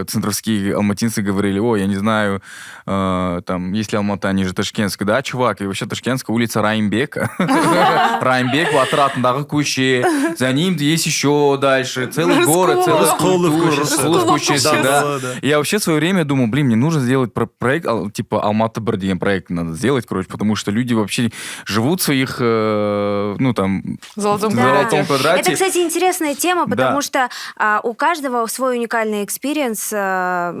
[0.00, 2.42] э, центровские алматинцы говорили, ой, я не знаю,
[2.86, 5.06] э, там, если Алмата, они же Ташкентская.
[5.06, 7.30] Да, чувак, и вообще Ташкентская улица Раймбека.
[8.20, 10.04] Раймбек, Ватратындағы көше.
[10.36, 12.08] За ним есть еще дальше.
[12.08, 13.80] Целый город, целый Рыскулов культура, көшесі.
[13.80, 15.02] Рыскулов көшесі, Да, да.
[15.02, 15.28] да, да.
[15.40, 18.80] Я вообще в свое время думал, блин, мне нужно сделать про- проект, ал- типа Алматы
[18.80, 21.30] бір деген проект надо сделать, короче, потому что люди вообще
[21.64, 23.83] живут в своих, э, ну там,
[24.15, 24.63] Золотом Да.
[24.63, 25.41] золотом квадрате.
[25.41, 27.01] Это, кстати, интересная тема, потому Да.
[27.01, 29.91] что а, у каждого свой уникальный experience.
[29.93, 30.53] а,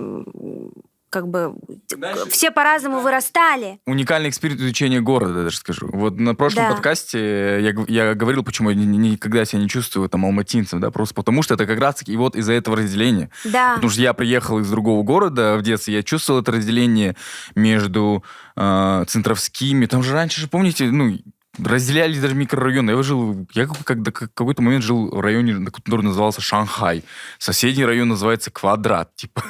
[1.11, 1.53] как бы
[1.95, 3.79] Дальше- все по-разному вырастали.
[3.85, 5.89] Уникальный эксперимент изучения города, я даже скажу.
[5.91, 6.71] Вот на прошлом Да.
[6.71, 10.89] подкасте я, я говорил, почему я ни- ни- никогда себя не чувствую там алматинцем, да,
[10.89, 13.29] просто потому что это как раз-таки и вот из-за этого разделения.
[13.43, 13.75] Да.
[13.75, 17.15] Потому что я приехал из другого города в детстве, я чувствовал это разделение
[17.55, 18.23] между
[18.55, 19.85] э, центровскими.
[19.85, 21.17] Там же раньше же, помните, ну,
[21.59, 22.91] разделялись даже микрорайоны.
[22.91, 27.03] Я жил, я как- как- какой-то момент жил в районе, который назывался Шанхай.
[27.39, 29.43] Соседний район называется Квадрат, типа.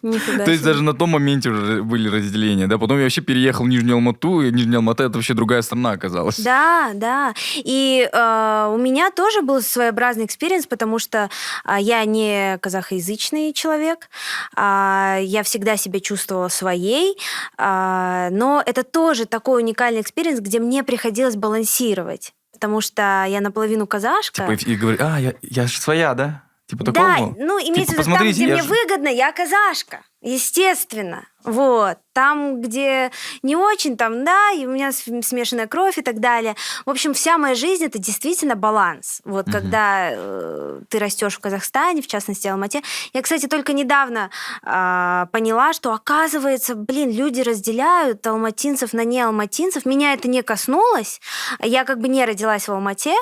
[0.00, 2.78] То есть даже на том моменте уже были разделения, да.
[2.78, 6.38] Потом я вообще переехал в Нижнюю Алмату, и Нижняя Алмата это вообще другая страна оказалась.
[6.38, 7.34] Да, да.
[7.56, 11.28] И э, у меня тоже был своеобразный experience, потому что
[11.64, 14.08] а, я не казахоязычный человек,
[14.56, 17.18] а, я всегда себя чувствовала своей,
[17.58, 22.32] а, но это тоже такой уникальный experience, где мне приходилось балансировать.
[22.52, 24.56] Потому что я наполовину казашка.
[24.56, 26.43] Типа, и говорю, а, я, я же своя, да?
[26.78, 27.34] Типа Да, такого?
[27.38, 30.02] ну, имеется в Типа, виду, там, где я мне выгодно, я казашка.
[30.22, 31.26] Естественно.
[31.44, 31.98] Вот.
[32.14, 33.10] Там, где
[33.42, 36.54] не очень, там, да, и у меня см- смешанная кровь и так далее.
[36.86, 39.20] В общем, вся моя жизнь это действительно баланс.
[39.24, 39.52] Вот Мгм.
[39.52, 42.82] когда э, ты растешь в Казахстане, в частности, Алмате.
[43.12, 44.30] Я, кстати, только недавно
[44.62, 49.84] а, поняла, что, оказывается, блин, люди разделяют алматинцев на неалматинцев.
[49.84, 51.20] Меня это не коснулось.
[51.60, 53.14] Я как бы не родилась в Алмате,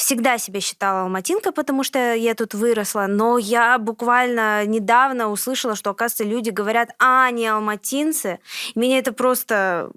[0.00, 5.90] всегда себя считала алматинкой, потому что я тут выросла, но я буквально недавно услышала, что,
[5.90, 8.40] оказывается, люди говорят, а, они алматинцы.
[8.74, 9.90] Меня это просто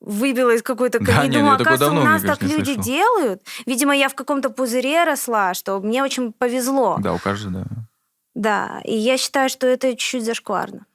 [0.00, 2.82] выбило из какой-то Да, Думаю, я такое оказывается, у нас так не люди слышал.
[2.82, 3.42] делают.
[3.66, 6.96] Видимо, я в каком-то пузыре росла, что мне очень повезло.
[7.00, 7.64] Да, у каждого, да.
[8.34, 10.86] Да, и я считаю, что это чуть-чуть зашкварно,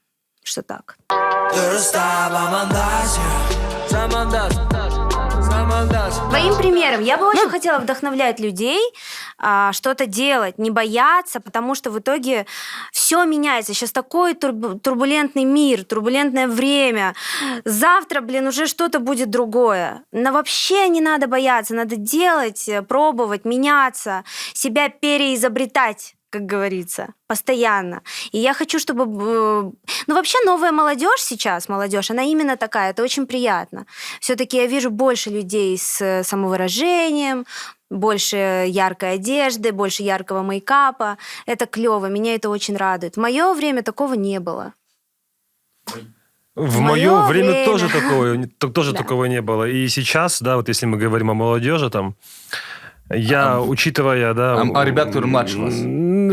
[0.43, 0.97] что так.
[6.11, 8.81] Твоим примером я бы очень хотела вдохновлять людей
[9.37, 12.45] а, что-то делать, не бояться, потому что в итоге
[12.91, 13.73] все меняется.
[13.73, 17.13] Сейчас такой турбу- турбулентный мир, турбулентное время.
[17.63, 20.03] Завтра, блин, уже что-то будет другое.
[20.11, 24.23] Но вообще не надо бояться, надо делать, э, пробовать, меняться,
[24.53, 28.01] себя переизобретать как говорится, постоянно.
[28.33, 29.03] И я хочу, чтобы...
[29.03, 29.71] э,
[30.07, 33.85] Ну, вообще, новая молодежь сейчас, молодежь, она именно такая, это очень приятно.
[34.19, 37.45] Все-таки я вижу больше людей с самовыражением,
[37.91, 41.17] больше яркой одежды, больше яркого мейкапа.
[41.45, 43.15] Это клево, меня это очень радует.
[43.17, 44.73] В мое время такого не было.
[46.55, 47.65] В моё мое время, время.
[47.65, 48.97] тоже такого, то- тоже Да.
[48.97, 49.63] такого не было.
[49.69, 52.13] И сейчас, да, вот если мы говорим о молодежи, там,
[53.09, 54.61] я, учитывая, да...
[54.61, 55.73] а- а ребят, которые младше вас?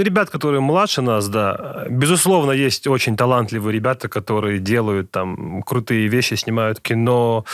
[0.01, 1.87] М, Ребят, которые младше нас, да.
[1.89, 7.45] Безусловно, есть очень талантливые ребята, которые делают там крутые вещи, снимают кино,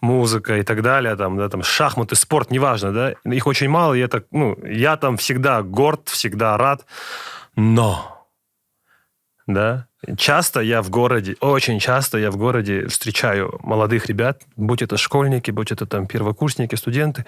[0.00, 3.14] музыка и так далее, там, да, там, шахматы, спорт, неважно, да.
[3.24, 6.86] Их очень мало, и это, ну, я там всегда горд, всегда рад,
[7.56, 8.18] но
[9.48, 9.86] да.
[10.16, 15.50] Часто я в городе, очень часто я в городе встречаю молодых ребят, будь это школьники,
[15.50, 17.24] будь это там первокурсники, студенты.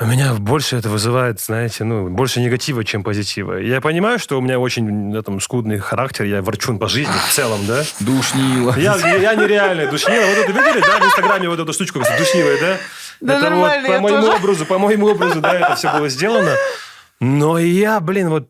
[0.00, 3.54] У меня больше это вызывает, знаете, ну, больше негатива, чем позитива.
[3.54, 7.32] Я понимаю, что у меня очень да, там, скудный характер, я ворчун по жизни в
[7.32, 7.82] целом, да.
[7.98, 8.76] Душнила.
[8.78, 10.24] Я, я нереальная душнила.
[10.24, 12.76] Вот это видели, да, в Инстаграме вот эту штучку душнивая, да?
[13.20, 14.38] Да это нормально, вот по я моему тоже.
[14.38, 16.54] образу, по моему образу, да, это все было сделано.
[17.18, 18.48] Но я, блин, вот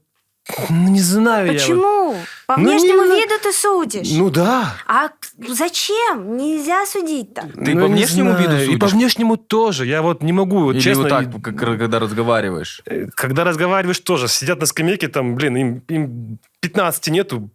[0.68, 1.52] ну, не знаю я.
[1.52, 1.97] вот.
[2.18, 2.26] Почему?
[2.46, 4.08] По Ну, не внешнему на- виду ты судишь.
[4.12, 4.74] Ну да.
[4.86, 5.10] А
[5.48, 6.36] зачем?
[6.36, 7.52] Нельзя судить так.
[7.52, 8.42] Ты Ну, по не внешнему знаю.
[8.42, 8.92] виду И по судишь?
[8.92, 9.86] внешнему тоже.
[9.86, 11.02] Я вот не могу, вот Или честно.
[11.04, 12.82] вот так, и- как- когда разговариваешь?
[12.86, 17.50] э, Когда разговариваешь тоже, сидят на скамейке, там, блин, им, им 15 нету,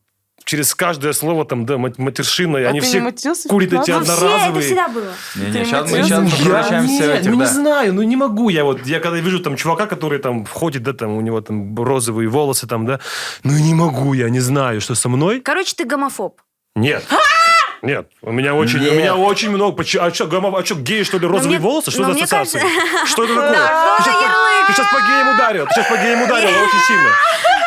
[0.45, 3.49] через каждое слово там, да, мат- матершина, и А они ты все не матерился?
[3.49, 4.65] курят эти Ну, все, это одноразовые.
[4.65, 5.13] всегда было.
[5.35, 7.45] Не, Ты не, сейчас мы, сейчас мы Я- в этих, ну не да.
[7.47, 10.93] знаю, ну не могу я вот, я когда вижу там чувака, который там входит, да,
[10.93, 12.99] там у него там розовые волосы там, да,
[13.43, 15.39] ну не могу я, не знаю, что со мной.
[15.41, 16.41] Короче, ты гомофоб.
[16.75, 17.05] Нет.
[17.83, 19.75] Нет, у меня очень, у меня очень много.
[19.75, 21.91] поч- А что, а что, геи, что ли, розовые мне- волосы?
[21.91, 22.59] Что за кажется-
[23.05, 23.51] Что это такое?
[23.51, 24.67] Да, Ты сейчас, по, ярлык?
[24.67, 25.65] ты сейчас по геям ударил.
[25.67, 27.09] Ты сейчас по геям ударил очень сильно.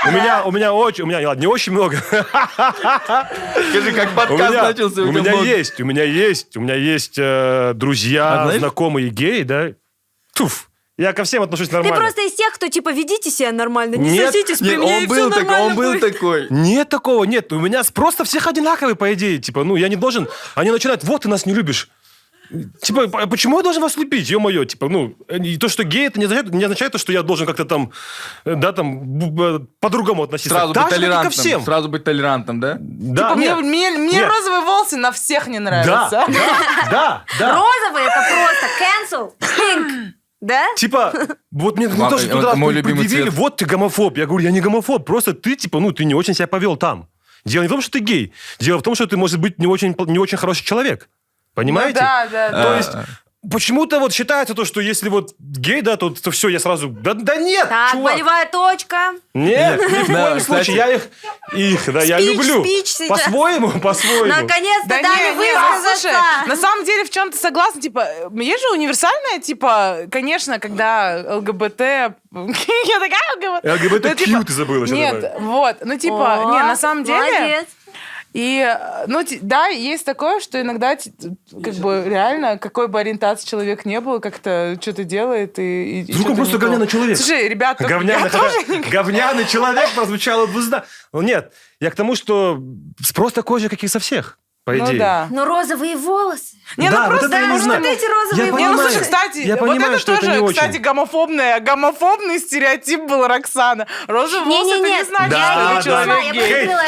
[0.06, 1.97] У меня, у меня очень, у меня, ладно, не очень много.
[2.10, 5.44] Скажи, как У подкаст меня, начался, у тебя меня много.
[5.47, 9.68] есть, у меня есть, у меня есть э, друзья, А знаешь- знакомые геи, да.
[10.34, 10.70] Туф.
[10.98, 11.98] Я ко всем отношусь Ты нормально.
[12.01, 15.02] просто из тех, кто типа ведите себя нормально, не Нет, соситесь при Не, мне, он
[15.02, 16.12] и был все такой, нормально он был будет.
[16.12, 16.47] такой.
[16.48, 17.52] Нет такого, нет.
[17.52, 19.39] У меня просто всех одинаковые, по идее.
[19.39, 20.27] Типа, ну, я не должен...
[20.55, 21.90] Они начинают, вот, ты нас не любишь.
[22.81, 24.64] Типа, а почему я должен вас любить, ё-моё?
[24.64, 27.44] Типа, ну, и то, что гей, это не означает, не означает то, что я должен
[27.47, 27.90] как-то там,
[28.44, 30.55] э, да, там, э, по-другому относиться.
[30.55, 31.31] Сразу Так быть и ко толерантным.
[31.32, 31.62] всем.
[31.64, 32.77] Сразу быть толерантным, да?
[32.81, 33.59] Да, Типа, мне, нет.
[33.59, 34.28] мне, мне Нет.
[34.31, 36.09] розовые волосы на всех не нравятся.
[36.10, 36.27] да,
[36.90, 37.52] да, да.
[37.56, 40.12] Розовый это просто cancel, pink,
[40.47, 40.64] да?
[40.77, 41.12] Типа,
[41.51, 43.35] вот мне Ма- тоже туда мой любимый предъявили, цвет.
[43.39, 44.16] вот ты гомофоб.
[44.16, 47.09] Я говорю, я не гомофоб, просто ты, типа, ну, ты не очень себя повел там.
[47.44, 48.32] Дело не в том, что ты гей.
[48.59, 51.09] Дело в том, что ты, может быть, не очень, не очень хороший человек.
[51.55, 52.01] Понимаете?
[52.01, 52.62] Ну да, да, да.
[52.62, 52.90] То есть,
[53.51, 56.89] почему-то вот считается то, что если вот гей, да, то, то все, я сразу...
[56.89, 58.12] Да, да нет, Так, чувак.
[58.14, 59.14] болевая точка.
[59.35, 60.64] Нет, ни в Да, коем кстати.
[60.64, 60.77] случае.
[60.77, 61.09] Я их,
[61.55, 62.64] их, да, я Спич, люблю.
[62.64, 63.09] спич сейчас.
[63.09, 64.27] По-своему, по-своему.
[64.27, 66.12] Наконец-то Да дали не, не, ну, высказаться.
[66.47, 71.81] на самом деле в чем-то согласна, типа, э, есть же универсальная, типа, конечно, когда ЛГБТ,
[71.81, 72.10] я
[73.01, 73.64] такая ЛГБТ.
[73.64, 77.66] ЛГБТ типа, ты забыла Нет, вот, ну типа, О, не, на самом деле, Молодец.
[78.36, 83.86] И, э, ну, да, есть такое, что иногда, как бы, реально, какой бы ориентации человек
[83.86, 86.02] не был, как-то что-то делает и...
[86.02, 87.16] и Вдруг он просто говняный человек.
[87.16, 90.84] Слушай, ребята, Говняный, я тоже не говняный человек прозвучало двузна.
[91.14, 92.62] Ну нет, я к тому, что
[93.02, 94.98] спрос такой же, как и со всех, по Ну идее.
[94.98, 95.28] да.
[95.30, 96.56] Но розовые волосы.
[96.76, 97.80] Не, Да, ну вот просто, это я не знаю.
[97.80, 98.66] Вот эти розовые Я волосы.
[98.66, 100.56] Не, ну слушай, кстати, Я вот понимаю, это что это тоже, не очень.
[100.56, 103.86] кстати, гомофобный, гомофобный стереотип был Роксана.
[104.09, 106.43] Розовые волосы, это Не-не-не, не значит, Да, что я ты не да, человек я гей.
[106.43, 106.82] Хейт, поняла,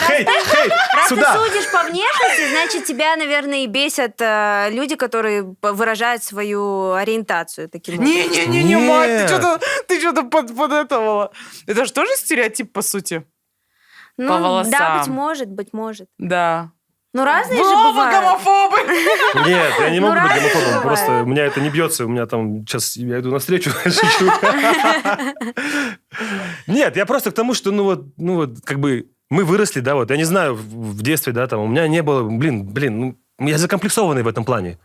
[0.97, 1.33] раз сюда.
[1.33, 7.69] ты судишь по внешности, значит, тебя, наверное, и бесят э, люди, которые выражают свою ориентацию
[7.69, 8.13] таким образом.
[8.13, 11.31] Не-не-не, мать, ты что-то ты что-то под, под этого.
[11.69, 13.25] Это же тоже стереотип, по сути?
[14.17, 14.71] Ну, по волосам.
[14.73, 16.09] Да, быть может, быть может.
[16.19, 16.73] Да.
[17.15, 18.21] Ну, разные же Оба бывают.
[18.21, 18.77] гомофобы!
[19.49, 20.83] Нет, я не Ну, могу быть гомофобом.
[20.83, 22.05] Просто у меня это не бьется.
[22.05, 23.71] У меня там сейчас я иду навстречу.
[23.71, 24.31] шучу.
[26.67, 29.95] Нет, я просто к тому, что ну вот, ну вот как бы мы выросли, да,
[29.95, 33.17] вот я не знаю в в детстве, да, там у меня не было, блин, блин,
[33.39, 34.79] ну я закомплексованный в этом плане.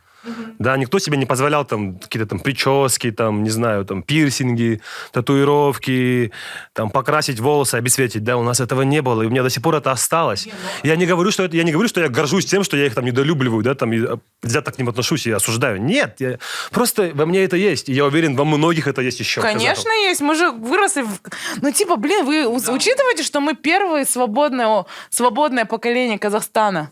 [0.60, 4.82] Да, никто себе не позволял там какие-то там прически, там, не знаю, там пирсинги,
[5.12, 6.32] татуировки,
[6.74, 9.62] там покрасить волосы, обесцветить, да, у нас этого не было, и у меня до сих
[9.64, 10.48] пор это осталось.
[10.84, 12.96] Я не говорю, что это, я не говорю, что я горжусь тем, что я их
[12.96, 15.82] там недолюбливаю, да, там, и а, взято к ним отношусь и осуждаю.
[15.82, 16.38] Нет, я,
[16.72, 19.42] просто во мне это есть, и я уверен, во многих это есть еще.
[19.42, 20.22] Конечно, есть.
[20.22, 21.02] Мы же выросли.
[21.02, 21.20] в-
[21.62, 26.92] Ну, типа, блин, вы у- учитываете, что мы первое свободное, свободное поколение Казахстана?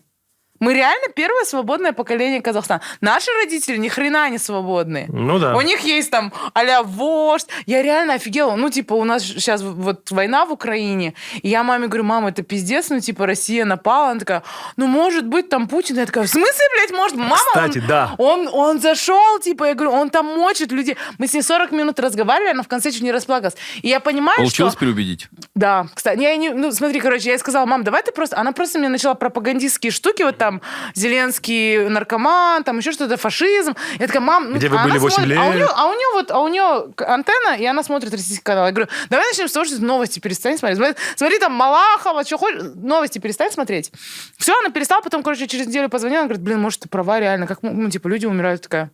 [0.61, 2.81] Мы реально первое свободное поколение Казахстана.
[3.01, 5.07] Наши родители ни хрена не свободные.
[5.09, 5.55] Ну да.
[5.55, 7.47] У них есть там а вождь.
[7.65, 8.55] Я реально офигела.
[8.55, 11.15] Ну, типа, у нас сейчас вот война в Украине.
[11.41, 14.11] И я маме говорю, мама, это пиздец, ну, типа, Россия напала.
[14.11, 14.43] Она такая,
[14.77, 15.97] ну, может быть, там Путин.
[15.97, 17.17] Я такая, в смысле, блядь, может?
[17.17, 18.15] Мама, Кстати, он, да.
[18.19, 20.95] Он, он зашел, типа, я говорю, он там мочит людей.
[21.17, 23.55] Мы с ней 40 минут разговаривали, она в конце чуть не расплакалась.
[23.81, 24.79] И я понимаю, Получилось что...
[24.79, 25.27] переубедить?
[25.55, 28.51] Да, кстати, я не, ну смотри, короче, я ей сказала, мам, давай ты просто, она
[28.51, 30.50] просто мне начала пропагандистские штуки, вот там
[30.95, 33.75] Зеленский наркоман, там еще что-то, фашизм.
[33.99, 35.55] Я такая, мам, ну, Где вы а были она 8 смотрит- А у лет?
[35.55, 38.65] нее, а у нее вот, а у нее антенна, и она смотрит российский канал.
[38.65, 40.77] Я говорю, давай начнем с того, что новости перестань смотреть.
[40.77, 43.91] Смотри, смотри там Малахова, что хочешь, новости перестань смотреть.
[44.37, 47.47] Все, она перестала, потом, короче, через неделю позвонила, она говорит, блин, может, ты права, реально,
[47.47, 48.91] как, ну, типа, люди умирают, такая.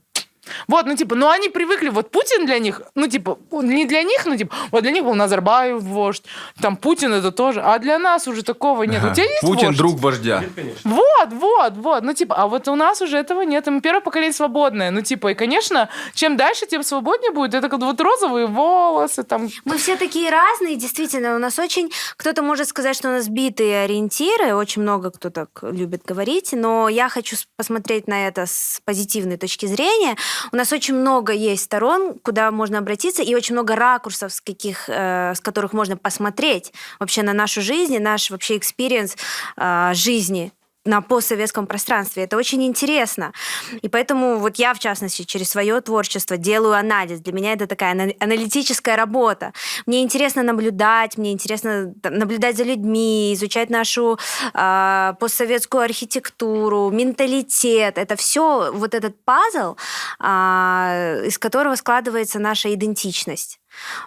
[0.67, 4.25] Вот, ну, типа, ну, они привыкли, вот Путин для них, ну, типа, не для них,
[4.25, 6.23] ну, типа, вот для них был Назарбаев вождь,
[6.61, 9.03] там, Путин это тоже, а для нас уже такого нет.
[9.03, 9.77] У тебя есть Путин вождь?
[9.77, 10.43] друг вождя.
[10.83, 12.03] Вот, вот, вот.
[12.03, 13.67] Ну, типа, а вот у нас уже этого нет.
[13.67, 14.91] И мы первое поколение свободное.
[14.91, 17.53] Ну, типа, и, конечно, чем дальше, тем свободнее будет.
[17.53, 19.49] Это как вот розовые волосы, там.
[19.65, 21.35] Мы все такие разные, действительно.
[21.35, 21.91] У нас очень...
[22.15, 26.89] Кто-то может сказать, что у нас битые ориентиры, очень много кто так любит говорить, но
[26.89, 30.15] я хочу посмотреть на это с позитивной точки зрения.
[30.51, 34.89] У нас очень много есть сторон, куда можно обратиться, и очень много ракурсов, с, каких,
[34.89, 39.15] э, с которых можно посмотреть вообще на нашу жизнь, наш вообще experience
[39.57, 40.51] э, жизни
[40.87, 42.23] на постсоветском пространстве.
[42.23, 43.33] Это очень интересно.
[43.81, 47.19] И поэтому вот я, в частности, через свое творчество делаю анализ.
[47.19, 49.53] Для меня это такая ана- аналитическая работа.
[49.85, 54.17] Мне интересно наблюдать, мне интересно наблюдать за людьми, изучать нашу
[54.53, 57.97] а, постсоветскую архитектуру, менталитет.
[57.97, 59.75] Это все вот этот пазл,
[60.19, 63.59] а, из которого складывается наша идентичность.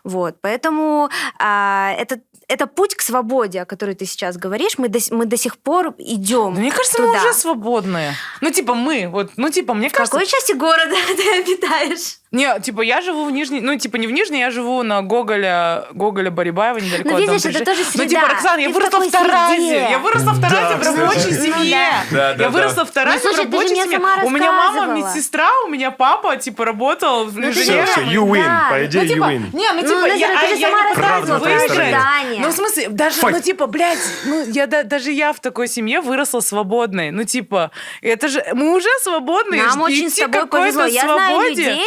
[0.05, 1.09] Вот, поэтому
[1.39, 2.21] а, это,
[2.51, 4.77] это путь к свободе, о которой ты сейчас говоришь.
[4.77, 6.55] Мы до, мы до сих пор идем.
[6.55, 7.09] Да мне кажется, туда.
[7.09, 8.15] мы уже свободные.
[8.41, 9.09] Ну, типа, мы.
[9.09, 10.19] Вот, ну, типа, мне В кажется...
[10.19, 12.20] какой части города ты обитаешь?
[12.33, 13.61] Не, типа, я живу в Нижней...
[13.61, 17.45] Ну, типа, не в Нижней, я живу на Гоголя, Гоголя Барибаева, недалеко Ну, от видишь,
[17.45, 18.29] это тоже Ну, типа, среда.
[18.29, 19.57] Роксана, я Ты в выросла в такой Таразе.
[19.57, 19.87] среде.
[19.91, 20.97] Я выросла в Да, Таразе в кстати.
[21.01, 21.71] рабочей Ну, семье.
[22.11, 22.17] да.
[22.17, 22.85] Да, Я да, выросла да.
[22.85, 23.99] в Таразе Ну, слушай, в ты же рабочей мне семье.
[23.99, 27.87] сама У меня мама медсестра, у меня папа, типа, работал ты же- Все, инженером.
[27.89, 28.45] все, you win.
[28.45, 28.67] Да.
[28.71, 29.57] По идее, Ну, типа, you win.
[29.57, 30.95] не, ну, Ну, типа, Назар, я, ты а же я сама не
[31.27, 31.57] стороне.
[31.65, 32.41] ожидания.
[32.43, 36.01] Ну, в смысле, даже, ну, типа, блядь, ну, я, да- даже я в такой семье
[36.01, 37.11] выросла свободной.
[37.11, 39.65] Ну, типа, это же, мы уже свободные.
[39.65, 40.85] Нам очень с тобой повезло.
[40.85, 41.51] Я знаю свободе.
[41.51, 41.87] людей,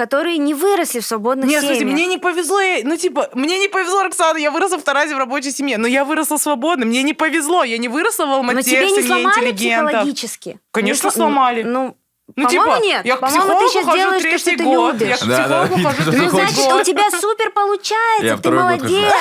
[0.00, 1.82] которые не выросли в свободных Нет, семьях.
[1.92, 5.18] мне не повезло, я- ну, типа, мне не повезло, Роксана, я выросла в Таразе в
[5.18, 8.62] рабочей семье, но я выросла свободно, мне не повезло, я не выросла в Но Алмате
[8.62, 9.86] тебе в не сломали интеллигентов.
[9.90, 10.58] психологически?
[10.72, 11.62] Конечно, Не сло- сломали.
[11.64, 11.96] Ну,
[12.40, 13.04] Ну, По-моему, типа, нет.
[13.04, 14.94] я к По-моему, ты хожу делаешь то, что ты год.
[15.00, 15.18] Я любишь.
[15.18, 15.62] к Да, да.
[15.66, 16.80] психологу хожу Ну, третий значит, год.
[16.80, 18.94] у тебя супер получается, Я ты второй год хожу.
[18.94, 19.14] молодец.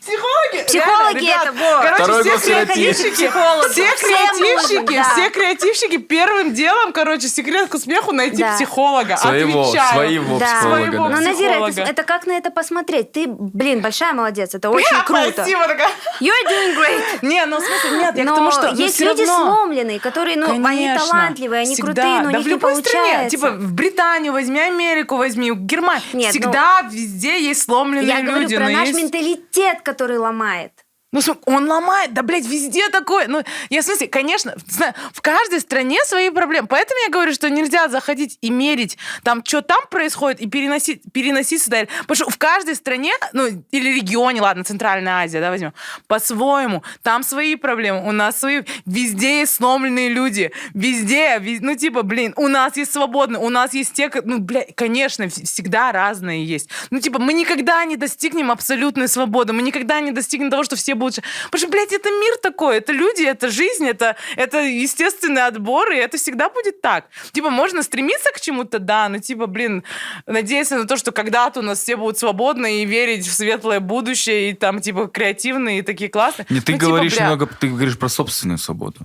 [0.00, 1.96] Психологи, Психологи реально, это ребят, вот.
[2.06, 5.12] Короче, все креативщики, все Всем креативщики, нужно, да.
[5.14, 8.54] все креативщики первым делом, короче, секрет к успеху найти Да.
[8.54, 9.16] психолога.
[9.16, 9.92] Своего, Отвечаю.
[9.94, 10.46] своего Да.
[10.46, 10.92] психолога.
[10.92, 11.80] Ну, Назира, это, психолога.
[11.82, 13.12] это как на это посмотреть?
[13.12, 15.32] Ты, блин, большая молодец, это очень круто.
[15.32, 15.88] Спасибо, такая.
[16.20, 17.02] You're doing great.
[17.22, 19.54] Не, ну в смысле, нет, я Но к тому, что ну, есть всё люди равно.
[19.56, 21.06] сломленные, которые, ну, они Конечно.
[21.06, 21.92] талантливые, они Всегда.
[22.02, 23.02] крутые, но у да них в не любой стране.
[23.04, 23.36] получается.
[23.36, 26.02] Типа в Британию возьми, Америку возьми, Германию.
[26.12, 28.56] Нет, ну- Всегда везде есть сломленные Я говорю люди.
[28.56, 29.00] про но наш есть...
[29.00, 30.72] менталитет, который ломает.
[31.14, 33.28] Ну, он ломает, да, блядь, везде такое.
[33.28, 36.66] Ну, я в смысле, конечно, знаю, в каждой стране свои проблемы.
[36.66, 41.62] Поэтому я говорю, что нельзя заходить и мерить там, что там происходит, и переносить, переносить
[41.62, 41.86] сюда.
[42.00, 45.72] Потому что в каждой стране, ну, или регионе, ладно, Центральная Азия, да, возьмем,
[46.08, 46.82] по-своему.
[47.02, 48.62] Там свои проблемы, у нас свои.
[48.84, 50.50] Везде есть сломленные люди.
[50.74, 54.74] Везде, вез- ну, типа, блин, у нас есть свободные, у нас есть те, ну, блядь,
[54.74, 56.70] конечно, вс- всегда разные есть.
[56.90, 60.94] Ну, типа, мы никогда не достигнем абсолютной свободы, мы никогда не достигнем того, что все
[60.96, 61.03] будут...
[61.10, 65.90] ш- Потому что, блядь, это мир такой, это люди, это жизнь, это, это естественный отбор,
[65.92, 67.06] и это всегда будет так.
[67.32, 69.82] Типа, можно стремиться к чему-то, да, но, типа, блин,
[70.26, 74.50] надеяться на то, что когда-то у нас все будут свободны и верить в светлое будущее,
[74.50, 76.46] и там, типа, креативные и такие классные.
[76.50, 77.26] Не, ты Ну, типа, говоришь бля.
[77.26, 78.98] много, ты говоришь про собственную свободу.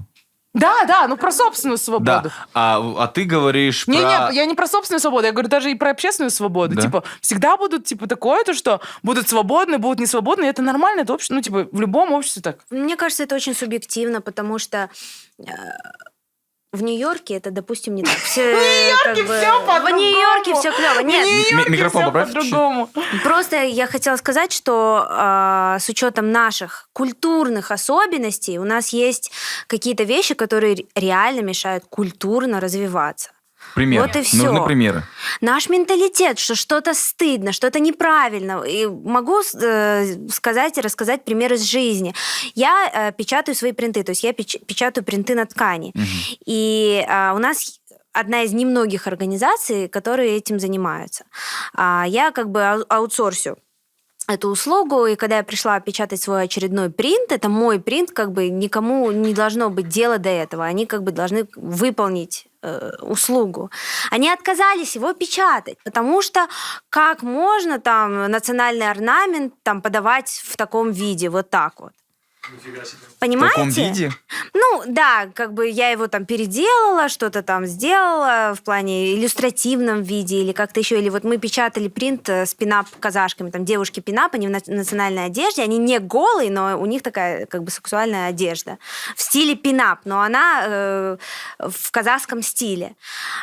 [0.53, 2.05] Да, да, ну про собственную свободу.
[2.05, 2.31] Да.
[2.53, 4.29] А, а ты говоришь Не, про...
[4.31, 6.75] не, я не про собственную свободу, я говорю даже и про общественную свободу.
[6.75, 6.81] Да.
[6.81, 11.01] Типа, всегда будут, типа, такое, то, что будут свободны, будут не свободны, и это нормально,
[11.01, 12.59] это общество, ну, типа, в любом обществе так.
[12.71, 14.89] Мне кажется, это очень субъективно, потому что
[15.37, 15.43] э,
[16.71, 18.15] в Нью-Йорке это, допустим, не так.
[18.17, 19.99] Все, в Нью-Йорке всё В по-другому.
[19.99, 20.99] Нью-Йорке все клево.
[21.01, 22.89] Нет, М- микрофон по-другому.
[23.23, 29.31] Просто я хотела сказать, что э, с учетом наших культурных особенностей у нас есть
[29.67, 33.31] какие-то вещи, которые ре- реально мешают культурно развиваться.
[33.75, 34.01] Пример.
[34.01, 34.51] Вот и всё.
[34.51, 35.03] Нужны примеры.
[35.41, 38.63] Наш менталитет, что что-то стыдно, что-то неправильно.
[38.63, 42.13] И могу э, сказать и рассказать пример из жизни.
[42.55, 45.93] Я э, печатаю свои принты, то есть я печ- печатаю принты на ткани.
[46.45, 47.79] И э, у нас
[48.11, 51.25] одна из немногих организаций, которые этим занимаются.
[51.73, 53.57] А я как бы ау- аутсорсю
[54.27, 58.49] эту услугу, и когда я пришла печатать свой очередной принт, это мой принт, как бы
[58.49, 63.69] никому не должно быть дела до этого, они как бы должны выполнить э, услугу.
[64.11, 66.47] Они отказались его печатать, потому что
[66.89, 71.91] как можно там национальный орнамент там подавать в таком виде, вот так вот.
[72.49, 73.55] В Понимаете?
[73.55, 74.11] таком виде?
[74.53, 80.41] Ну, да, как бы я его там переделала, что-то там сделала в плане иллюстративном виде
[80.41, 80.99] или как-то еще.
[80.99, 85.25] Или вот мы печатали принт э, с пинап-казашками, там девушки пинап, они в на- национальной
[85.25, 88.77] одежде, они не голые, но у них такая как бы сексуальная одежда
[89.15, 91.17] в стиле пинап, но она э,
[91.59, 92.95] в казахском стиле.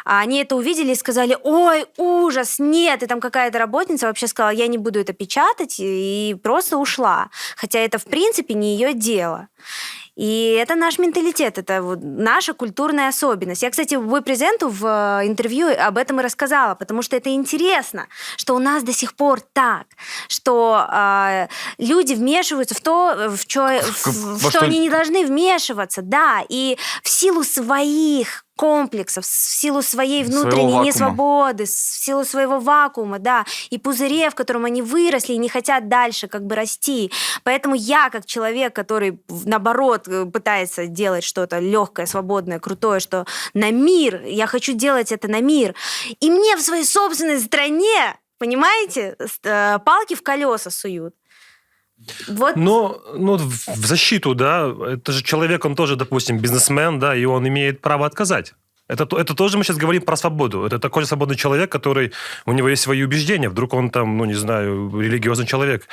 [0.04, 4.50] А они это увидели и сказали, ой, ужас, нет, и там какая-то работница вообще сказала,
[4.50, 7.30] я не буду это печатать, и просто ушла.
[7.56, 9.48] Хотя это, в принципе, не ее дело.
[10.16, 13.62] И это наш менталитет, это вот наша культурная особенность.
[13.62, 18.06] Я, кстати, в презенту в э, интервью об этом и рассказала, потому что это интересно,
[18.38, 19.84] что у нас до сих пор так,
[20.28, 26.00] что э, люди вмешиваются в то, в, чё, в, в что- они не должны вмешиваться,
[26.00, 33.18] да, и в силу своих комплексов, в силу своей внутренней несвободы, в силу своего вакуума,
[33.18, 37.12] да, и пузыре, в котором они выросли и не хотят дальше как бы расти.
[37.44, 43.70] Поэтому я, как человек, который, наоборот, э, пытается делать что-то легкое, свободное, крутое, что на
[43.70, 45.74] мир, я хочу делать это на мир,
[46.20, 51.14] и мне в своей собственной стране, понимаете, э, палки в колеса суют.
[52.28, 57.24] Вот Но ну, в защиту, да, это же человек, он тоже, допустим, бизнесмен, да, и
[57.24, 58.54] он имеет право отказать.
[58.88, 60.64] Это, то- это тоже мы сейчас говорим про свободу.
[60.64, 62.12] Это такой же свободный человек, который...
[62.44, 63.48] У него есть свои убеждения.
[63.48, 65.88] Вдруг он там, ну, не знаю, религиозный человек.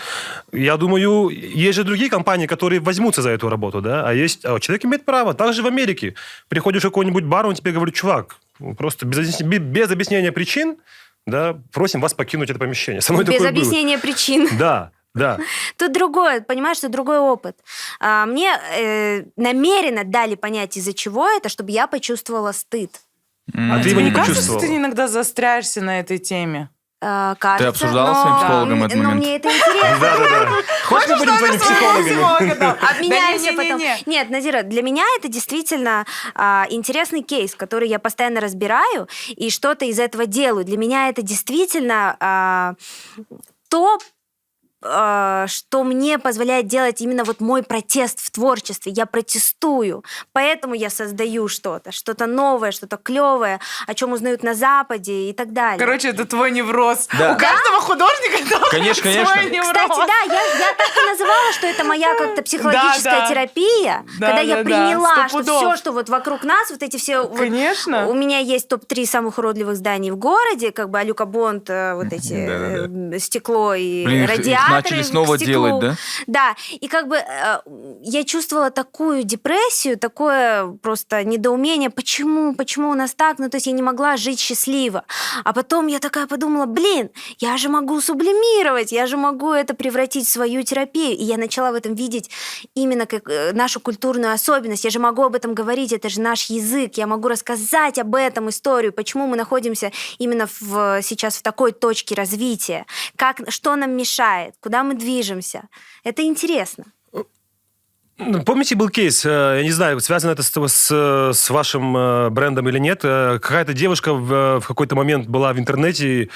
[0.52, 4.46] Я думаю, есть же другие компании, которые возьмутся за эту работу, да, а есть...
[4.46, 5.34] а человек имеет право.
[5.34, 6.14] Также в Америке.
[6.50, 8.36] Приходишь в какой-нибудь бар, он тебе говорит, чувак,
[8.78, 10.78] просто без, без объяснения причин,
[11.26, 13.02] да, просим вас покинуть это помещение.
[13.02, 13.60] Со мной без такое было.
[13.60, 14.50] объяснения причин.
[14.60, 15.38] Да, да.
[15.78, 17.58] Тут другое, понимаешь, что другой опыт.
[18.00, 22.92] А, Мне э, намеренно дали понять, из-за чего это, чтобы я почувствовала стыд.
[23.54, 24.62] А ты Тебе его не не кажется, почувствовала?
[24.62, 26.70] ты иногда застряешься на этой теме?
[27.06, 29.22] А, кажется, обсуждала но- своим психологом этот но момент?
[29.26, 29.98] мне это интересно.
[30.00, 30.50] Да, да, да.
[30.86, 32.92] Хочешь, мы будем твоими психологами?
[32.92, 33.82] Обменяемся Да потом.
[34.06, 39.84] Нет, Назира, для меня это действительно а, интересный кейс, который я постоянно разбираю и что-то
[39.84, 40.64] из этого делаю.
[40.64, 42.76] Для меня это действительно а,
[43.68, 43.98] то,
[44.84, 48.92] что мне позволяет делать именно вот мой протест в творчестве.
[48.92, 50.04] Я протестую,
[50.34, 55.54] поэтому я создаю что-то, что-то новое, что-то клевое, о чем узнают на Западе и так
[55.54, 55.80] далее.
[55.80, 57.08] Короче, это твой невроз.
[57.18, 57.34] Да.
[57.34, 59.36] У каждого художника должен Конечно, быть конечно.
[59.36, 59.72] свой невроз.
[59.72, 63.28] Кстати, да, я, я так и называла, что это моя как-то психологическая да.
[63.30, 65.58] терапия, Да, когда я да, да, приняла, сто что пудов.
[65.58, 67.22] все, что вот вокруг нас, вот эти все...
[67.24, 68.08] вот Конечно.
[68.08, 72.12] у меня есть топ-3 самых уродливых зданий в городе, как бы Алюка Бонд, э, вот
[72.12, 73.16] эти Да-да-да.
[73.16, 75.96] э, стекло и Блин, их- их радиаторы начали снова делать, да?
[76.28, 77.60] Да, и как бы э,
[78.02, 83.68] я чувствовала такую депрессию, такое просто недоумение, почему, почему у нас так, ну то есть
[83.68, 85.04] я не могла жить счастливо.
[85.44, 90.28] А потом я такая подумала, блин, я же могу сублимировать, я же могу это превратить
[90.28, 91.18] в свою терапию.
[91.18, 92.30] И я начала в этом видеть
[92.76, 94.86] именно как э, нашу культурную особенность.
[94.86, 98.50] Я же могу об этом говорить, это же наш язык, я могу рассказать об этом
[98.50, 102.86] историю, почему мы находимся именно в, сейчас в такой точке развития,
[103.16, 105.64] как, что нам мешает, куда мы движемся.
[106.04, 106.86] Это интересно.
[108.20, 110.92] Ну, Помните, был кейс, э, я не знаю, связано это с, с,
[111.34, 116.30] с вашим э, брендом или нет, какая-то девушка в, в какой-то момент была в интернете,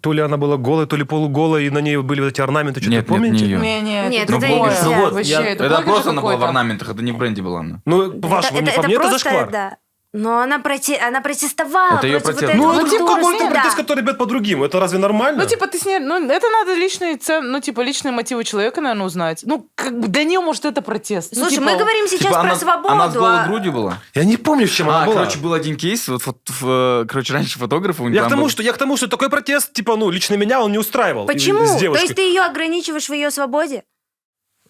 [0.00, 2.80] то ли она была голая, то ли полуголая, и на ней были вот эти орнаменты,
[2.80, 3.44] что-то Нет, нет, помните?
[3.44, 3.60] не её.
[3.60, 4.70] Не, не, Нет, это это другое.
[4.70, 4.84] нельзя.
[4.84, 7.42] Ну вот, Вообще, я- это Это просто она была в орнаментах, это не в бренде
[7.42, 7.82] была она.
[7.84, 9.50] Ну, по-вашему, это, не по мне, это зашквар.
[9.50, 9.76] да.
[10.14, 10.98] Но она, проте...
[10.98, 12.54] она протестовала Это против протест.
[12.54, 14.62] вот Ну, это типа какой-то протест, который бьет по другим.
[14.62, 15.42] Это разве нормально?
[15.42, 16.00] Ну, типа, ты с ней...
[16.00, 17.50] Ну, это надо личные цен...
[17.50, 19.40] Ну, типа, личные мотивы человека, наверное, узнать.
[19.44, 21.32] Ну, как бы для нее, может, это протест.
[21.32, 22.94] Ну, Слушай, типа, мы говорим сейчас Типа про она, свободу.
[22.94, 23.98] она с голой а- грудью была?
[24.14, 25.14] Я не помню, в чем она А, была.
[25.16, 28.28] короче, был один кейс, вот, вот, в, э, короче, раньше фотограф, у них я к,
[28.28, 30.78] тому, был- что, я к тому, что такой протест, типа, ну, лично меня он не
[30.78, 31.24] устраивал.
[31.26, 31.64] Почему?
[31.64, 33.84] С То есть ты ее ограничиваешь в ее свободе?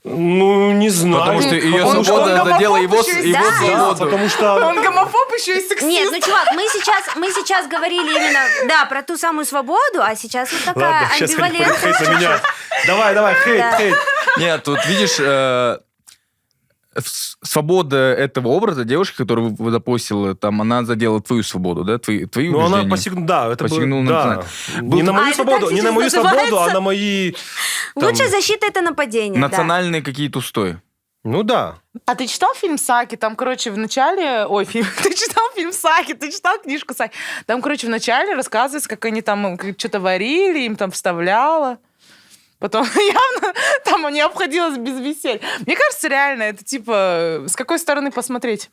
[0.05, 1.21] Ну, не знаю.
[1.21, 3.51] Потому что ее Он- свобода он это дело его, еще и его Да.
[3.51, 4.05] Да, свободу.
[4.05, 4.55] потому что...
[4.67, 5.83] Он гомофоб еще и сексист.
[5.83, 10.17] Нет, ну чувак, мы сейчас, мы сейчас говорили именно, да, про ту самую свободу, а
[10.17, 12.01] сейчас вот такая Ладно, сейчас хейт амбивалентность.
[12.01, 12.41] на меня.
[12.87, 13.77] Давай, давай, хейт, Да.
[13.79, 13.97] хейт.
[14.39, 15.79] Нет, тут видишь, э,
[17.43, 22.51] свобода этого образа девушки, которую вы запостила, там, она задела твою свободу, да, твои, твои
[22.51, 24.45] Ну, она посягнула, да, это Посягнула было, на да.
[24.83, 27.33] Был- Не на А, мою это свободу, не на мою свободу, а на мои...
[27.95, 29.41] там- Лучшая защита это нападение.
[29.41, 29.49] да.
[29.49, 30.79] Национальные какие-то устои.
[31.25, 31.77] Ну да.
[32.05, 33.15] А ты читал фильм Саки?
[33.17, 34.45] Там, короче, в начале...
[34.45, 34.87] Ой, фильм...
[35.05, 36.15] Ты читал фильм Саки?
[36.15, 37.13] Ты читал книжку Саки?
[37.47, 41.79] Там, короче, в начале рассказывается, как они там что-то варили, им там вставляло.
[42.63, 45.41] Потом явно там не обходилось без веселья.
[45.67, 47.45] Мне кажется, реально, это типа...
[47.49, 48.71] С какой стороны посмотреть?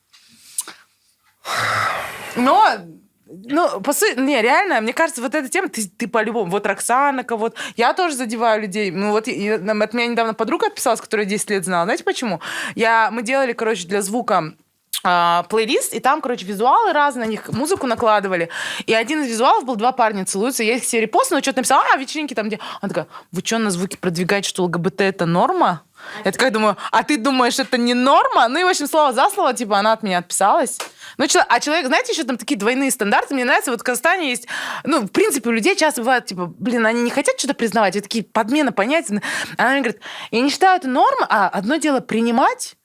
[2.35, 2.77] Но
[3.25, 7.23] ну, по сути, не, реально, мне кажется, вот эта тема, ты, ты по-любому, вот Роксана
[7.23, 8.91] кого-то, я тоже задеваю людей.
[8.91, 11.85] Ну, вот и- от меня недавно подруга отписалась, которая 10 лет знала.
[11.85, 12.41] Знаете почему?
[12.75, 14.53] Я, мы делали, короче, для звука
[15.01, 18.49] плейлист, и там, короче, визуалы разные, на них музыку накладывали.
[18.85, 20.63] И один из визуалов был два парня целуются.
[20.63, 22.59] Я их все репостнула, что-то написала, а, вечеринки там где.
[22.81, 25.83] Она такая, вы что, на звуке продвигаете, что ЛГБТ это норма?
[26.23, 28.47] Я такая думаю, а ты думаешь, это не норма?
[28.47, 30.77] Ну и, в общем, слово за слово, типа, она от меня отписалась.
[31.17, 33.33] Ну, а человек, знаете, еще там такие двойные стандарты.
[33.35, 34.47] Мне нравится, вот в Казахстане есть,
[34.83, 38.03] ну, в принципе, у людей часто бывает, типа, блин, они не хотят что-то признавать, это
[38.03, 39.21] такие подмена понятия.
[39.57, 40.01] Она мне говорит,
[40.31, 42.75] я не считаю это нормой, а одно дело принимать,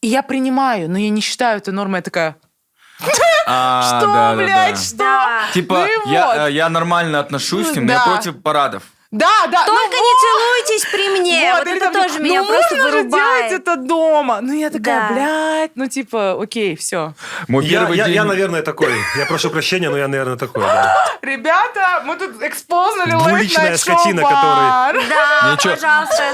[0.00, 1.98] и я принимаю, но я не считаю это нормой.
[1.98, 2.36] Я такая,
[3.46, 5.04] А, что, да, да, блядь, что?
[5.54, 8.04] Типа, Ну и я, э, я нормально отношусь к ним, но я Да.
[8.04, 8.82] против парадов.
[9.16, 9.64] Да, да.
[9.66, 11.52] ну Только не целуйтесь при мне.
[11.54, 13.48] Вот, или это там, тоже ну, меня просто можно же вырубает.
[13.48, 14.40] делать это дома.
[14.42, 15.14] Ну, я такая, Да.
[15.14, 17.14] блядь, ну, типа, окей, все.
[17.48, 18.14] Мой Я, первый я, день...
[18.14, 18.92] я, наверное, такой.
[19.16, 20.62] Я прошу прощения, но я, наверное, такой.
[20.62, 20.94] да.
[21.22, 24.94] Ребята, мы тут экспознули Двуличная скотина, bar.
[25.08, 25.74] Да, Ничего.
[25.74, 26.24] пожалуйста.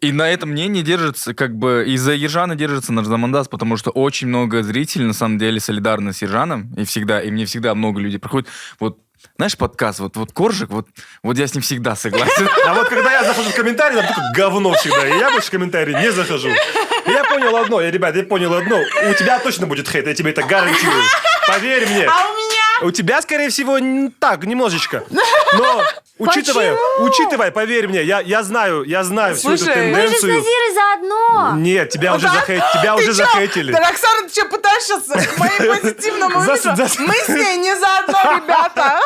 [0.00, 4.28] И на этом мнении держится, как бы, из-за Ержана держится наш Замандас, потому что очень
[4.28, 8.18] много зрителей, на самом деле, солидарны с Ержаном, и всегда, и мне всегда много людей
[8.18, 8.48] проходит,
[8.78, 8.98] вот,
[9.36, 10.86] знаешь, подкаст, вот, вот Коржик, вот,
[11.22, 12.48] вот я с ним всегда согласен.
[12.66, 15.08] А вот когда я захожу в комментарии, там только говно всегда.
[15.08, 16.48] И я больше в комментарии не захожу.
[16.50, 18.78] И я понял одно, я, ребят, я понял одно.
[18.78, 21.02] У тебя точно будет хейт, я тебе это гарантирую.
[21.46, 22.06] Поверь мне.
[22.06, 22.59] А у меня...
[22.82, 23.78] У тебя, скорее всего,
[24.18, 25.04] так, немножечко.
[25.52, 25.82] Но
[26.18, 30.20] учитывая, учитывая, поверь мне, я, я знаю, я знаю всю эту Слушай, Мы же с
[30.20, 30.34] тенденцию.
[30.38, 31.52] Назирой заодно.
[31.56, 32.34] Нет, тебя уже, Да?
[32.34, 33.72] захей- тебя уже захейтили.
[33.72, 36.82] Да, Оксана, ты что, пытаешься к моему позитивному Зас- имиджу?
[36.82, 39.00] зас- Мы с ней не заодно, ребята.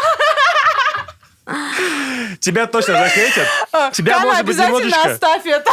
[2.40, 3.46] Тебя точно захейтят.
[3.92, 5.12] Тебя, Кана, может быть, обязательно немножечко...
[5.12, 5.70] оставь это.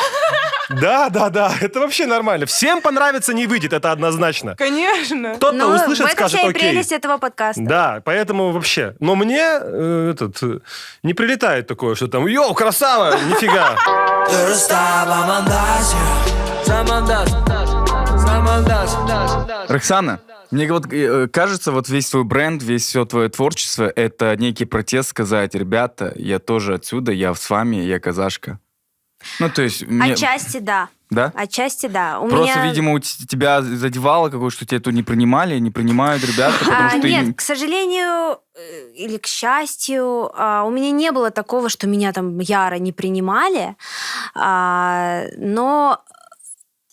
[0.70, 2.46] Да, да, да, это вообще нормально.
[2.46, 4.56] Всем понравится не выйдет, это однозначно.
[4.56, 5.36] Конечно.
[5.36, 6.62] Кто-то Ну, в услышит, этом скажет, вся окей.
[6.62, 7.62] прелесть этого подкаста.
[7.64, 8.96] Да, поэтому вообще.
[9.00, 10.60] Но мне э, этот э,
[11.04, 13.76] не прилетает такое, что там, йоу, красава, нифига.
[19.68, 20.20] Роксана,
[20.52, 25.10] мне вот э, кажется, вот весь твой бренд, весь все твое творчество, это некий протест
[25.10, 28.60] сказать, ребята, я тоже отсюда, я с вами, я казашка.
[29.40, 29.86] Ну, то есть...
[29.88, 30.90] мне- Отчасти да.
[31.12, 31.32] Да?
[31.36, 32.20] Отчасти да.
[32.22, 32.70] У Просто, меня...
[32.70, 36.90] видимо, у тебя задевало какое-то, что тебя тут не принимали, не принимают ребята, потому А,
[36.90, 37.00] что...
[37.08, 42.14] нет, к сожалению э, или к счастью, а, у меня не было такого, что меня
[42.14, 43.76] там яро не принимали,
[44.36, 46.02] А, но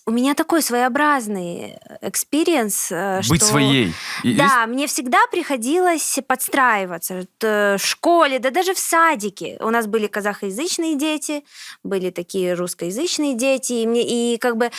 [0.09, 3.51] у меня такой своеобразный experience, э, Быть что...
[3.51, 3.93] своей.
[4.25, 7.27] И- Да, мне всегда приходилось подстраиваться.
[7.37, 9.59] Т- В школе, да даже в садике.
[9.61, 11.45] У нас были казахоязычные дети,
[11.85, 13.75] были такие русскоязычные дети.
[13.75, 14.03] И, мне,
[14.35, 14.71] и как бы,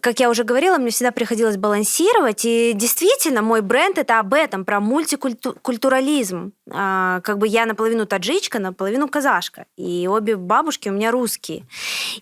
[0.00, 2.44] как я уже говорила, мне всегда приходилось балансировать.
[2.44, 6.52] И действительно, мой бренд это об этом, про мультикультурализм.
[6.72, 9.66] А, как бы я наполовину таджичка, наполовину казашка.
[9.76, 11.64] И обе бабушки у меня русские.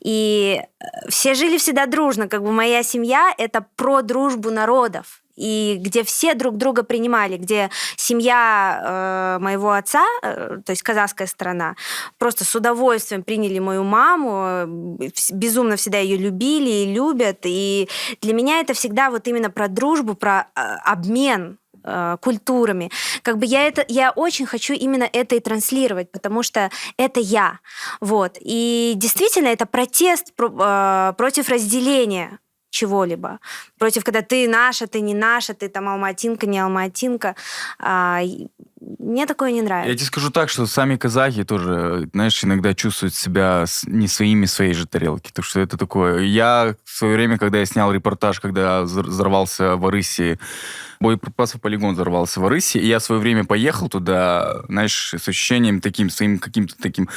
[0.01, 2.29] И э, все жили всегда дружно.
[2.39, 7.69] Как бы моя семья это про дружбу народов и где все друг друга принимали, где
[7.97, 11.75] семья э, моего отца, э, то есть казахская страна,
[12.17, 17.39] просто с удовольствием приняли мою маму, э, безумно всегда ее любили и любят.
[17.43, 17.89] И
[18.23, 22.91] для меня это всегда вот именно про дружбу, про э, обмен э, культурами.
[23.23, 27.59] Как бы я это, я очень хочу именно это и транслировать, потому что это я,
[28.01, 28.37] вот.
[28.41, 32.39] И действительно это протест про- э, против разделения
[32.71, 33.41] чего-либо.
[33.79, 37.35] Против, когда ты наша, ты не наша, ты там алматинка, не алматинка.
[37.79, 38.21] А,
[38.81, 39.97] мне такое не Я нравится.
[39.97, 44.87] тебе скажу так, что сами казахи тоже, знаешь, иногда чувствуют себя не своими своей же
[44.87, 45.31] тарелки.
[45.33, 46.21] Так что это такое.
[46.21, 50.39] Я в свое время, когда я снял репортаж, когда взор- взорвался в Арыси,
[51.01, 55.81] боеприпасов полигон взорвался в Арыси, и я в свое время поехал туда, знаешь, с ощущением
[55.81, 57.09] таким, своим каким-то таким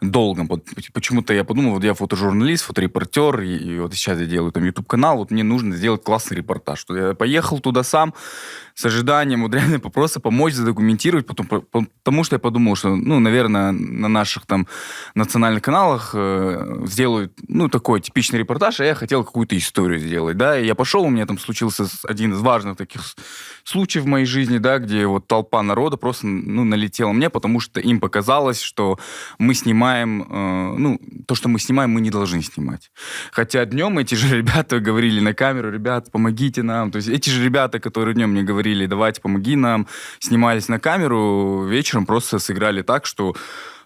[0.00, 0.48] долгом.
[0.48, 4.64] Вот почему-то я подумал, вот я фотожурналист, фоторепортер, и, и вот сейчас я делаю там
[4.64, 6.84] YouTube-канал, вот мне нужно сделать классный репортаж.
[6.88, 8.14] Я поехал туда сам
[8.74, 12.94] с ожиданием вот реально просто помочь задокументировать, потом, по- по- потому что я подумал, что,
[12.94, 14.66] ну, наверное, на наших там
[15.14, 20.58] национальных каналах э, сделают, ну, такой типичный репортаж, а я хотел какую-то историю сделать, да,
[20.58, 23.02] и я пошел, у меня там случился один из важных таких
[23.64, 27.60] с- случаев в моей жизни, да, где вот толпа народа просто, ну, налетела мне, потому
[27.60, 28.98] что им показалось, что
[29.38, 32.90] мы снимаем, э, ну, то, что мы снимаем, мы не должны снимать.
[33.30, 36.90] Хотя днем эти же ребята говорили на камеру, ребят, помогите нам.
[36.90, 39.86] То есть эти же ребята, которые днем мне говорили, давайте, помоги нам,
[40.18, 43.34] снимались на камеру, вечером просто сыграли так, что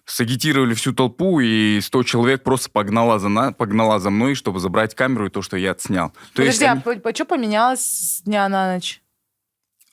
[0.05, 4.95] сагитировали всю толпу, и 100 человек просто погнала за, на, погнала за мной, чтобы забрать
[4.95, 6.11] камеру и то, что я отснял.
[6.35, 9.02] То Подожди, они- а что поменялось с дня на ночь?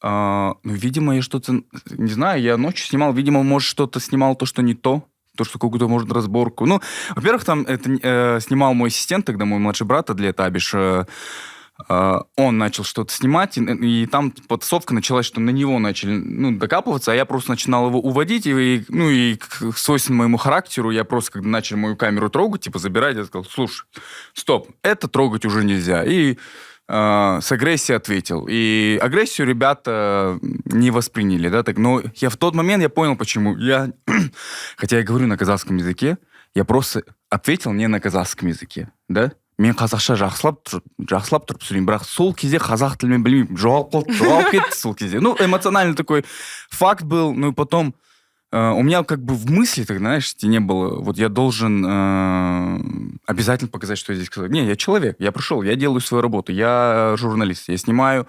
[0.01, 1.61] А, ну, видимо, я что-то...
[1.89, 3.13] Не знаю, я ночью снимал.
[3.13, 5.03] Видимо, может, что-то снимал, то, что не то.
[5.35, 6.65] То, что какую-то, может, разборку.
[6.65, 6.81] Ну,
[7.15, 10.73] во-первых, там это э, снимал мой ассистент, тогда мой младший брат Адлет Абиш.
[10.73, 11.05] э,
[11.87, 16.57] э, он начал что-то снимать, и, и там потасовка началась, что на него начали ну,
[16.57, 21.05] докапываться, а я просто начинал его уводить, и, ну, и к свойственно моему характеру, я
[21.05, 23.85] просто, когда начали мою камеру трогать, типа, забирать, я сказал, слушай,
[24.33, 26.03] стоп, это трогать уже нельзя.
[26.03, 26.37] И
[26.88, 28.46] с агрессией ответил.
[28.48, 31.78] И агрессию ребята не восприняли, да, так.
[31.78, 33.56] Но я в тот момент я понял, почему.
[33.56, 33.90] Я,
[34.76, 36.18] хотя я говорю на казахском языке,
[36.54, 39.32] я просто ответил не на казахском языке, да.
[39.58, 44.16] мен қазақша жақсылап тұр- жақсылап тұрып сөйлеймін бірақ сол кезде қазақ тілімен білмеймін жоғалып қалды
[44.18, 46.24] жоғалып кетті сол кезде ну эмоциональный такой
[46.70, 47.94] факт был ну и потом
[48.51, 52.79] э, у меня как бы в мысли, так знаешь, не было, вот я должен э,
[53.25, 54.49] обязательно показать, что я здесь сказал.
[54.49, 58.27] Не, я человек, я пришел, я делаю свою работу, я журналист, я снимаю.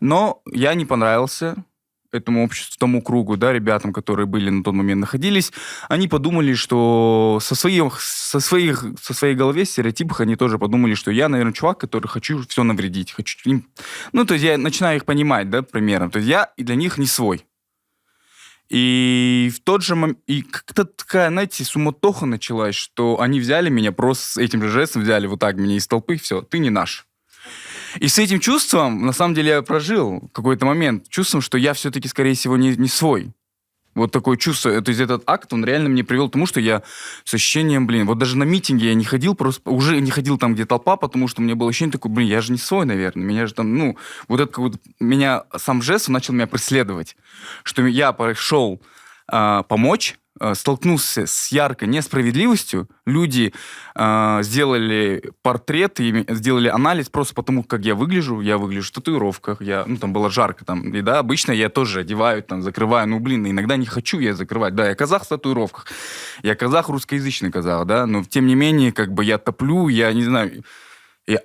[0.00, 1.64] Но я не понравился
[2.12, 5.52] этому обществу, тому кругу, да, ребятам, которые были на тот момент находились,
[5.88, 11.10] они подумали, что со, своих, со, своих, со своей голове, стереотипах, они тоже подумали, что
[11.10, 13.66] я, наверное, чувак, который хочу все навредить, хочу им...
[14.12, 16.10] Ну, то есть я начинаю их понимать, да, примерно.
[16.10, 17.44] То есть я и для них не свой.
[18.68, 20.18] И в тот же момент...
[20.26, 25.02] И как-то такая, знаете, суматоха началась, что они взяли меня просто с этим же жестом,
[25.02, 27.06] взяли вот так меня из толпы, все, ты не наш.
[27.98, 32.08] И с этим чувством, на самом деле, я прожил какой-то момент, чувством, что я все-таки,
[32.08, 33.32] скорее всего, не, не свой.
[33.94, 36.82] Вот такое чувство, то есть этот акт, он реально мне привел к тому, что я
[37.24, 40.54] с ощущением, блин, вот даже на митинге я не ходил, просто уже не ходил там,
[40.54, 43.24] где толпа, потому что у меня было ощущение такое, блин, я же не свой, наверное,
[43.24, 43.98] меня же там, ну,
[44.28, 47.16] вот это как вот, меня, сам жест, начал меня преследовать,
[47.64, 48.80] что я пошел
[49.28, 50.16] а, помочь,
[50.54, 53.52] столкнулся с яркой несправедливостью, люди
[53.94, 59.62] а, сделали портреты, ими- сделали анализ просто потому, как я выгляжу, я выгляжу в татуировках,
[59.62, 63.20] я, ну, там было жарко, там, и да, обычно я тоже одеваю, там, закрываю, ну,
[63.20, 65.86] блин, иногда не хочу я закрывать, да, я казах в татуировках,
[66.42, 70.24] я казах русскоязычный казах, да, но тем не менее, как бы я топлю, я не
[70.24, 70.64] знаю,
[71.26, 71.40] я,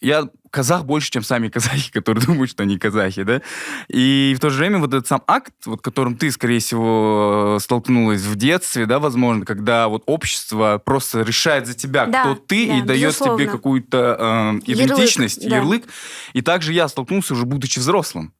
[0.00, 3.42] я казах больше, чем сами казахи, которые думают, что они казахи, да.
[3.88, 8.22] И в то же время вот этот сам акт, вот которым ты, скорее всего, столкнулась
[8.22, 12.78] в детстве, да, возможно, когда вот общество просто решает за тебя, Да, кто ты, да,
[12.78, 13.38] и дает безусловно.
[13.38, 15.56] тебе какую-то э, Ярлык, идентичность, да.
[15.56, 15.84] ярлык.
[16.34, 18.32] И также я столкнулся уже будучи взрослым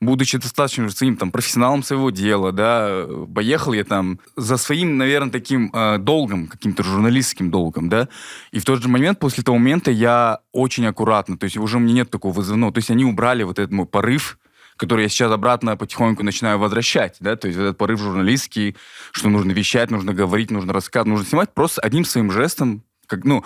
[0.00, 5.30] будучи достаточно уже своим там профессионалом своего дела, да, поехал я там за своим, наверное,
[5.30, 8.08] таким э, долгом, каким-то журналистским долгом, да,
[8.50, 11.80] и в тот же момент, после того момента я очень аккуратно, то есть уже у
[11.80, 14.38] меня нет такого вызывного, то есть они убрали вот этот мой порыв,
[14.76, 18.76] который я сейчас обратно потихоньку начинаю возвращать, да, то есть этот порыв журналистский,
[19.12, 23.44] что нужно вещать, нужно говорить, нужно рассказывать, нужно снимать, просто одним своим жестом, как, ну,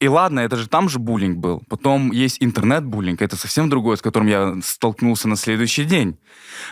[0.00, 1.62] и ладно, это же там же буллинг был.
[1.68, 6.18] Потом есть интернет-буллинг, это совсем другое, с которым я столкнулся на следующий день.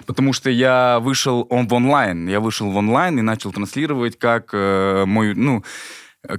[0.07, 2.27] Потому что я вышел он в онлайн.
[2.27, 5.63] Я вышел в онлайн и начал транслировать, как э, мой, ну,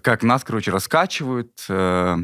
[0.01, 1.51] как нас, короче, раскачивают.
[1.69, 2.17] э,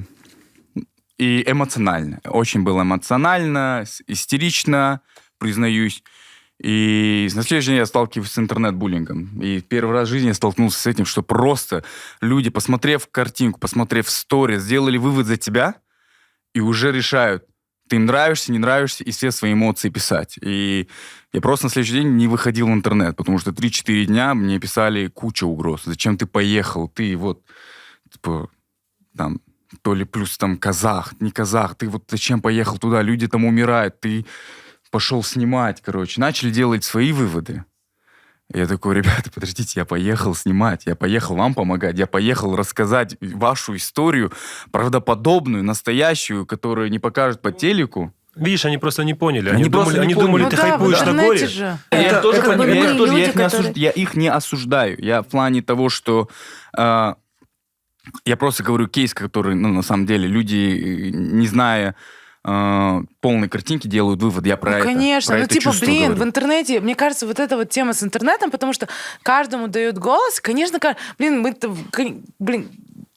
[1.17, 2.19] и эмоционально.
[2.25, 5.01] Очень было эмоционально, истерично,
[5.37, 6.03] признаюсь.
[6.61, 9.41] И на следующий день я сталкиваюсь с интернет-буллингом.
[9.41, 11.84] И первый раз в жизни я столкнулся с этим, что просто
[12.22, 15.76] люди, посмотрев картинку, посмотрев стори, сделали вывод за тебя
[16.53, 17.44] и уже решают,
[17.90, 20.40] ты им нравишься, не нравишься, и все свои эмоции писать.
[20.41, 20.88] И
[21.34, 25.07] я просто на следующий день не выходил в интернет, потому что 3-4 дня мне писали
[25.07, 25.84] куча угроз.
[25.84, 26.88] Зачем ты поехал?
[26.88, 27.44] Ты вот,
[28.10, 28.49] типа,
[29.15, 29.41] там,
[29.82, 33.99] то ли плюс там казах, не казах, ты вот зачем поехал туда, люди там умирают,
[33.99, 34.26] ты
[34.95, 36.22] пошел снимать, короче.
[36.22, 37.65] Начали делать свои выводы.
[38.53, 43.76] Я такой, ребята, подождите, я поехал снимать, я поехал вам помогать, я поехал рассказать вашу
[43.76, 44.31] историю,
[44.72, 48.13] правдоподобную, настоящую, которую не покажут по телеку.
[48.38, 49.49] Видишь, они просто не поняли.
[49.49, 50.27] Они Они, просто думали, не они поняли.
[50.27, 51.47] думали, Ну ты да, хайпуешь на интернете горе.
[51.47, 51.77] же.
[51.91, 54.15] я Это- их тоже, это понимаю, я тоже- я их не осуж- которые- я их
[54.15, 54.95] не осуждаю.
[55.03, 56.30] Я в плане того, что
[56.77, 57.13] э,
[58.26, 61.95] я просто говорю кейс, который, ну, на самом деле, люди, э, не зная
[62.45, 64.45] э, полной картинки, делают вывод.
[64.45, 64.85] Я про Ну, это.
[64.85, 66.22] конечно, про ну это типа, блин, говорю.
[66.22, 68.88] в интернете, мне кажется, вот эта вот тема с интернетом, потому что
[69.23, 70.80] каждому дают голос, конечно,
[71.17, 71.55] блин, мы
[72.39, 72.69] блин,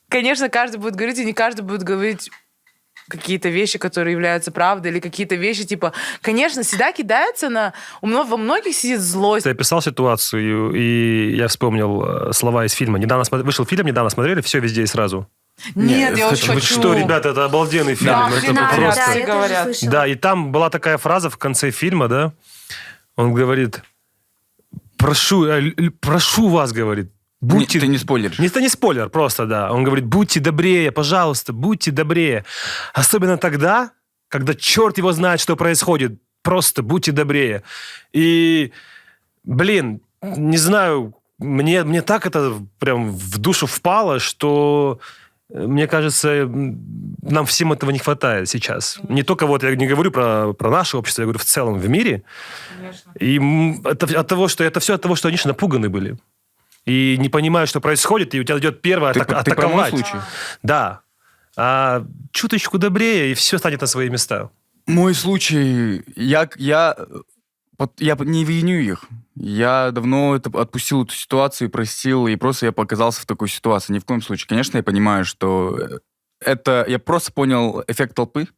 [0.09, 2.31] конечно, каждый будет говорить, и не каждый будет говорить
[3.09, 7.73] какие-то вещи, которые являются правдой, или какие-то вещи, типа, конечно, всегда кидаются на...
[8.01, 9.45] У во многих сидит злость.
[9.45, 12.99] Ты описал ситуацию, и я вспомнил э, слова из фильма.
[12.99, 15.29] Недавно смо- вышел фильм, недавно смотрели, все везде и сразу.
[15.75, 16.75] Нет, Нет, я очень хочу.
[16.75, 18.13] что, ребята, это обалденный фильм.
[18.13, 19.13] Да, это говорят, просто...
[19.15, 19.77] да, говорят.
[19.83, 22.33] Да, и там была такая фраза в конце фильма, да,
[23.17, 23.83] он говорит,
[24.97, 27.11] прошу, э, прошу вас, говорит,
[27.41, 27.79] будьте...
[27.79, 28.39] Не, ты не спойлеришь.
[28.39, 29.73] Не, это не спойлер, просто, да.
[29.73, 32.45] Он говорит, будьте добрее, пожалуйста, будьте добрее.
[32.95, 33.93] Особенно тогда,
[34.29, 36.21] когда черт его знает, что происходит.
[36.43, 37.63] Просто будьте добрее.
[38.13, 38.73] И,
[39.45, 45.01] блин, не знаю, мне, мне так это прям в душу впало, что
[45.51, 48.99] э, мне кажется, нам всем этого не хватает сейчас.
[49.09, 51.89] Не только вот, я не говорю про, про наше общество, я говорю в целом в
[51.89, 52.23] мире.
[53.21, 56.17] И м, это от того, что это все от того, что они же напуганы были.
[56.89, 59.85] И не понимают, что происходит, и у тебя идет первое Ты, атака- ты про мой
[59.85, 59.91] атаковать.
[59.91, 60.25] случай?
[60.63, 61.01] Да.
[61.57, 64.51] А чуточку добрее, и все станет на свои места.
[64.87, 66.97] Мой случай, я, я,
[67.99, 69.05] я не виню их.
[69.35, 73.93] Я давно это, отпустил эту ситуацию, простил, и просто я показался в такой ситуации.
[73.93, 74.49] Ни в коем случае.
[74.49, 75.99] Конечно, я понимаю, что э,
[76.41, 76.87] это...
[76.89, 78.49] Я просто понял эффект толпы,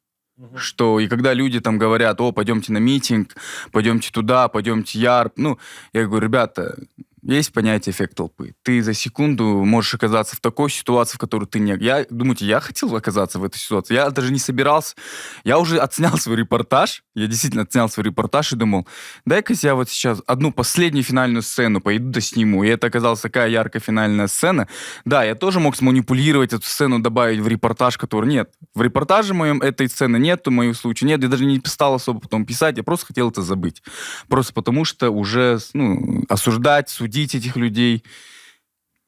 [0.56, 3.34] что и когда люди там говорят, о, пойдемте на митинг,
[3.72, 5.58] пойдемте туда, пойдемте ярп, ну,
[5.92, 6.78] я говорю, ребята,
[7.22, 8.54] есть понятие эффект толпы.
[8.62, 11.76] Ты за секунду можешь оказаться в такой ситуации, в которой ты не...
[11.78, 13.94] Я, думаете, я хотел оказаться в этой ситуации?
[13.94, 14.96] Я даже не собирался.
[15.44, 17.02] Я уже отснял свой репортаж.
[17.14, 18.86] Я действительно отснял свой репортаж и думал,
[19.26, 22.64] дай-ка я вот сейчас одну последнюю финальную сцену пойду да сниму.
[22.64, 24.66] И это оказалась такая яркая финальная сцена.
[25.04, 28.50] Да, я тоже мог сманипулировать эту сцену, добавить в репортаж, который нет.
[28.74, 31.22] В репортаже моем этой сцены нет, в моем случае нет.
[31.22, 33.82] Я даже не стал особо потом писать, я просто хотел это забыть.
[34.28, 38.04] Просто потому что уже ну, осуждать, судить этих людей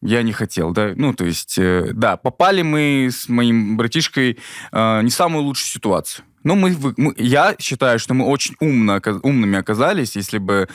[0.03, 4.39] я не хотел, да, ну, то есть, э, да, попали мы с моим братишкой
[4.73, 6.25] э, не в самую лучшую ситуацию.
[6.43, 10.69] Но мы, мы- я считаю, что мы очень умно, умными оказались, если бы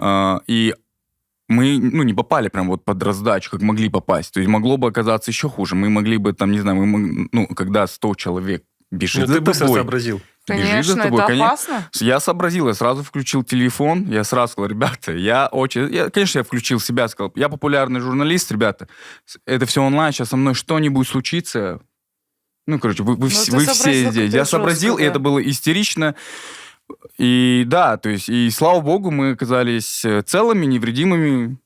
[0.00, 0.74] э, и
[1.48, 4.32] мы, ну, не попали прям вот под раздачу, как могли попасть.
[4.32, 5.74] То есть могло бы оказаться еще хуже.
[5.74, 9.40] Мы могли бы там, не знаю, мы, ну, когда 100 человек бежит Ну, за ты
[9.40, 9.80] быстро тобой,
[10.46, 10.78] сообразил.
[10.78, 11.88] бежит за Конечно, тобой, это коне- опасно.
[12.00, 15.92] я сообразил, я сразу включил телефон, я сразу сказал, ребята, я очень...
[15.92, 18.88] Я, конечно, я включил себя, сказал, я популярный журналист, ребята,
[19.46, 21.80] это все онлайн, сейчас со мной что-нибудь случится.
[22.66, 24.32] Ну, короче, вы, вы, Ну, вс- ты вы все здесь.
[24.32, 25.10] Я сообразил, жестко, и да.
[25.10, 26.14] это было истерично.
[27.18, 31.56] И да, то есть, и слава богу, мы оказались э, целыми, невредимыми.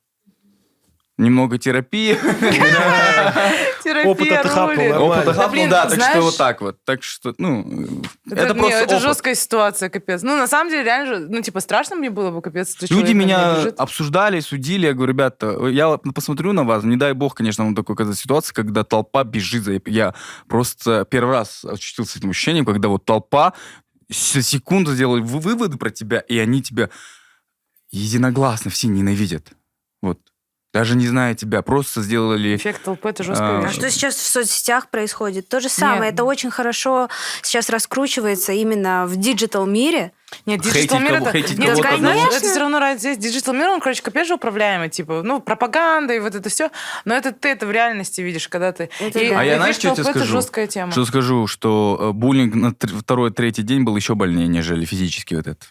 [1.18, 2.14] Немного терапии.
[3.82, 4.96] Терапия Опыта ты хапнул, рулит.
[4.96, 6.84] Опыта Да, хапнул, да, так что вот так вот.
[6.84, 10.22] Так что, ну, Это, просто это жесткая ситуация, капец.
[10.22, 12.76] Ну, на самом деле, реально же, ну, типа, страшно мне было бы, капец.
[12.90, 14.86] Люди меня обсуждали, судили.
[14.86, 18.22] Я говорю, ребята, я вот посмотрю на вас, не дай бог, конечно, вам такой оказывается
[18.22, 19.80] ситуация, когда толпа бежит за...
[19.86, 20.14] Я
[20.48, 23.54] просто первый раз ощутился этим ощущением, когда вот толпа
[24.10, 26.90] секунду сделали вы- выводы про тебя, и они тебя
[27.90, 29.52] единогласно все ненавидят.
[30.02, 30.20] Вот.
[30.78, 32.56] Даже не зная тебя, просто сделали...
[32.56, 35.48] Эффект толпы— это жесткая А, А что сейчас в соцсетях происходит?
[35.48, 36.10] То же самое.
[36.10, 36.14] Нет.
[36.14, 37.08] Это очень хорошо
[37.42, 40.12] сейчас раскручивается именно в digital мире.
[40.44, 41.30] Нет, digital мир это...
[41.30, 42.26] хейтить Нет, знаешь, одного?
[42.26, 43.20] это все равно есть.
[43.20, 46.70] Digital мир, он, короче, капец же управляемый, типа, ну, пропаганда и вот это все.
[47.04, 48.90] Но это ты это в реальности видишь, когда ты...
[49.00, 49.40] Это и да.
[49.40, 50.40] А я, знаешь, что я тебе толпы— это скажу?
[50.40, 50.92] жесткая тема.
[50.92, 55.46] Что скажу, что э, буллинг на тр- второй-третий день был еще больнее, нежели физически вот
[55.46, 55.66] это.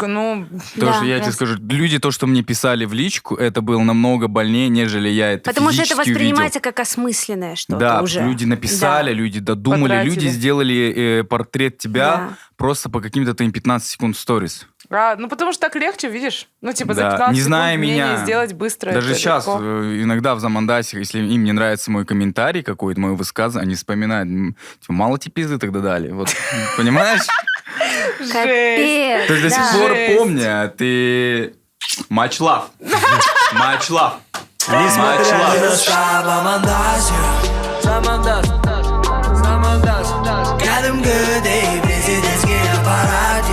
[0.00, 0.46] Ну,
[0.76, 0.92] То, Да.
[0.94, 1.32] что я тебе Просто.
[1.46, 5.50] скажу, люди, то, что мне писали в личку, это было намного больнее, нежели я это
[5.50, 6.14] Потому что это физически увидел.
[6.14, 8.22] воспринимается как осмысленное что-то Да, уже.
[8.22, 9.14] люди написали, Да.
[9.16, 10.10] люди додумали, Потратили.
[10.14, 12.28] люди сделали э, портрет тебя Да.
[12.56, 14.66] просто по каким-то твоим 15 секунд сторис.
[14.90, 16.48] а, ну, потому что так легче, видишь?
[16.60, 18.92] Ну, типа, за Да, 15 не зная секунд меня, сделать быстро.
[18.92, 19.60] Даже сейчас легко.
[19.62, 24.28] э, иногда в Замандасе, если им не нравится мой комментарий какой-то, мое высказывание, они вспоминают,
[24.80, 26.10] типа, мало тебе пизды тогда дали.
[26.10, 26.28] Вот,
[26.76, 27.22] понимаешь?
[28.32, 29.26] Капец.
[29.26, 31.54] То есть до сих пор помню, а ты...
[32.10, 32.64] Much love.
[33.52, 34.14] Much love.
[34.68, 36.58] Несмотря на
[42.82, 43.52] аппараты.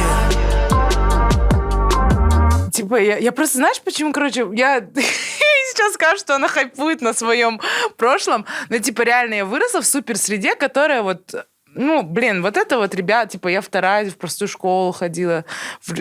[2.71, 7.59] Типа, я, я просто, знаешь, почему, короче, я сейчас скажу, что она хайпует на своем
[7.97, 11.33] прошлом, но, типа, реально я выросла в супер среде, которая вот
[11.75, 15.45] ну, блин, вот это вот, ребят, типа, я вторая в простую школу ходила,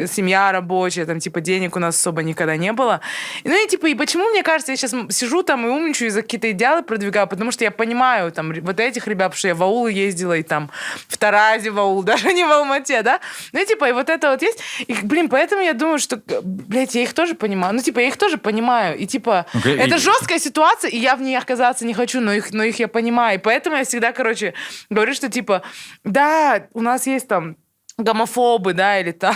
[0.07, 3.01] семья рабочая, там, типа, денег у нас особо никогда не было.
[3.45, 6.23] Ну, и, типа, и почему, мне кажется, я сейчас сижу там и умничаю, и за
[6.23, 9.63] какие-то идеалы продвигаю, потому что я понимаю, там, вот этих ребят, потому что я в
[9.63, 10.71] аул ездила, и там,
[11.07, 13.21] в Таразе в аул, даже не в Алмате, да?
[13.53, 14.61] Ну, и, типа, и вот это вот есть.
[14.87, 17.75] И, блин, поэтому я думаю, что, блядь, я их тоже понимаю.
[17.75, 18.97] Ну, типа, я их тоже понимаю.
[18.99, 22.33] И, типа, Окей, это и- жесткая ситуация, и я в ней оказаться не хочу, но
[22.33, 23.39] их, но их я понимаю.
[23.39, 24.55] И поэтому я всегда, короче,
[24.91, 25.58] говорю, что, типа,
[26.05, 27.57] да, у нас есть там
[27.97, 29.35] гомофобы, да, или там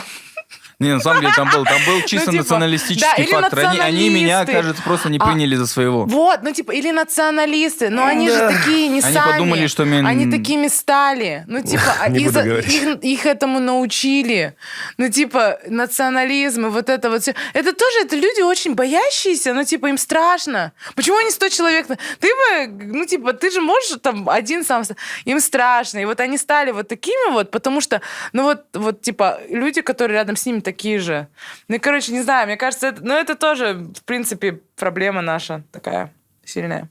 [0.83, 3.59] Не, на самом деле там был, там был чисто типа, националистический да, фактор.
[3.67, 6.05] Они, они меня, кажется, просто не А, приняли за своего.
[6.05, 8.51] Вот, ну типа, или националисты, но они Да.
[8.51, 9.33] же такие не Они сами.
[9.33, 11.45] подумали, что мен- Они такими стали.
[11.47, 12.69] Ну типа, а говорить.
[12.73, 14.55] их, их этому научили.
[14.99, 17.35] Ну типа, национализм и вот это вот все.
[17.55, 20.73] Это тоже, это люди очень боящиеся, ну типа, им страшно.
[20.95, 21.87] Почему они 100 человек?
[21.87, 24.83] Ты бы, ну типа, ты же можешь там один сам...
[25.25, 25.99] Им страшно.
[25.99, 28.01] И вот они стали вот такими вот, потому что,
[28.33, 31.29] ну вот, вот типа, люди, которые рядом с ними такие же.
[31.69, 35.63] Ну, и, короче, не знаю, мне кажется, это, ну, это тоже, в принципе, проблема наша
[35.73, 36.13] такая
[36.45, 36.89] сильная.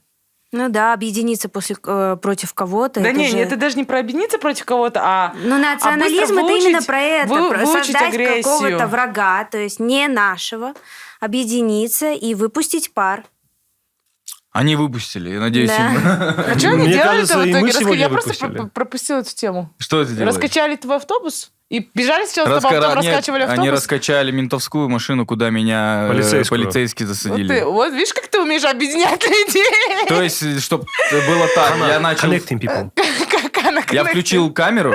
[0.54, 3.00] Ну да, объединиться после, э, против кого-то.
[3.00, 5.34] да это не, же- это даже не про объединиться против кого-то, а...
[5.42, 8.42] Ну, национализм а быстро это именно выучить- про это, вы- про выучить создать агрессию.
[8.42, 10.74] какого-то врага, то есть не нашего,
[11.20, 13.24] объединиться и выпустить пар.
[14.50, 15.94] Они выпустили, я надеюсь, Да.
[15.94, 17.98] им- А что они делали кажется, в итоге?
[17.98, 19.72] Я просто пропустила эту тему.
[19.78, 20.28] Что это делает?
[20.34, 21.50] Раскачали твой автобус?
[21.72, 23.58] И бежали сначала с тобой, а Раска- потом нет, раскачивали автобус?
[23.60, 26.60] Они раскачали ментовскую машину, куда меня э, Полицейскую.
[26.60, 27.48] полицейские вот, засадили.
[27.48, 30.06] ты, вот видишь, как ты умеешь объединять людей?
[30.06, 32.30] То есть, чтобы было так, я начал...
[32.30, 32.90] Connecting people.
[33.52, 34.94] Как она Я включил камеру,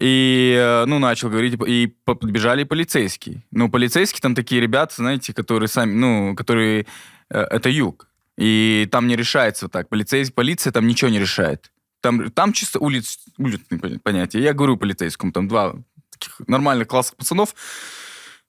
[0.00, 3.42] и, э, ну, начал говорить, и подбежали полицейские.
[3.50, 6.86] Ну, полицейские там такие ребята, знаете, которые сами, ну, которые...
[7.30, 8.06] э, Это юг.
[8.36, 9.88] И там не решается вот так.
[9.88, 11.72] Полицей, полиция там ничего не решает.
[12.00, 14.40] Там, там чисто улиц, уличные пон- понятия.
[14.40, 15.74] Я говорю полицейскому, там два
[16.18, 17.54] таких нормальных классных пацанов,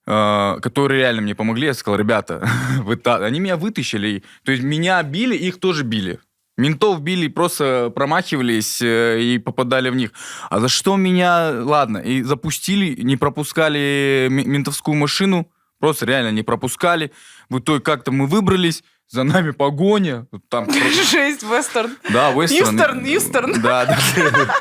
[0.06, 1.68] э, которые реально мне помогли.
[1.68, 2.48] Я сказал, ребята,
[2.84, 4.24] вы та-» они меня вытащили.
[4.44, 6.20] То есть меня били, их тоже били.
[6.58, 10.12] Ментов били, просто промахивались э, и попадали в них.
[10.50, 17.12] А за что меня, ладно, и запустили, не пропускали ментовскую машину, просто реально не пропускали.
[17.50, 20.28] В итоге как-то мы выбрались, за нами погоня.
[20.50, 20.72] Там
[21.12, 21.98] Жесть, вестерн.
[22.12, 22.76] да, Вестерн.
[22.76, 23.62] Юстерн, Юстерн.
[23.62, 23.98] Да, да.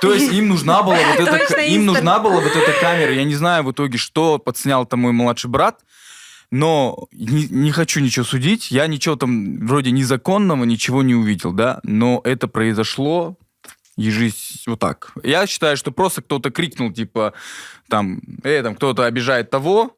[0.01, 3.13] То есть им нужна была вот эта, им нужна была вот эта камера.
[3.13, 5.81] Я не знаю в итоге, что подснял там мой младший брат,
[6.51, 8.71] но не, не хочу ничего судить.
[8.71, 11.81] Я ничего там вроде незаконного, ничего не увидел, да.
[11.83, 13.37] Но это произошло
[13.97, 15.13] ежись вот так.
[15.23, 17.35] Я считаю, что просто кто-то крикнул, типа,
[17.91, 19.98] там, э, там кто-то обижает того,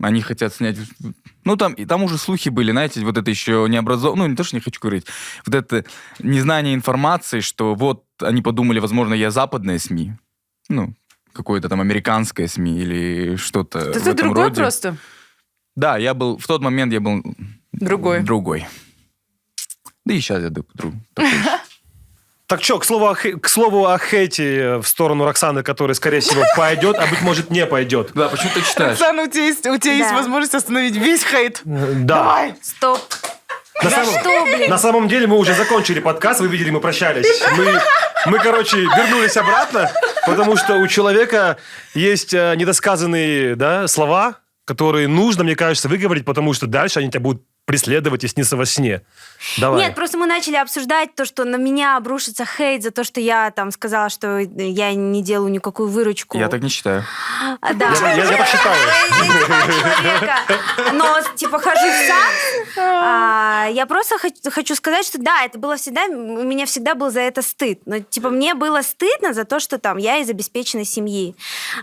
[0.00, 0.76] они хотят снять...
[1.44, 4.36] Ну, там, и там уже слухи были, знаете, вот это еще не образованно, ну, не
[4.36, 5.06] то, что не хочу говорить,
[5.46, 5.84] вот это
[6.18, 10.12] незнание информации, что вот они подумали, возможно, я западная СМИ,
[10.68, 10.94] ну,
[11.32, 14.60] какое-то там американское СМИ или что-то ты этом другой роде.
[14.60, 14.96] просто.
[15.76, 17.22] Да, я был, в тот момент я был
[17.72, 18.22] Другой.
[18.22, 18.66] другой.
[20.04, 21.38] Да и сейчас я друг такой же.
[22.48, 26.42] Так что, к слову, о к слову о хейте в сторону Роксаны, который, скорее всего,
[26.56, 28.12] пойдет, а быть может, не пойдет.
[28.14, 28.94] Да, почему ты читаешь?
[28.94, 30.16] Оксана, у тебя есть, у тебя есть Да.
[30.16, 31.60] возможность остановить весь хейт.
[31.64, 32.16] Да.
[32.22, 32.54] Давай.
[32.62, 33.00] Стоп.
[33.82, 34.70] На За самом, что, блин?
[34.70, 37.26] на самом деле мы уже закончили подкаст, вы видели, мы прощались.
[37.54, 37.80] Мы,
[38.26, 39.90] мы, короче, вернулись обратно,
[40.26, 41.58] потому что у человека
[41.92, 47.20] есть э, недосказанные да, слова, которые нужно, мне кажется, выговорить, потому что дальше они тебя
[47.20, 49.02] будут преследовать и сниться во сне.
[49.58, 49.82] Давай.
[49.84, 53.50] Нет, просто мы начали обсуждать то, что на меня обрушится хейт за то, что я
[53.50, 56.38] там сказала, что я не делаю никакую выручку.
[56.38, 57.04] Я так не считаю.
[57.60, 57.92] А, Да.
[58.00, 58.76] Я, я- я так считаю.
[60.94, 62.78] но типа хожу в сад.
[62.78, 64.16] А, я просто
[64.50, 67.80] хочу сказать, что да, это было всегда, у меня всегда был за это стыд.
[67.84, 71.34] Но типа мне было стыдно за то, что там я из обеспеченной семьи.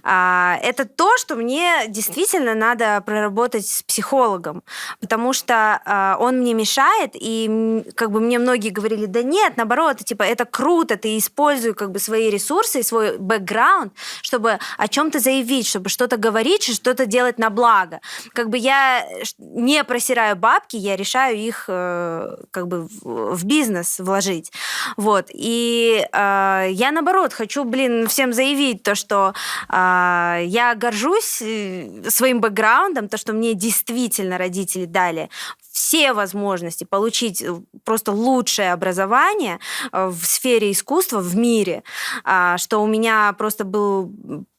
[0.03, 4.63] А, это то, что мне действительно надо проработать с психологом,
[4.99, 9.97] потому что а, он мне мешает, и как бы мне многие говорили, да нет, наоборот,
[9.97, 15.67] типа это круто, ты используй как бы свои ресурсы свой бэкграунд, чтобы о чем-то заявить,
[15.67, 17.99] чтобы что-то говорить, что-то делать на благо.
[18.33, 19.05] Как бы я
[19.39, 24.51] не просираю бабки, я решаю их э, как бы в, в бизнес вложить.
[24.97, 25.27] Вот.
[25.31, 29.33] И э, я, наоборот, хочу, блин, всем заявить то, что
[29.69, 35.29] э, я горжусь э, своим бэкграундом, то, что мне действительно родители дали
[35.75, 37.53] все возможности получить э,
[37.83, 39.59] просто лучшее образование
[39.91, 41.83] э, в сфере искусства в мире,
[42.23, 44.09] а, что у меня просто был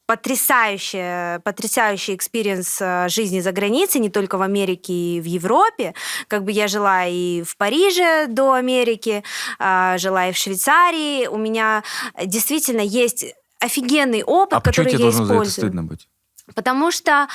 [0.05, 5.95] потрясающий, потрясающий experience э, жизни за границей, не только в Америке и в Европе.
[6.27, 9.23] Как бы я жила и в Париже до Америки,
[9.57, 11.25] а, жила и в Швейцарии.
[11.25, 11.83] У меня
[12.23, 13.25] действительно есть
[13.59, 15.67] офигенный опыт, А почему который тебе я должно за это использую.
[15.67, 16.07] стыдно быть?
[16.55, 17.27] Потому что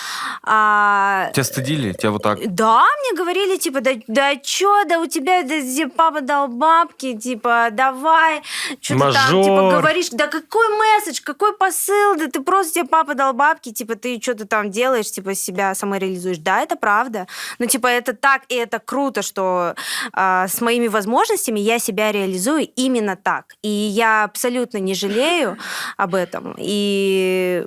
[0.43, 1.93] а, Тебя стыдили?
[1.93, 2.39] Тебя вот так...
[2.55, 5.55] да, мне говорили, типа, да, да чё, да у тебя да,
[5.95, 8.43] папа дал бабки, типа, давай,
[8.81, 13.15] что ты там, типа, говоришь, да какой месседж, какой посыл, да ты просто тебе папа
[13.15, 16.39] дал бабки, типа, ты что ты там делаешь, типа, себя самореализуешь.
[16.39, 17.27] Да, это правда.
[17.59, 19.75] Но, типа, это так, и это круто, что
[20.13, 23.55] а, с моими возможностями я себя реализую именно так.
[23.63, 25.59] И я абсолютно не жалею
[25.97, 26.55] об этом.
[26.59, 27.65] И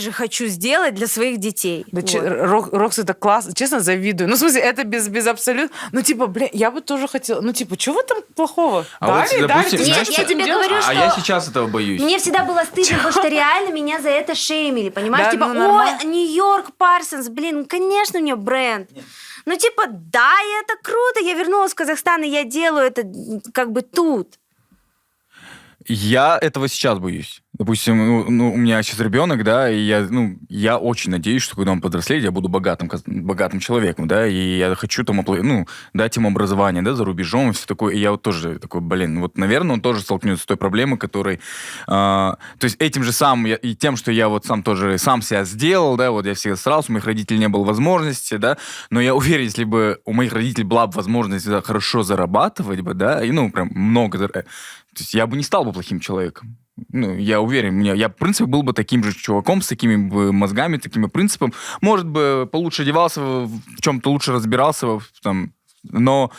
[0.00, 1.84] также хочу сделать для своих детей.
[1.92, 2.14] Да, Вот.
[2.50, 3.52] Рок- Рокс, это классно.
[3.54, 4.30] Честно, завидую.
[4.30, 5.70] Ну, в смысле, это без, без абсолют.
[5.92, 7.42] Ну, типа, блин, я бы тоже хотела...
[7.42, 8.86] Ну, типа, чего в этом плохого?
[8.98, 10.68] А вот, Дали, дали, допустим, ты знаешь, что я тебе делаешь?
[10.68, 12.00] говорю, А что- я сейчас этого боюсь.
[12.00, 15.26] Мне всегда было стыдно, потому что реально меня за это шеймили, понимаешь?
[15.26, 16.04] Да, типа, ну, ой.
[16.06, 18.88] Нью-Йорк Парсонс, блин, конечно, у нее бренд.
[19.44, 20.32] Ну, типа, да,
[20.62, 23.02] это круто, я вернулась в Казахстан, и я делаю это
[23.52, 24.38] как бы тут.
[25.86, 27.39] Я этого сейчас боюсь.
[27.60, 31.56] Допустим, ну, ну, у меня сейчас ребенок, да, и я, ну, я очень надеюсь, что
[31.56, 36.16] когда он подрослеет, я буду богатым, богатым человеком, да, и я хочу там, ну, дать
[36.16, 37.92] ему образование, да, за рубежом и все такое.
[37.94, 41.38] И я вот тоже такой, блин, вот, наверное, он тоже столкнется с той проблемой, которой...
[41.86, 45.20] а, то есть этим же самым, я- и тем, что я вот сам тоже сам
[45.20, 48.56] себя сделал, да, вот я всегда старался, у моих родителей не было возможности, да,
[48.88, 52.94] но я уверен, если бы у моих родителей была бы возможность да, хорошо зарабатывать бы,
[52.94, 54.44] да, и, ну, прям много, зар- то
[55.02, 56.56] есть я бы не стал бы плохим человеком.
[56.88, 60.32] Ну, я уверен, меня, я, в принципе, был бы таким же чуваком, с такими бы
[60.32, 61.52] мозгами, такими принципами.
[61.80, 65.52] Может бы получше одевался, в чем-то лучше разбирался, там,
[65.82, 66.30] но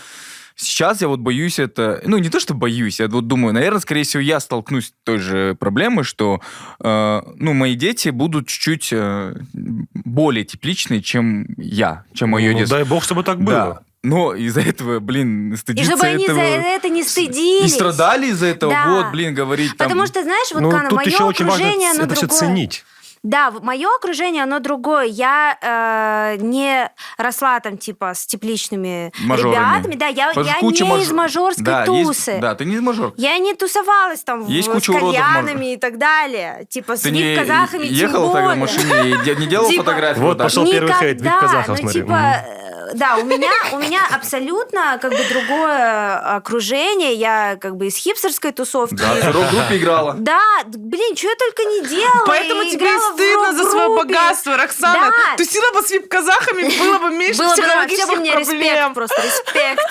[0.55, 2.01] сейчас я вот боюсь это...
[2.05, 5.17] Ну, не то, что боюсь, я вот думаю, наверное, скорее всего, я столкнусь с той
[5.17, 6.41] же проблемой, что,
[6.83, 12.77] э, ну, мои дети будут чуть-чуть э, более тепличные, чем я, чем мое Ну, детство.
[12.77, 13.81] дай бог, чтобы так Да.
[14.03, 16.39] Но из-за этого, блин, И стыдиться чтобы они этого...
[16.39, 17.73] за это не И стыдились.
[17.73, 18.89] страдали из-за этого, Да.
[18.89, 19.87] вот, блин, говорить там...
[19.89, 22.25] Потому что, знаешь, вот, ну, Кана, тут мое еще очень важно окружение, оно это все
[22.27, 22.39] другое.
[22.39, 22.85] ценить.
[23.23, 25.03] Да, мое окружение, оно другое.
[25.05, 29.53] Я э, не росла там, типа, с тепличными Мажорами.
[29.53, 29.95] ребятами.
[29.95, 32.31] Да, я, Потому я не маж- из мажорской да, тусы.
[32.31, 33.13] Есть, да, ты не из мажор.
[33.17, 36.65] Я не тусовалась там Есть в- с куча уродов кальянами и так далее.
[36.67, 38.55] Типа, с Ты не вип-казахами тем ехала на более.
[38.55, 40.19] машине и не делала Типа- фотографии?
[40.19, 42.01] Вот пошел первый хейт, Никогда, вип-казахов, ну, смотри.
[42.01, 47.13] типа, э, да, у меня, у меня абсолютно как бы другое окружение.
[47.13, 48.95] Я как бы из хипстерской тусовки.
[48.95, 50.15] Да, ты рок-группе играла.
[50.17, 52.25] Да, блин, что я только не делала.
[52.25, 55.11] Поэтому тебе в стыдно за свое богатство, Роксана.
[55.11, 55.37] Да.
[55.37, 58.93] Тусила бы с вип-казахами, было бы меньше Было бы, все психологических бы мне респект, проблем.
[58.93, 59.81] просто респект.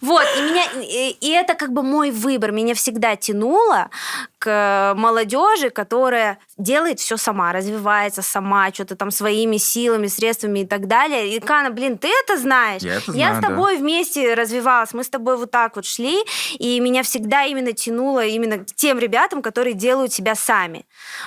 [0.00, 2.52] Вот, и меня, и, и это как бы мой выбор.
[2.52, 3.90] Меня всегда тянуло
[4.38, 10.86] к молодежи, которая делает все сама, развивается сама, что-то там своими силами, средствами и так
[10.86, 11.34] далее.
[11.34, 12.82] И, Кана, блин, ты это знаешь.
[12.82, 13.48] Я это с знаю, да.
[13.48, 16.18] тобой вместе развивалась, мы с тобой вот так вот шли,
[16.58, 20.84] и меня всегда именно тянуло именно к тем ребятам, которые делают себя сами.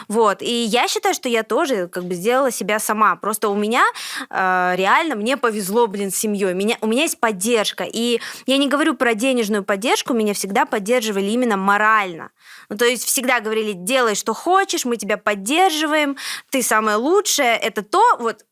[0.08, 0.42] Вот.
[0.42, 3.16] И я считаю, что я тоже как бы сделала себя сама.
[3.16, 3.86] Просто у меня
[4.30, 6.54] э, реально мне повезло, блин, с семьей.
[6.54, 7.86] Меня, у меня есть поддержка.
[7.86, 12.32] И я я не говорю про денежную поддержку, меня всегда поддерживали именно морально.
[12.70, 16.18] Ну, то есть всегда говорили, делай, что хочешь, мы тебя поддерживаем,
[16.50, 17.56] ты самое лучшее.
[17.56, 18.47] Это то, вот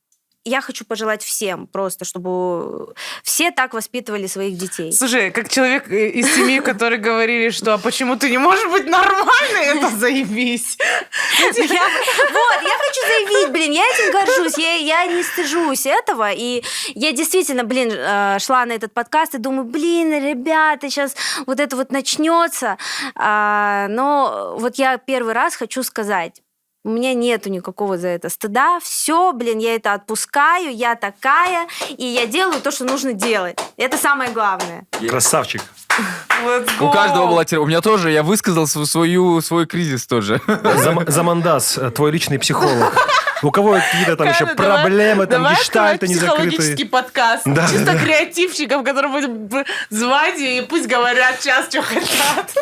[0.46, 2.94] я хочу пожелать всем просто, чтобы
[3.24, 4.92] все так воспитывали своих детей.
[4.94, 8.86] Слушай, как человек э, из семьи, который говорили, что а почему ты не можешь быть
[8.86, 10.78] нормальной, это заебись.
[10.78, 11.90] Я-
[12.32, 16.64] вот, я хочу заявить, блин, я этим горжусь, я, я не стыжусь этого, и
[16.94, 21.16] я действительно, блин, э, шла на этот подкаст и думаю, блин, ребята, сейчас
[21.46, 22.78] вот это вот начнется,
[23.16, 26.42] А, но вот я первый раз хочу сказать,
[26.86, 28.80] у меня нету никакого за это стыда.
[28.80, 31.68] Все, блин, я это отпускаю, я такая,
[31.98, 33.60] и я делаю то, что нужно делать.
[33.76, 34.86] Это самое главное.
[35.10, 35.64] Красавчик.
[36.80, 37.64] У каждого была терапия.
[37.64, 40.40] У меня тоже, я высказал свою, свой кризис тоже.
[40.48, 42.94] Зам- Замандас, э, твой личный психолог.
[43.42, 47.44] У кого какие-то там еще Карен, давай- проблемы, там давай гештальты не психологический подкаст.
[47.46, 52.54] Да, Чисто да, креативщиков, которые будем звать, и пусть говорят сейчас, что хотят.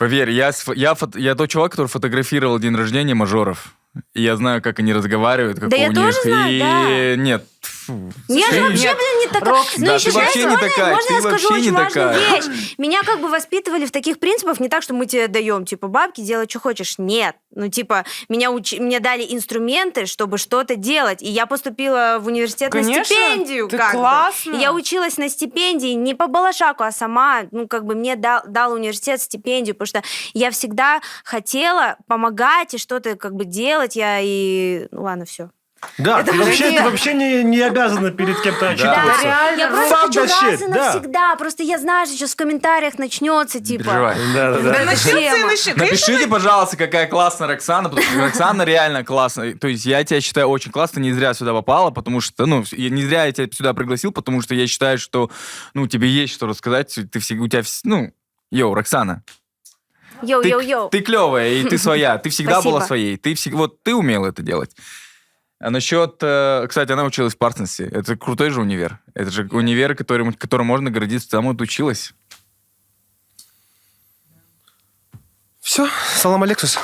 [0.00, 3.74] Поверь, я, я, фото- я тот чувак, который фотографировал день рождения мажоров.
[4.14, 5.96] И я знаю, как они разговаривают, как Да у я них.
[5.98, 7.16] тоже знаю, и да.
[7.22, 7.44] нет.
[7.86, 8.12] Фу.
[8.28, 9.50] Я же Ты- вообще, нет, блин, не такая.
[9.54, 11.72] Рок, Ну, да, еще, ты вообще знаете, не можно- такая, Можно ты я скажу очень
[11.72, 12.34] важную такая.
[12.40, 12.74] вещь?
[12.78, 16.20] Меня как бы воспитывали в таких принципах не так, что мы тебе даем, типа, бабки,
[16.20, 16.94] делай, что хочешь.
[16.98, 17.36] Нет.
[17.52, 18.74] Ну, типа, меня уч...
[18.78, 21.22] мне дали инструменты, чтобы что-то делать.
[21.22, 23.68] И я поступила в университет Конечно, на стипендию.
[23.68, 23.98] ты как бы.
[23.98, 24.52] классно.
[24.54, 28.42] И Я училась на стипендии не по балашаку, а сама, ну, как бы мне дал,
[28.46, 30.02] дал университет стипендию, потому что
[30.34, 33.96] я всегда хотела помогать и что-то как бы делать.
[33.96, 34.86] Я и...
[34.90, 35.50] Ну, ладно, все.
[35.96, 39.22] Да, ты же вообще, не- ты вообще не, не обязана перед кем-то отчитываться.
[39.24, 39.58] реально.
[39.60, 40.92] Я просто Fuck хочу раз и да.
[40.92, 41.36] навсегда.
[41.36, 43.84] Просто я знаю, что сейчас в комментариях начнется, Не типа...
[43.84, 44.16] переживай.
[44.34, 44.84] Да, да, Да да.
[44.84, 45.74] начнется и.
[45.74, 49.54] Напишите, пожалуйста, какая классная Роксана, потому что Роксана реально классная.
[49.54, 52.90] То есть я тебя считаю очень классно, не зря сюда попала, потому что, ну, я-
[52.90, 55.30] не зря я тебя сюда пригласил, потому что я считаю, что,
[55.72, 58.12] ну, тебе есть что рассказать, ты всегда, у тебя, ну,
[58.50, 59.22] йоу, Роксана,
[60.20, 60.90] ты, Йоу-йоу-йоу.
[60.90, 62.70] ты клевая, и ты своя, ты всегда Спасибо.
[62.74, 64.72] была своей, ты всегда, вот ты умела это делать.
[65.60, 67.84] А насчет, э, кстати, она училась в Парсонсе.
[67.84, 68.98] Это крутой же универ.
[69.12, 71.28] Это же универ, которым, которым можно гордиться.
[71.28, 72.14] Там вот училась.
[75.60, 76.78] Все, салам алексус.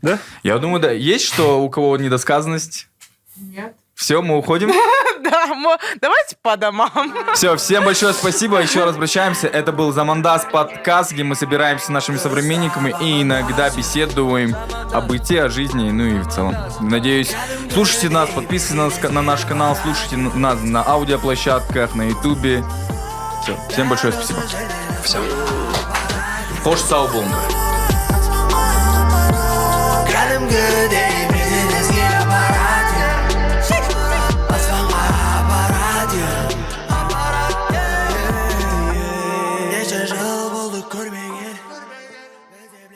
[0.00, 0.18] Да?
[0.42, 0.90] Я думаю, да.
[0.90, 2.88] Есть что, у кого недосказанность?
[3.36, 3.76] Нет.
[3.94, 4.72] Все, мы уходим.
[5.30, 7.14] Да, давайте по домам.
[7.34, 8.60] Все, всем большое спасибо.
[8.60, 9.46] Еще раз обращаемся.
[9.46, 14.56] Это был Замандас подкаст, где мы собираемся с нашими современниками и иногда беседуем
[14.92, 16.56] о быте, о жизни, ну и в целом.
[16.80, 17.34] Надеюсь,
[17.72, 22.64] слушайте нас, подписывайтесь на, на наш канал, слушайте нас на аудиоплощадках, на ютубе.
[23.42, 24.40] Все, всем большое спасибо.
[25.02, 25.18] Все.
[26.62, 27.36] Хош Саубонга.
[30.48, 31.07] Good.